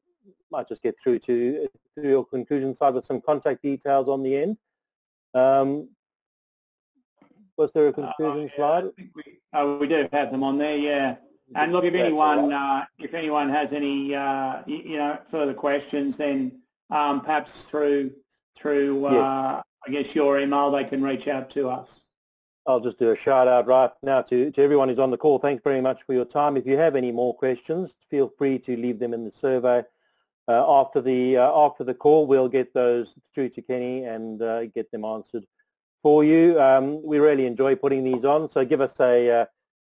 might 0.50 0.66
just 0.66 0.82
get 0.82 0.96
through 1.02 1.18
to 1.20 1.68
through 1.94 2.08
your 2.08 2.24
conclusion 2.24 2.74
slide 2.78 2.94
with 2.94 3.06
some 3.06 3.20
contact 3.20 3.60
details 3.60 4.08
on 4.08 4.22
the 4.22 4.34
end. 4.34 4.56
Um, 5.34 5.90
was 7.58 7.70
there 7.74 7.88
a 7.88 7.92
conclusion 7.92 8.48
yeah, 8.48 8.56
slide? 8.56 8.84
We, 8.96 9.76
we 9.78 9.88
do 9.88 10.08
have 10.10 10.30
them 10.32 10.42
on 10.42 10.56
there. 10.56 10.78
Yeah. 10.78 11.16
And 11.54 11.72
look, 11.72 11.84
if 11.84 11.94
anyone 11.94 12.52
uh, 12.52 12.84
if 12.98 13.14
anyone 13.14 13.48
has 13.50 13.72
any 13.72 14.14
uh, 14.14 14.62
you 14.66 14.96
know 14.96 15.18
further 15.30 15.54
questions, 15.54 16.16
then 16.16 16.60
um, 16.90 17.20
perhaps 17.20 17.50
through 17.70 18.12
through 18.56 19.06
uh, 19.06 19.62
I 19.86 19.90
guess 19.90 20.14
your 20.14 20.38
email, 20.38 20.70
they 20.70 20.84
can 20.84 21.02
reach 21.02 21.28
out 21.28 21.50
to 21.50 21.68
us. 21.68 21.88
I'll 22.66 22.80
just 22.80 22.98
do 22.98 23.10
a 23.10 23.16
shout 23.18 23.46
out 23.46 23.66
right 23.66 23.90
now 24.02 24.22
to, 24.22 24.50
to 24.50 24.62
everyone 24.62 24.88
who's 24.88 24.98
on 24.98 25.10
the 25.10 25.18
call. 25.18 25.38
Thanks 25.38 25.62
very 25.62 25.82
much 25.82 26.00
for 26.06 26.14
your 26.14 26.24
time. 26.24 26.56
If 26.56 26.64
you 26.64 26.78
have 26.78 26.96
any 26.96 27.12
more 27.12 27.34
questions, 27.34 27.90
feel 28.10 28.32
free 28.38 28.58
to 28.60 28.76
leave 28.76 28.98
them 28.98 29.12
in 29.12 29.24
the 29.24 29.32
survey. 29.38 29.84
Uh, 30.48 30.80
after 30.80 31.00
the 31.02 31.36
uh, 31.36 31.52
after 31.66 31.84
the 31.84 31.94
call, 31.94 32.26
we'll 32.26 32.48
get 32.48 32.72
those 32.72 33.06
through 33.34 33.50
to 33.50 33.62
Kenny 33.62 34.04
and 34.04 34.40
uh, 34.42 34.66
get 34.66 34.90
them 34.90 35.04
answered 35.04 35.44
for 36.02 36.24
you. 36.24 36.60
Um, 36.60 37.02
we 37.02 37.18
really 37.18 37.46
enjoy 37.46 37.76
putting 37.76 38.04
these 38.04 38.24
on, 38.24 38.50
so 38.52 38.64
give 38.64 38.80
us 38.80 38.92
a 39.00 39.30
uh, 39.30 39.46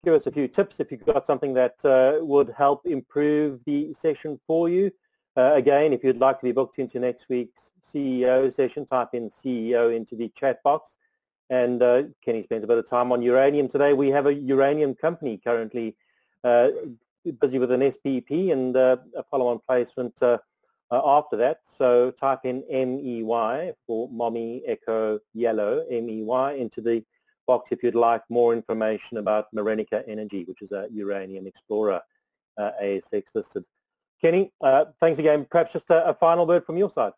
give 0.07 0.15
us 0.15 0.27
a 0.27 0.31
few 0.31 0.47
tips 0.47 0.77
if 0.79 0.93
you've 0.93 1.05
got 1.05 1.27
something 1.27 1.53
that 1.53 1.75
uh, 1.83 2.25
would 2.25 2.55
help 2.57 2.87
improve 2.87 3.59
the 3.67 3.93
session 4.01 4.39
for 4.47 4.69
you. 4.69 4.89
Uh, 5.37 5.51
again, 5.55 5.93
if 5.93 6.05
you'd 6.05 6.21
like 6.21 6.39
to 6.39 6.45
be 6.45 6.53
booked 6.53 6.79
into 6.79 7.01
next 7.01 7.25
week's 7.29 7.59
CEO 7.93 8.55
session, 8.55 8.87
type 8.87 9.09
in 9.15 9.33
CEO 9.45 9.95
into 9.97 10.15
the 10.15 10.31
chat 10.39 10.63
box. 10.63 10.89
And 11.51 11.83
uh, 11.83 12.05
Kenny 12.25 12.45
spends 12.45 12.63
a 12.63 12.69
bit 12.69 12.79
of 12.79 12.89
time 12.89 13.11
on 13.11 13.21
uranium 13.21 13.69
today. 13.69 13.95
We 13.95 14.11
have 14.11 14.27
a 14.27 14.35
uranium 14.35 14.95
company 14.95 15.41
currently 15.45 15.97
uh, 16.45 16.69
busy 17.41 17.59
with 17.59 17.73
an 17.73 17.81
SPP 17.81 18.53
and 18.53 18.77
uh, 18.77 18.99
a 19.17 19.25
follow-on 19.25 19.59
placement 19.69 20.15
uh, 20.23 20.39
after 20.93 21.37
that. 21.37 21.63
So 21.79 22.13
type 22.13 22.45
in 22.45 22.63
MEY 22.71 23.73
for 23.89 24.09
Mommy 24.13 24.63
Echo 24.69 25.19
Yellow, 25.35 25.85
MEY, 25.91 26.61
into 26.61 26.81
the 26.81 27.03
box 27.47 27.69
if 27.71 27.83
you'd 27.83 27.95
like 27.95 28.23
more 28.29 28.53
information 28.53 29.19
about 29.19 29.47
Marenica 29.55 30.03
Energy, 30.09 30.45
which 30.45 30.63
is 30.63 30.73
a 30.73 30.89
uranium 30.93 31.47
explorer 31.47 32.01
uh, 32.59 32.71
ASX 32.83 33.25
listed. 33.35 33.65
Kenny, 34.21 34.53
uh, 34.61 34.87
thanks 35.01 35.19
again. 35.19 35.47
Perhaps 35.51 35.73
just 35.73 35.85
a, 35.91 36.09
a, 36.09 36.15
final 36.15 36.47
word 36.47 36.65
from 36.65 36.77
your 36.77 36.91
side. 36.95 37.13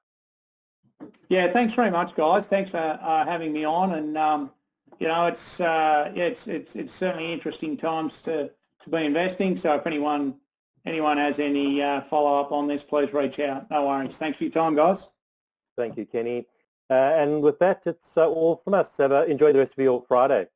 Yeah, 1.29 1.53
thanks 1.53 1.74
very 1.74 1.91
much, 1.91 2.14
guys. 2.16 2.45
Thanks 2.51 2.70
for 2.70 2.99
uh, 3.01 3.24
having 3.24 3.53
me 3.53 3.64
on. 3.64 3.95
And 3.95 4.18
um, 4.18 4.51
you 4.99 5.07
know, 5.07 5.26
it's, 5.26 5.61
uh, 5.61 6.11
yeah, 6.14 6.24
it's 6.24 6.41
it's 6.47 6.70
it's 6.74 6.93
certainly 6.99 7.33
interesting 7.33 7.76
times 7.76 8.12
to 8.24 8.51
to 8.83 8.91
be 8.91 9.05
investing. 9.05 9.61
So 9.62 9.74
if 9.76 9.87
anyone 9.87 10.35
anyone 10.85 11.18
has 11.18 11.35
any 11.39 11.83
uh, 11.83 12.03
follow-up 12.11 12.51
on 12.51 12.66
this, 12.66 12.83
please 12.89 13.12
reach 13.12 13.39
out. 13.39 13.70
No 13.70 13.87
worries. 13.87 14.14
Thanks 14.18 14.39
for 14.39 14.45
your 14.45 14.53
time, 14.53 14.74
guys. 14.74 14.99
Thank 15.76 15.97
you, 15.97 16.07
Kenny. 16.07 16.47
Uh, 16.91 16.95
and 16.95 17.43
with 17.43 17.59
that, 17.59 17.82
it's 17.86 17.99
uh, 18.16 18.28
all 18.28 18.61
from 18.64 18.74
us. 18.74 18.86
Have 18.99 19.12
a, 19.12 19.24
enjoy 19.26 19.53
the 19.53 19.61
rest 19.61 19.72
of 19.76 19.84
your 19.84 20.05
Friday. 20.09 20.49